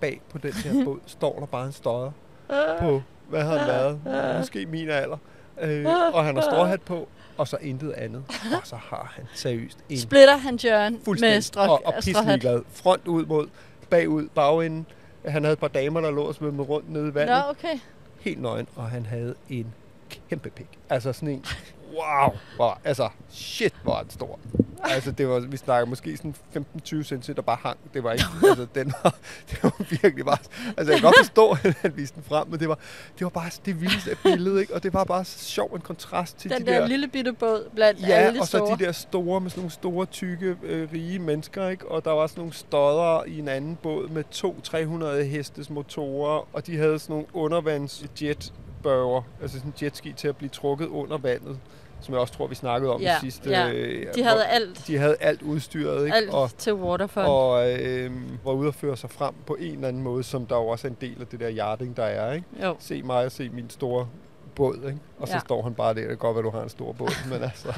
bag 0.01 0.21
på 0.31 0.39
den 0.39 0.53
her 0.53 0.73
båd, 0.85 0.99
står 1.07 1.39
der 1.39 1.47
bare 1.47 1.67
en 1.67 1.73
støder 1.73 2.11
på, 2.81 3.03
hvad 3.29 3.45
han 3.45 3.67
været? 3.67 4.01
Måske 4.39 4.67
min 4.67 4.89
alder. 4.89 5.17
Øh, 5.61 5.87
og 6.13 6.25
han 6.25 6.35
har 6.35 6.43
stråhat 6.43 6.83
på, 6.83 7.09
og 7.37 7.49
så 7.49 7.57
intet 7.61 7.93
andet. 7.93 8.25
Og 8.29 8.67
så 8.67 8.77
har 8.77 9.13
han 9.17 9.25
seriøst 9.35 9.79
en 9.89 9.99
Splitter 9.99 10.37
han 10.37 10.57
Jørgen 10.57 11.01
med 11.21 11.41
strøk, 11.41 11.69
og, 11.69 11.75
og 11.75 11.81
stråhat. 11.87 12.05
pisseligeglad. 12.05 12.63
Front 12.73 13.07
ud 13.07 13.27
mod, 13.27 13.49
bagud, 13.91 14.29
bagenden. 14.35 14.87
Han 15.25 15.43
havde 15.45 15.53
et 15.53 15.59
par 15.59 15.69
damer, 15.69 16.01
der 16.01 16.11
lå 16.11 16.23
og 16.23 16.35
svømmede 16.35 16.69
rundt 16.69 16.93
nede 16.93 17.09
i 17.09 17.15
vandet. 17.15 17.37
Nå, 17.47 17.51
okay. 17.51 17.79
Helt 18.21 18.43
nøgen, 18.43 18.67
og 18.77 18.91
han 18.91 19.07
havde 19.07 19.35
en 19.49 19.75
kæmpe 20.29 20.51
pik. 20.51 20.67
Altså 20.91 21.13
sådan 21.13 21.29
en, 21.29 21.45
wow, 21.93 22.37
hvor, 22.57 22.81
altså 22.85 23.09
shit, 23.31 23.75
hvor 23.83 23.97
er 23.97 24.03
den 24.03 24.11
stor. 24.11 24.39
Altså 24.85 25.11
det 25.11 25.29
var, 25.29 25.41
vi 25.41 25.57
snakker 25.57 25.87
måske 25.87 26.17
sådan 26.17 26.35
15-20 26.85 27.03
cm, 27.03 27.33
der 27.37 27.43
bare 27.43 27.59
hang. 27.63 27.79
Det 27.95 28.05
var 28.05 28.13
ikke, 28.13 28.25
altså 28.49 28.67
den 28.75 28.93
var, 29.03 29.15
det 29.51 29.63
var 29.63 29.73
virkelig 30.03 30.25
bare, 30.25 30.39
altså 30.77 30.93
jeg 30.93 31.01
kan 31.01 31.03
godt 31.03 31.17
forstå, 31.19 31.51
at 31.69 31.77
han 31.81 31.97
viste 31.97 32.17
den 32.17 32.25
frem, 32.25 32.49
men 32.49 32.61
det 32.61 32.69
var, 32.69 32.79
det 33.19 33.25
var 33.25 33.29
bare 33.31 33.51
det 33.67 33.81
vildeste 33.81 34.17
billede, 34.23 34.61
ikke? 34.61 34.75
Og 34.75 34.83
det 34.83 34.95
var 34.95 35.05
bare 35.05 35.25
så 35.25 35.39
sjov 35.39 35.73
en 35.75 35.81
kontrast 35.81 36.39
til 36.39 36.51
Den 36.51 36.61
de 36.61 36.67
der, 36.67 36.81
der 36.81 36.87
lille 36.87 37.09
bitte 37.09 37.33
båd 37.33 37.69
blandt 37.75 38.01
Ja, 38.01 38.07
alle 38.07 38.35
de 38.39 38.41
og 38.41 38.47
så 38.47 38.59
store. 38.59 38.77
de 38.79 38.85
der 38.85 38.93
store, 38.93 39.41
med 39.41 39.51
sådan 39.51 39.61
nogle 39.61 39.71
store, 39.73 40.07
tykke, 40.07 40.57
øh, 40.63 40.89
rige 40.93 41.19
mennesker, 41.19 41.69
ikke? 41.69 41.89
Og 41.91 42.05
der 42.05 42.11
var 42.13 42.27
sådan 42.27 42.41
nogle 42.41 42.53
stodder 42.53 43.25
i 43.25 43.39
en 43.39 43.49
anden 43.49 43.77
båd 43.77 44.09
med 44.09 44.25
to 44.31 44.61
300 44.61 45.25
hestes 45.25 45.71
motorer, 45.71 46.49
og 46.53 46.67
de 46.67 46.77
havde 46.77 46.99
sådan 46.99 47.13
nogle 47.13 47.27
undervands 47.33 48.05
jetbørger, 48.23 49.23
altså 49.43 49.59
sådan 49.59 49.73
jetski 49.83 50.13
til 50.13 50.29
at 50.29 50.37
blive 50.37 50.49
trukket 50.49 50.87
under 50.87 51.19
vandet, 51.19 51.59
som 52.03 52.15
jeg 52.15 52.21
også 52.21 52.35
tror, 52.35 52.47
vi 52.47 52.55
snakkede 52.55 52.93
om 52.95 53.01
Ja, 53.01 53.17
i 53.17 53.21
sidste... 53.21 53.51
ja. 53.51 53.71
øh, 53.73 54.15
De 54.15 54.23
havde 54.23 54.47
alt, 54.47 54.85
de 54.87 54.99
havde 54.99 55.17
alt 55.21 55.43
udstyret, 55.43 56.05
ikke? 56.05 56.17
alt 56.17 56.31
Og, 56.31 56.51
til 56.59 56.75
Waterfund. 56.75 57.27
og 57.27 57.73
øh, 57.81 58.11
var 58.45 58.53
ude 58.53 58.69
at 58.69 58.75
føre 58.75 58.97
sig 58.97 59.11
frem 59.11 59.35
på 59.47 59.55
en 59.61 59.75
eller 59.75 59.89
anden 59.89 60.03
måde, 60.03 60.23
som 60.23 60.47
der 60.47 60.57
jo 60.57 60.67
også 60.69 60.87
er 60.87 60.91
en 60.91 60.97
del 61.01 61.17
af 61.21 61.27
det 61.27 61.41
der 61.41 61.51
yachting, 61.53 61.97
der 61.97 62.05
er, 62.05 62.33
ikke? 62.33 62.47
Jo. 62.63 62.77
Se 62.79 63.03
mig 63.03 63.25
og 63.25 63.33
se 63.33 63.49
min 63.49 63.71
store 63.71 64.09
båd, 64.55 64.77
ikke? 64.87 64.99
Og 65.19 65.29
så 65.29 65.35
Ja. 65.35 65.41
står 65.41 65.63
han 65.63 65.75
bare 65.75 65.89
der. 65.95 66.01
Det 66.01 66.09
kan 66.09 66.17
godt 66.17 66.35
være, 66.37 66.45
du 66.45 66.51
har 66.51 66.63
en 66.63 66.69
stor 66.69 66.93
båd, 66.93 67.29
men 67.31 67.43
altså... 67.43 67.69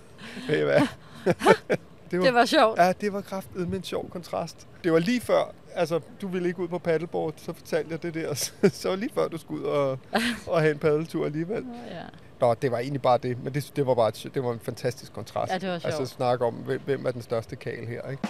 ved 0.48 0.58
I 0.60 0.64
hvad? 0.64 0.80
det, 2.10 2.22
Det 2.22 2.34
var 2.34 2.44
sjovt. 2.44 2.78
Ja, 2.78 2.92
det 3.00 3.12
var 3.12 3.20
kraftet 3.20 3.68
med 3.68 3.76
en 3.78 3.84
sjov 3.84 4.10
kontrast. 4.10 4.66
Det 4.84 4.92
var 4.92 4.98
lige 4.98 5.20
før, 5.20 5.52
altså 5.74 6.00
du 6.20 6.28
ville 6.28 6.48
ikke 6.48 6.60
ud 6.60 6.68
på 6.68 6.78
paddleboard, 6.78 7.34
så 7.36 7.52
fortalte 7.52 7.90
jeg 7.90 8.02
det 8.02 8.14
der. 8.14 8.34
Så 8.72 8.88
var 8.88 8.96
lige 8.96 9.10
før, 9.14 9.28
du 9.28 9.38
skulle 9.38 9.62
ud 9.62 9.66
og, 9.66 9.98
og 10.46 10.60
have 10.60 10.72
en 10.72 10.78
paddeltur 10.78 11.24
alligevel. 11.26 11.64
Ja. 11.90 12.02
Nå, 12.40 12.54
det 12.54 12.70
var 12.72 12.78
egentlig 12.78 13.02
bare 13.02 13.18
det, 13.18 13.44
men 13.44 13.54
det, 13.54 13.72
det 13.76 13.86
var 13.86 13.94
bare 13.94 14.08
et, 14.08 14.26
det 14.34 14.44
var 14.44 14.52
en 14.52 14.60
fantastisk 14.60 15.12
kontrast. 15.12 15.52
Ja, 15.52 15.58
det 15.58 15.68
var 15.68 15.74
Altså 15.74 15.96
sjovt. 15.96 16.08
snakke 16.08 16.44
om, 16.44 16.54
hvem, 16.54 16.80
hvem 16.84 17.06
er 17.06 17.10
den 17.10 17.22
største 17.22 17.56
kal 17.56 17.86
her, 17.86 18.10
ikke? 18.10 18.28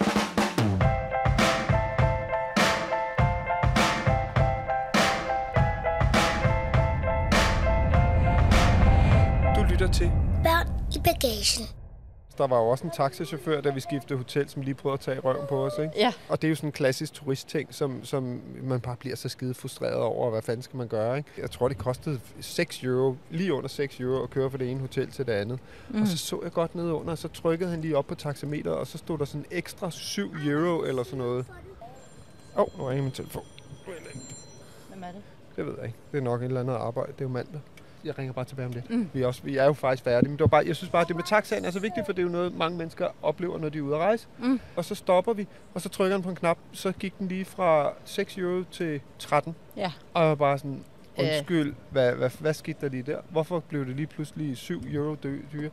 Du 9.55 9.63
lytter 9.69 9.87
til 9.93 10.11
Børn 10.43 10.67
i 10.95 10.99
bagagen. 11.03 11.76
Der 12.37 12.47
var 12.47 12.57
jo 12.57 12.67
også 12.67 12.83
en 12.83 12.91
taxichauffør, 12.91 13.61
da 13.61 13.69
vi 13.69 13.79
skiftede 13.79 14.17
hotel, 14.17 14.49
som 14.49 14.61
lige 14.61 14.75
prøvede 14.75 14.93
at 14.93 14.99
tage 14.99 15.19
røven 15.19 15.47
på 15.49 15.65
os, 15.65 15.73
ikke? 15.79 15.91
Ja. 15.95 16.13
Og 16.29 16.41
det 16.41 16.47
er 16.47 16.49
jo 16.49 16.55
sådan 16.55 16.67
en 16.67 16.71
klassisk 16.71 17.13
turistting, 17.13 17.73
som, 17.73 18.05
som 18.05 18.41
man 18.63 18.81
bare 18.81 18.95
bliver 18.95 19.15
så 19.15 19.29
skide 19.29 19.53
frustreret 19.53 19.95
over, 19.95 20.29
hvad 20.29 20.41
fanden 20.41 20.63
skal 20.63 20.77
man 20.77 20.87
gøre, 20.87 21.17
ikke? 21.17 21.29
Jeg 21.37 21.51
tror, 21.51 21.67
det 21.67 21.77
kostede 21.77 22.19
6 22.41 22.83
euro, 22.83 23.15
lige 23.29 23.53
under 23.53 23.69
6 23.69 23.99
euro, 23.99 24.23
at 24.23 24.29
køre 24.29 24.49
fra 24.51 24.57
det 24.57 24.71
ene 24.71 24.79
hotel 24.79 25.11
til 25.11 25.25
det 25.25 25.33
andet. 25.33 25.59
Mm. 25.89 26.01
Og 26.01 26.07
så 26.07 26.17
så 26.17 26.39
jeg 26.43 26.51
godt 26.51 26.75
ned 26.75 26.91
under, 26.91 27.11
og 27.11 27.17
så 27.17 27.27
trykkede 27.27 27.69
han 27.69 27.81
lige 27.81 27.97
op 27.97 28.05
på 28.07 28.15
taxameter, 28.15 28.71
og 28.71 28.87
så 28.87 28.97
stod 28.97 29.17
der 29.17 29.25
sådan 29.25 29.45
ekstra 29.51 29.91
7 29.91 30.31
euro 30.45 30.83
eller 30.83 31.03
sådan 31.03 31.17
noget. 31.17 31.45
Åh, 32.57 32.61
oh, 32.63 32.77
nu 32.77 32.83
ringer 32.83 33.03
min 33.03 33.11
telefon. 33.11 33.43
Hvem 34.89 35.03
er 35.03 35.11
det? 35.11 35.21
Det 35.55 35.65
ved 35.65 35.73
jeg 35.77 35.85
ikke. 35.85 35.97
Det 36.11 36.17
er 36.17 36.21
nok 36.21 36.41
et 36.41 36.45
eller 36.45 36.59
andet 36.59 36.73
arbejde. 36.73 37.11
Det 37.11 37.21
er 37.21 37.25
jo 37.25 37.29
mandag. 37.29 37.61
Jeg 38.07 38.17
ringer 38.17 38.33
bare 38.33 38.45
tilbage 38.45 38.65
om 38.65 38.73
det. 38.73 38.89
Mm. 38.89 39.09
Vi, 39.13 39.21
er 39.21 39.27
også, 39.27 39.41
vi 39.43 39.57
er 39.57 39.65
jo 39.65 39.73
faktisk 39.73 40.03
færdige. 40.03 40.29
Men 40.29 40.37
det 40.37 40.41
var 40.41 40.47
bare, 40.47 40.63
jeg 40.67 40.75
synes 40.75 40.89
bare, 40.91 41.01
at 41.01 41.07
det 41.07 41.15
med 41.15 41.23
taxaen 41.23 41.65
er 41.65 41.71
så 41.71 41.79
vigtigt, 41.79 42.05
for 42.05 42.13
det 42.13 42.19
er 42.19 42.23
jo 42.25 42.31
noget, 42.31 42.55
mange 42.57 42.77
mennesker 42.77 43.07
oplever, 43.21 43.57
når 43.59 43.69
de 43.69 43.77
er 43.77 43.81
ude 43.81 43.95
at 43.95 44.01
rejse. 44.01 44.27
Mm. 44.39 44.59
Og 44.75 44.85
så 44.85 44.95
stopper 44.95 45.33
vi, 45.33 45.47
og 45.73 45.81
så 45.81 45.89
trykker 45.89 46.15
han 46.17 46.23
på 46.23 46.29
en 46.29 46.35
knap. 46.35 46.57
Så 46.71 46.91
gik 46.91 47.19
den 47.19 47.27
lige 47.27 47.45
fra 47.45 47.93
6 48.05 48.37
euro 48.37 48.63
til 48.71 49.01
13. 49.19 49.55
Ja. 49.77 49.91
Og 50.13 50.21
jeg 50.21 50.29
var 50.29 50.35
bare 50.35 50.57
sådan, 50.57 50.83
Øh. 51.19 51.23
undskyld, 51.25 51.73
hvad, 51.91 52.13
hvad, 52.13 52.29
hvad 52.39 52.53
skete 52.53 52.77
der 52.81 52.89
lige 52.89 53.03
der? 53.03 53.17
Hvorfor 53.29 53.59
blev 53.59 53.85
det 53.85 53.95
lige 53.95 54.07
pludselig 54.07 54.57
7 54.57 54.81
euro 54.93 55.15
dy- 55.23 55.41
dyre? 55.53 55.69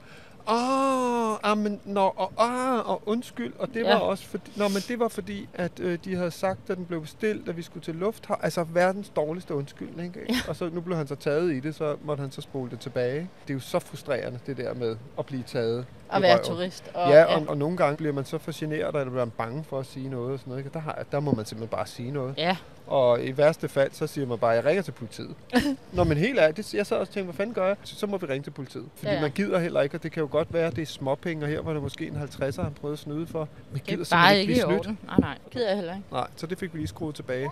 Åh, 0.48 1.50
ah, 1.50 1.58
men, 1.58 1.80
nå, 1.84 2.12
og, 2.16 2.32
ah, 2.38 2.90
og 2.90 3.02
undskyld, 3.06 3.52
og 3.58 3.68
det 3.74 3.80
Ja. 3.84 3.92
var 3.94 4.00
også 4.00 4.24
fordi, 4.26 4.50
nå, 4.56 4.68
men 4.68 4.76
det 4.88 4.98
var 5.00 5.08
fordi, 5.08 5.48
at 5.54 5.80
øh, 5.80 5.98
de 6.04 6.16
havde 6.16 6.30
sagt, 6.30 6.70
at 6.70 6.76
den 6.76 6.84
blev 6.86 7.00
bestilt, 7.00 7.48
at 7.48 7.56
vi 7.56 7.62
skulle 7.62 7.84
til 7.84 7.94
lufthavn. 7.94 8.40
Altså 8.42 8.64
verdens 8.64 9.08
dårligste 9.08 9.54
undskyldning. 9.54 10.16
Ikke? 10.16 10.32
Ja. 10.32 10.36
Og 10.48 10.56
så 10.56 10.68
nu 10.72 10.80
blev 10.80 10.96
han 10.96 11.06
så 11.06 11.14
taget 11.14 11.52
i 11.52 11.60
det, 11.60 11.74
så 11.74 11.96
måtte 12.04 12.20
han 12.20 12.30
så 12.32 12.40
spole 12.40 12.70
det 12.70 12.80
tilbage. 12.80 13.20
Det 13.46 13.50
er 13.50 13.54
jo 13.54 13.60
så 13.60 13.78
frustrerende, 13.78 14.38
det 14.46 14.56
der 14.56 14.74
med 14.74 14.96
at 15.18 15.26
blive 15.26 15.42
taget 15.42 15.86
At 16.12 16.22
være 16.22 16.34
røven. 16.34 16.44
turist. 16.44 16.84
Og, 16.94 17.10
Ja, 17.10 17.24
og, 17.36 17.42
og 17.48 17.56
nogle 17.58 17.76
gange 17.76 17.96
bliver 17.96 18.12
man 18.12 18.24
så 18.24 18.38
for 18.38 18.52
generet, 18.54 18.88
eller 18.88 19.04
bliver 19.04 19.24
man 19.24 19.30
bange 19.30 19.64
for 19.64 19.78
at 19.78 19.86
sige 19.86 20.08
noget 20.08 20.32
og 20.32 20.38
sådan 20.38 20.50
noget. 20.50 20.64
ikke? 20.64 20.74
Der, 20.74 20.80
har, 20.80 21.04
der 21.12 21.20
må 21.20 21.32
man 21.34 21.44
simpelthen 21.44 21.76
bare 21.76 21.86
sige 21.86 22.10
noget. 22.10 22.34
ja. 22.38 22.56
Og 22.86 23.24
i 23.24 23.36
værste 23.36 23.68
fald, 23.68 23.92
så 23.92 24.06
siger 24.06 24.26
man 24.26 24.38
bare, 24.38 24.50
jeg 24.50 24.64
ringer 24.64 24.82
til 24.82 24.92
politiet. 24.92 25.34
Nå, 25.92 26.04
men 26.04 26.18
helt 26.18 26.38
ærligt, 26.38 26.56
det, 26.56 26.74
jeg 26.74 26.86
sad 26.86 26.96
også 26.96 27.10
og 27.10 27.14
tænkte, 27.14 27.24
hvad 27.24 27.34
fanden 27.34 27.54
gør 27.54 27.66
jeg? 27.66 27.76
Så, 27.84 27.96
så 27.96 28.06
må 28.06 28.16
vi 28.16 28.26
ringe 28.26 28.44
til 28.44 28.50
politiet. 28.50 28.84
Fordi 28.96 29.08
Ja, 29.08 29.14
ja, 29.14 29.20
man 29.20 29.30
gider 29.30 29.58
heller 29.58 29.80
ikke, 29.80 29.96
og 29.96 30.02
det 30.02 30.12
kan 30.12 30.20
jo 30.20 30.28
godt 30.32 30.52
være, 30.54 30.66
at 30.66 30.76
det 30.76 30.82
er 30.82 30.86
småpenge, 30.86 31.44
og 31.44 31.48
her 31.48 31.60
var 31.60 31.72
det 31.72 31.82
måske 31.82 32.06
en 32.06 32.16
50'er, 32.16 32.62
han 32.62 32.72
prøvede 32.80 32.92
at 32.92 32.98
snyde 32.98 33.26
for. 33.26 33.48
Men 33.70 33.78
Det 33.78 33.82
gider 33.84 34.00
er 34.00 34.04
simpelthen 34.04 34.18
bare 34.18 34.38
ikke 34.40 34.52
blive 34.66 34.82
snydt. 34.82 35.06
Nej, 35.06 35.16
nej. 35.20 35.38
Gider 35.50 35.66
jeg 35.68 35.76
heller 35.76 35.94
ikke. 35.94 36.06
Nej, 36.12 36.26
så 36.36 36.46
det 36.46 36.58
fik 36.58 36.72
vi 36.74 36.78
lige 36.78 36.88
skruet 36.88 37.14
tilbage. 37.14 37.50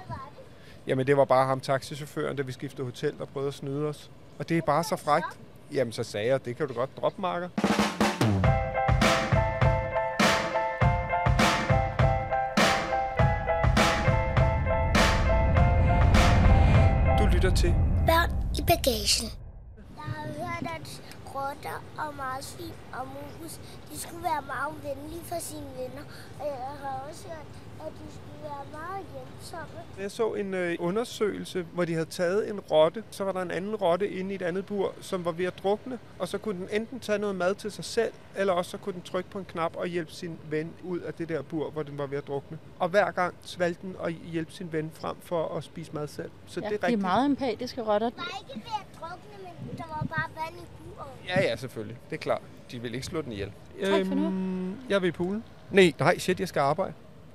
Jamen, 0.87 1.07
det 1.07 1.17
var 1.17 1.25
bare 1.25 1.47
ham, 1.47 1.61
taxichaufføren, 1.61 2.37
da 2.37 2.43
vi 2.43 2.53
skiftede 2.53 2.85
hotel, 2.85 3.15
der 3.19 3.25
prøvede 3.25 3.49
at 3.49 3.55
snyde 3.55 3.87
os. 3.89 4.11
Og 4.39 4.49
det 4.49 4.59
er 4.59 4.63
bare 4.63 4.85
så 4.85 4.97
frægt. 4.97 5.39
Jamen, 5.75 5.93
så 5.93 6.03
sagde 6.03 6.27
jeg, 6.27 6.45
det 6.45 6.57
kan 6.57 6.69
du 6.69 6.75
godt 6.75 6.91
droppe, 7.01 7.21
Marker. 7.23 7.49
Bagagen. 18.83 19.31
Jeg 19.97 20.09
har 20.17 20.27
hørt, 20.27 20.67
at 20.77 21.03
rotter 21.35 21.79
og 21.99 22.15
marsvin 22.15 22.75
og 22.93 23.07
mus, 23.15 23.61
de 23.91 23.99
skulle 23.99 24.23
være 24.23 24.43
meget 24.43 24.77
venlige 24.85 25.25
for 25.25 25.41
sine 25.41 25.71
venner. 25.79 26.05
Og 26.41 26.47
jeg 26.47 26.73
har 26.83 26.95
også 27.09 27.29
hørt, 27.29 27.47
at 27.87 27.93
de 27.93 28.13
skulle 28.15 28.43
være 28.43 28.65
meget 28.73 29.07
hjælpsomme. 29.13 29.67
Jeg 30.01 30.11
så 30.11 30.33
en 30.33 30.55
øh, 30.55 30.77
undersøgelse, 30.79 31.67
hvor 31.75 31.85
de 31.85 31.93
havde 31.93 32.07
taget 32.07 32.51
en 32.51 32.61
rotte, 32.61 33.05
så 33.11 33.25
var 33.25 33.33
der 33.33 33.43
en 33.43 33.51
anden 33.51 33.75
rotte 33.77 34.11
inde 34.11 34.33
i 34.33 34.35
et 34.35 34.43
andet 34.43 34.67
bur, 34.67 34.95
som 35.01 35.25
var 35.25 35.33
ved 35.33 35.45
at 35.45 35.59
drukne, 35.63 35.99
og 36.19 36.29
så 36.29 36.39
kunne 36.39 36.59
den 36.59 36.69
enten 36.73 37.01
tage 37.01 37.19
noget 37.19 37.37
mad 37.37 37.55
til 37.55 37.73
sig 37.73 37.85
selv, 37.85 38.13
eller 38.37 38.53
også 38.53 38.71
så 38.71 38.79
kunne 38.79 38.93
den 38.93 39.03
trykke 39.03 39.31
på 39.31 39.39
en 39.39 39.45
knap 39.45 39.77
og 39.77 39.87
hjælpe 39.87 40.13
sin 40.13 40.39
ven 40.51 40.73
ud 40.83 40.99
af 41.01 41.15
det 41.15 41.29
der 41.29 41.43
bur, 41.43 41.71
hvor 41.71 41.83
den 41.83 41.99
var 41.99 42.07
ved 42.07 42.19
at 42.19 42.27
drukne. 42.27 42.59
Og 42.79 42.89
hver 42.89 43.11
gang 43.11 43.35
svalgte 43.43 43.83
den 43.87 43.97
og 43.99 44.11
hjælpe 44.11 44.53
sin 44.53 44.73
ven 44.73 44.91
frem 44.95 45.17
for 45.23 45.57
at 45.57 45.65
spise 45.65 45.93
mad 45.93 46.09
selv. 46.09 46.31
Så 46.47 46.61
Ja, 46.61 46.69
det 46.69 46.79
er 46.83 46.87
de 46.87 46.93
er 46.93 46.97
meget 46.97 47.27
empatiske 47.27 47.83
rotter. 47.83 48.09
Det 48.11 48.19
var 48.19 48.39
ikke 48.55 48.61
ved 48.67 48.73
at 48.81 49.01
drukne, 49.01 49.49
men 49.67 49.77
der 49.77 49.85
var 49.89 50.07
bare 50.17 50.45
vand 50.45 50.55
i 50.57 50.67
buret. 50.97 51.09
Ja, 51.29 51.43
ja, 51.43 51.57
selvfølgelig. 51.57 51.99
Det 52.11 52.17
er 52.17 52.21
klart. 52.21 52.43
De 52.71 52.79
vil 52.83 52.95
ikke 52.95 53.07
slå 53.07 53.23
den 53.23 53.33
ihjel. 53.33 53.53
Tak 53.85 54.07
for 54.07 54.15
nu. 54.15 54.27
Øhm, 54.27 54.77
jeg 54.89 55.03
vil 55.03 55.09
i 55.09 55.13
poolen. 55.13 55.45
Nej, 55.71 55.93
nej, 55.99 56.19
shit, 56.19 56.41
jeg 56.41 56.49
skal 56.49 56.61
arbejde. 56.61 56.93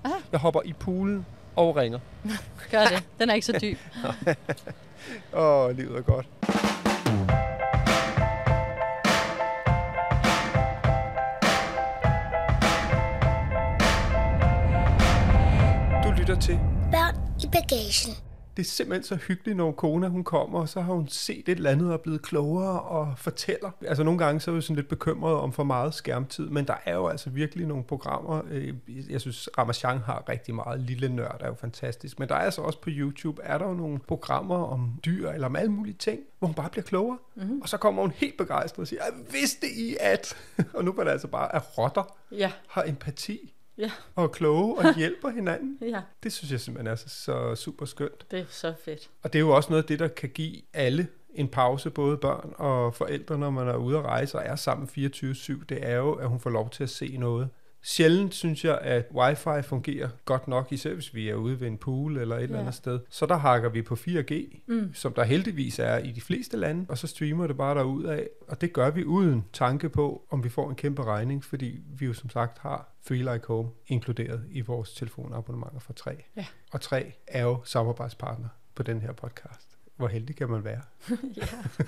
Ah. 0.08 0.22
Jeg 0.32 0.40
hopper 0.40 0.62
i 0.66 0.74
poolen 0.74 1.26
og 1.56 1.76
ringer. 1.76 2.00
Gør 2.72 2.86
det. 2.86 3.04
Den 3.20 3.30
er 3.30 3.34
ikke 3.34 3.46
så 3.46 3.60
dyb. 3.62 3.78
Åh, 5.34 5.66
oh, 5.66 5.78
livet 5.78 5.98
er 5.98 6.02
godt. 6.02 6.28
lytter 16.28 16.42
til 16.42 16.60
Børn 16.92 17.16
i 17.44 17.48
bagagen 17.52 18.27
det 18.58 18.64
er 18.64 18.68
simpelthen 18.68 19.04
så 19.04 19.16
hyggeligt, 19.16 19.58
når 19.58 19.72
kona 19.72 20.08
hun 20.08 20.24
kommer, 20.24 20.60
og 20.60 20.70
så 20.70 20.82
har 20.82 20.94
hun 20.94 21.08
set 21.08 21.50
et 21.50 21.50
eller 21.50 21.70
andet 21.70 21.88
og 21.88 21.94
er 21.94 21.98
blevet 21.98 22.22
klogere 22.22 22.82
og 22.82 23.14
fortæller. 23.18 23.72
Altså 23.82 24.04
nogle 24.04 24.18
gange 24.18 24.40
så 24.40 24.52
er 24.52 24.56
vi 24.56 24.62
sådan 24.62 24.76
lidt 24.76 24.88
bekymret 24.88 25.36
om 25.36 25.54
for 25.54 25.64
meget 25.64 25.94
skærmtid, 25.94 26.50
men 26.50 26.68
der 26.68 26.76
er 26.86 26.96
jo 26.96 27.08
altså 27.08 27.30
virkelig 27.30 27.68
nogle 27.68 27.84
programmer. 27.84 28.42
øh, 28.50 28.74
Jeg 29.12 29.22
synes, 29.22 29.50
Ramachan 29.58 29.98
har 29.98 30.30
rigtig 30.30 30.56
meget. 30.56 30.80
Lille 30.80 31.10
Nørd 31.10 31.38
er 31.40 31.48
jo 31.48 31.54
fantastisk. 31.54 32.20
Men 32.20 32.30
der 32.30 32.36
er 32.36 32.40
altså 32.40 32.62
også 32.62 32.82
på 32.82 32.90
YouTube, 32.94 33.42
er 33.44 33.58
der 33.58 33.68
jo 33.68 33.74
nogle 33.74 34.00
programmer 34.00 34.64
om 34.64 34.92
dyr 35.06 35.30
eller 35.30 35.48
om 35.48 35.56
alle 35.56 35.72
mulige 35.72 35.96
ting, 36.00 36.20
hvor 36.40 36.48
hun 36.48 36.56
bare 36.56 36.70
bliver 36.70 36.84
klogere. 36.86 37.18
Mm-hmm. 37.36 37.62
Og 37.62 37.70
så 37.70 37.78
kommer 37.78 38.02
hun 38.02 38.12
helt 38.12 38.38
begejstret 38.38 38.80
og 38.80 38.88
siger, 38.88 39.02
jeg 39.06 39.14
vidste 39.32 39.68
I 39.68 39.98
at... 40.00 40.38
og 40.76 40.84
nu 40.84 40.94
var 40.94 41.04
det 41.04 41.12
altså 41.12 41.28
bare, 41.28 41.56
at 41.56 41.78
rotter 41.78 42.18
Ja, 42.32 42.52
har 42.68 42.84
empati 42.84 43.54
ja, 43.78 43.92
og 44.16 44.32
kloge 44.32 44.78
og 44.78 44.96
hjælper 44.98 45.30
hinanden. 45.30 45.78
ja. 45.82 46.02
Det 46.24 46.34
synes 46.34 46.52
jeg 46.52 46.60
simpelthen 46.60 46.92
er 46.92 46.96
så, 46.96 47.10
så 47.10 47.56
super 47.56 47.86
skønt. 47.86 48.32
Det 48.32 48.40
er 48.40 48.46
så 48.50 48.74
fedt. 48.86 49.10
Og 49.24 49.34
det 49.34 49.40
er 49.40 49.44
jo 49.44 49.50
også 49.50 49.70
noget 49.70 49.84
af 49.84 49.88
det, 49.88 50.00
der 50.00 50.08
kan 50.08 50.30
give 50.30 50.62
alle 50.74 51.08
en 51.34 51.48
pause, 51.48 51.90
både 51.90 52.18
børn 52.18 52.54
og 52.58 52.96
forældre, 52.96 53.38
når 53.38 53.50
man 53.50 53.68
er 53.68 53.76
ude 53.76 53.98
at 53.98 54.04
rejse 54.04 54.38
og 54.38 54.44
er 54.46 54.56
sammen 54.56 54.88
24-7. 54.88 55.64
Det 55.70 55.80
er 55.82 55.96
jo, 55.96 56.14
at 56.14 56.30
hun 56.30 56.40
får 56.40 56.50
lov 56.50 56.70
til 56.70 56.84
at 56.84 56.90
se 56.90 57.18
noget. 57.18 57.50
Sjældent 57.88 58.34
synes 58.34 58.66
jeg, 58.66 58.80
at 58.82 59.06
wifi 59.14 59.62
fungerer 59.64 60.10
godt 60.26 60.48
nok, 60.48 60.72
især 60.72 60.94
hvis 60.94 61.16
vi 61.16 61.30
er 61.30 61.36
ude 61.36 61.60
ved 61.60 61.68
en 61.68 61.78
pool 61.78 62.18
eller 62.18 62.36
et 62.36 62.40
ja. 62.40 62.44
eller 62.44 62.60
andet 62.60 62.74
sted. 62.74 63.00
Så 63.10 63.26
der 63.26 63.36
hakker 63.36 63.70
vi 63.70 63.82
på 63.82 63.96
4G, 63.96 64.60
mm. 64.66 64.94
som 64.94 65.14
der 65.14 65.24
heldigvis 65.24 65.80
er 65.80 65.98
i 65.98 66.12
de 66.12 66.22
fleste 66.22 66.58
lande, 66.58 66.86
og 66.90 66.98
så 66.98 67.08
streamer 67.08 67.48
det 67.48 67.58
bare 67.58 68.12
af. 68.14 68.28
Og 68.48 68.62
det 68.62 68.74
gør 68.74 68.90
vi 68.90 69.04
uden 69.04 69.46
tanke 69.54 69.90
på, 69.90 70.26
om 70.30 70.44
vi 70.44 70.50
får 70.50 70.70
en 70.70 70.76
kæmpe 70.76 71.04
regning, 71.04 71.44
fordi 71.44 71.80
vi 72.00 72.06
jo 72.06 72.14
som 72.14 72.30
sagt 72.30 72.58
har 72.60 72.94
Free 73.08 73.34
Like 73.34 73.48
Home 73.48 73.70
inkluderet 73.88 74.44
i 74.52 74.62
vores 74.62 74.94
telefonabonnementer 74.94 75.80
for 75.80 75.94
3. 75.94 76.24
Ja. 76.36 76.46
Og 76.72 76.82
3 76.82 77.14
er 77.28 77.44
jo 77.44 77.60
samarbejdspartner 77.64 78.48
på 78.76 78.84
den 78.84 79.02
her 79.02 79.12
podcast. 79.12 79.78
Hvor 79.96 80.08
heldig 80.08 80.36
kan 80.36 80.50
man 80.50 80.64
være? 80.64 80.82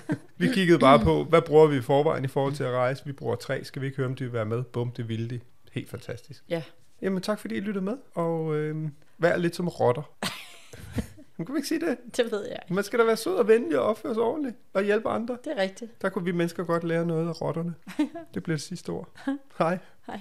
Vi 0.38 0.48
kiggede 0.54 0.78
bare 0.78 0.98
på, 0.98 1.24
hvad 1.30 1.42
bruger 1.42 1.66
vi 1.66 1.76
i 1.76 1.80
forvejen 1.80 2.24
i 2.24 2.28
forhold 2.28 2.54
til 2.54 2.64
at 2.64 2.72
rejse? 2.72 3.06
Vi 3.06 3.12
bruger 3.12 3.36
3. 3.36 3.64
Skal 3.64 3.82
vi 3.82 3.86
ikke 3.86 3.96
høre, 3.96 4.06
om 4.06 4.14
de 4.14 4.24
vil 4.24 4.32
være 4.32 4.46
med? 4.46 4.62
Bum, 4.62 4.92
det 4.92 5.08
ville 5.08 5.30
de. 5.30 5.40
Helt 5.70 5.90
fantastisk. 5.90 6.44
ja. 6.48 6.62
Jamen 7.02 7.22
tak 7.22 7.38
fordi 7.38 7.54
I 7.54 7.60
lyttede 7.60 7.84
med, 7.84 7.96
og 8.14 8.54
øh, 8.54 8.88
vær 9.18 9.36
lidt 9.36 9.56
som 9.56 9.68
rotter. 9.68 10.02
Man 11.36 11.46
kan 11.46 11.56
ikke 11.56 11.68
sige 11.68 11.80
det? 11.80 11.98
Det 12.16 12.32
ved 12.32 12.42
jeg 12.44 12.58
ikke. 12.62 12.74
Man 12.74 12.84
skal 12.84 12.98
da 12.98 13.04
være 13.04 13.16
sød 13.16 13.34
og 13.36 13.48
venlig 13.48 13.78
og 13.78 13.84
opføre 13.84 14.14
sig 14.14 14.22
ordentligt 14.22 14.56
og 14.72 14.82
hjælpe 14.82 15.08
andre. 15.08 15.38
Det 15.44 15.52
er 15.56 15.62
rigtigt. 15.62 16.02
Der 16.02 16.08
kunne 16.08 16.24
vi 16.24 16.32
mennesker 16.32 16.64
godt 16.64 16.84
lære 16.84 17.06
noget 17.06 17.28
af 17.28 17.40
rotterne. 17.40 17.74
Det 18.34 18.42
bliver 18.42 18.56
det 18.56 18.62
sidste 18.66 18.90
ord. 18.90 19.08
Hej. 19.58 19.78
Hej. 20.06 20.18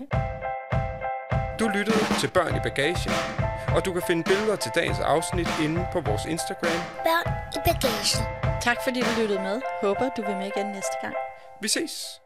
Du 1.60 1.68
lyttede 1.68 1.98
til 2.20 2.30
Børn 2.34 2.56
i 2.56 2.60
Bagagen, 2.64 3.12
og 3.76 3.86
du 3.86 3.94
kan 3.94 4.02
finde 4.08 4.24
billeder 4.24 4.56
til 4.56 4.72
dagens 4.76 5.00
afsnit 5.00 5.48
inde 5.64 5.88
på 5.94 6.02
vores 6.02 6.26
Instagram. 6.26 6.80
Børn 7.08 7.28
i 7.56 7.60
bagagen. 7.66 8.24
Tak 8.62 8.78
fordi 8.84 9.00
du 9.02 9.22
lyttede 9.22 9.40
med. 9.40 9.62
Håber, 9.82 10.10
du 10.18 10.22
vil 10.22 10.36
med 10.36 10.52
igen 10.56 10.68
næste 10.72 10.96
gang. 11.02 11.16
Vi 11.62 11.68
ses! 11.68 12.22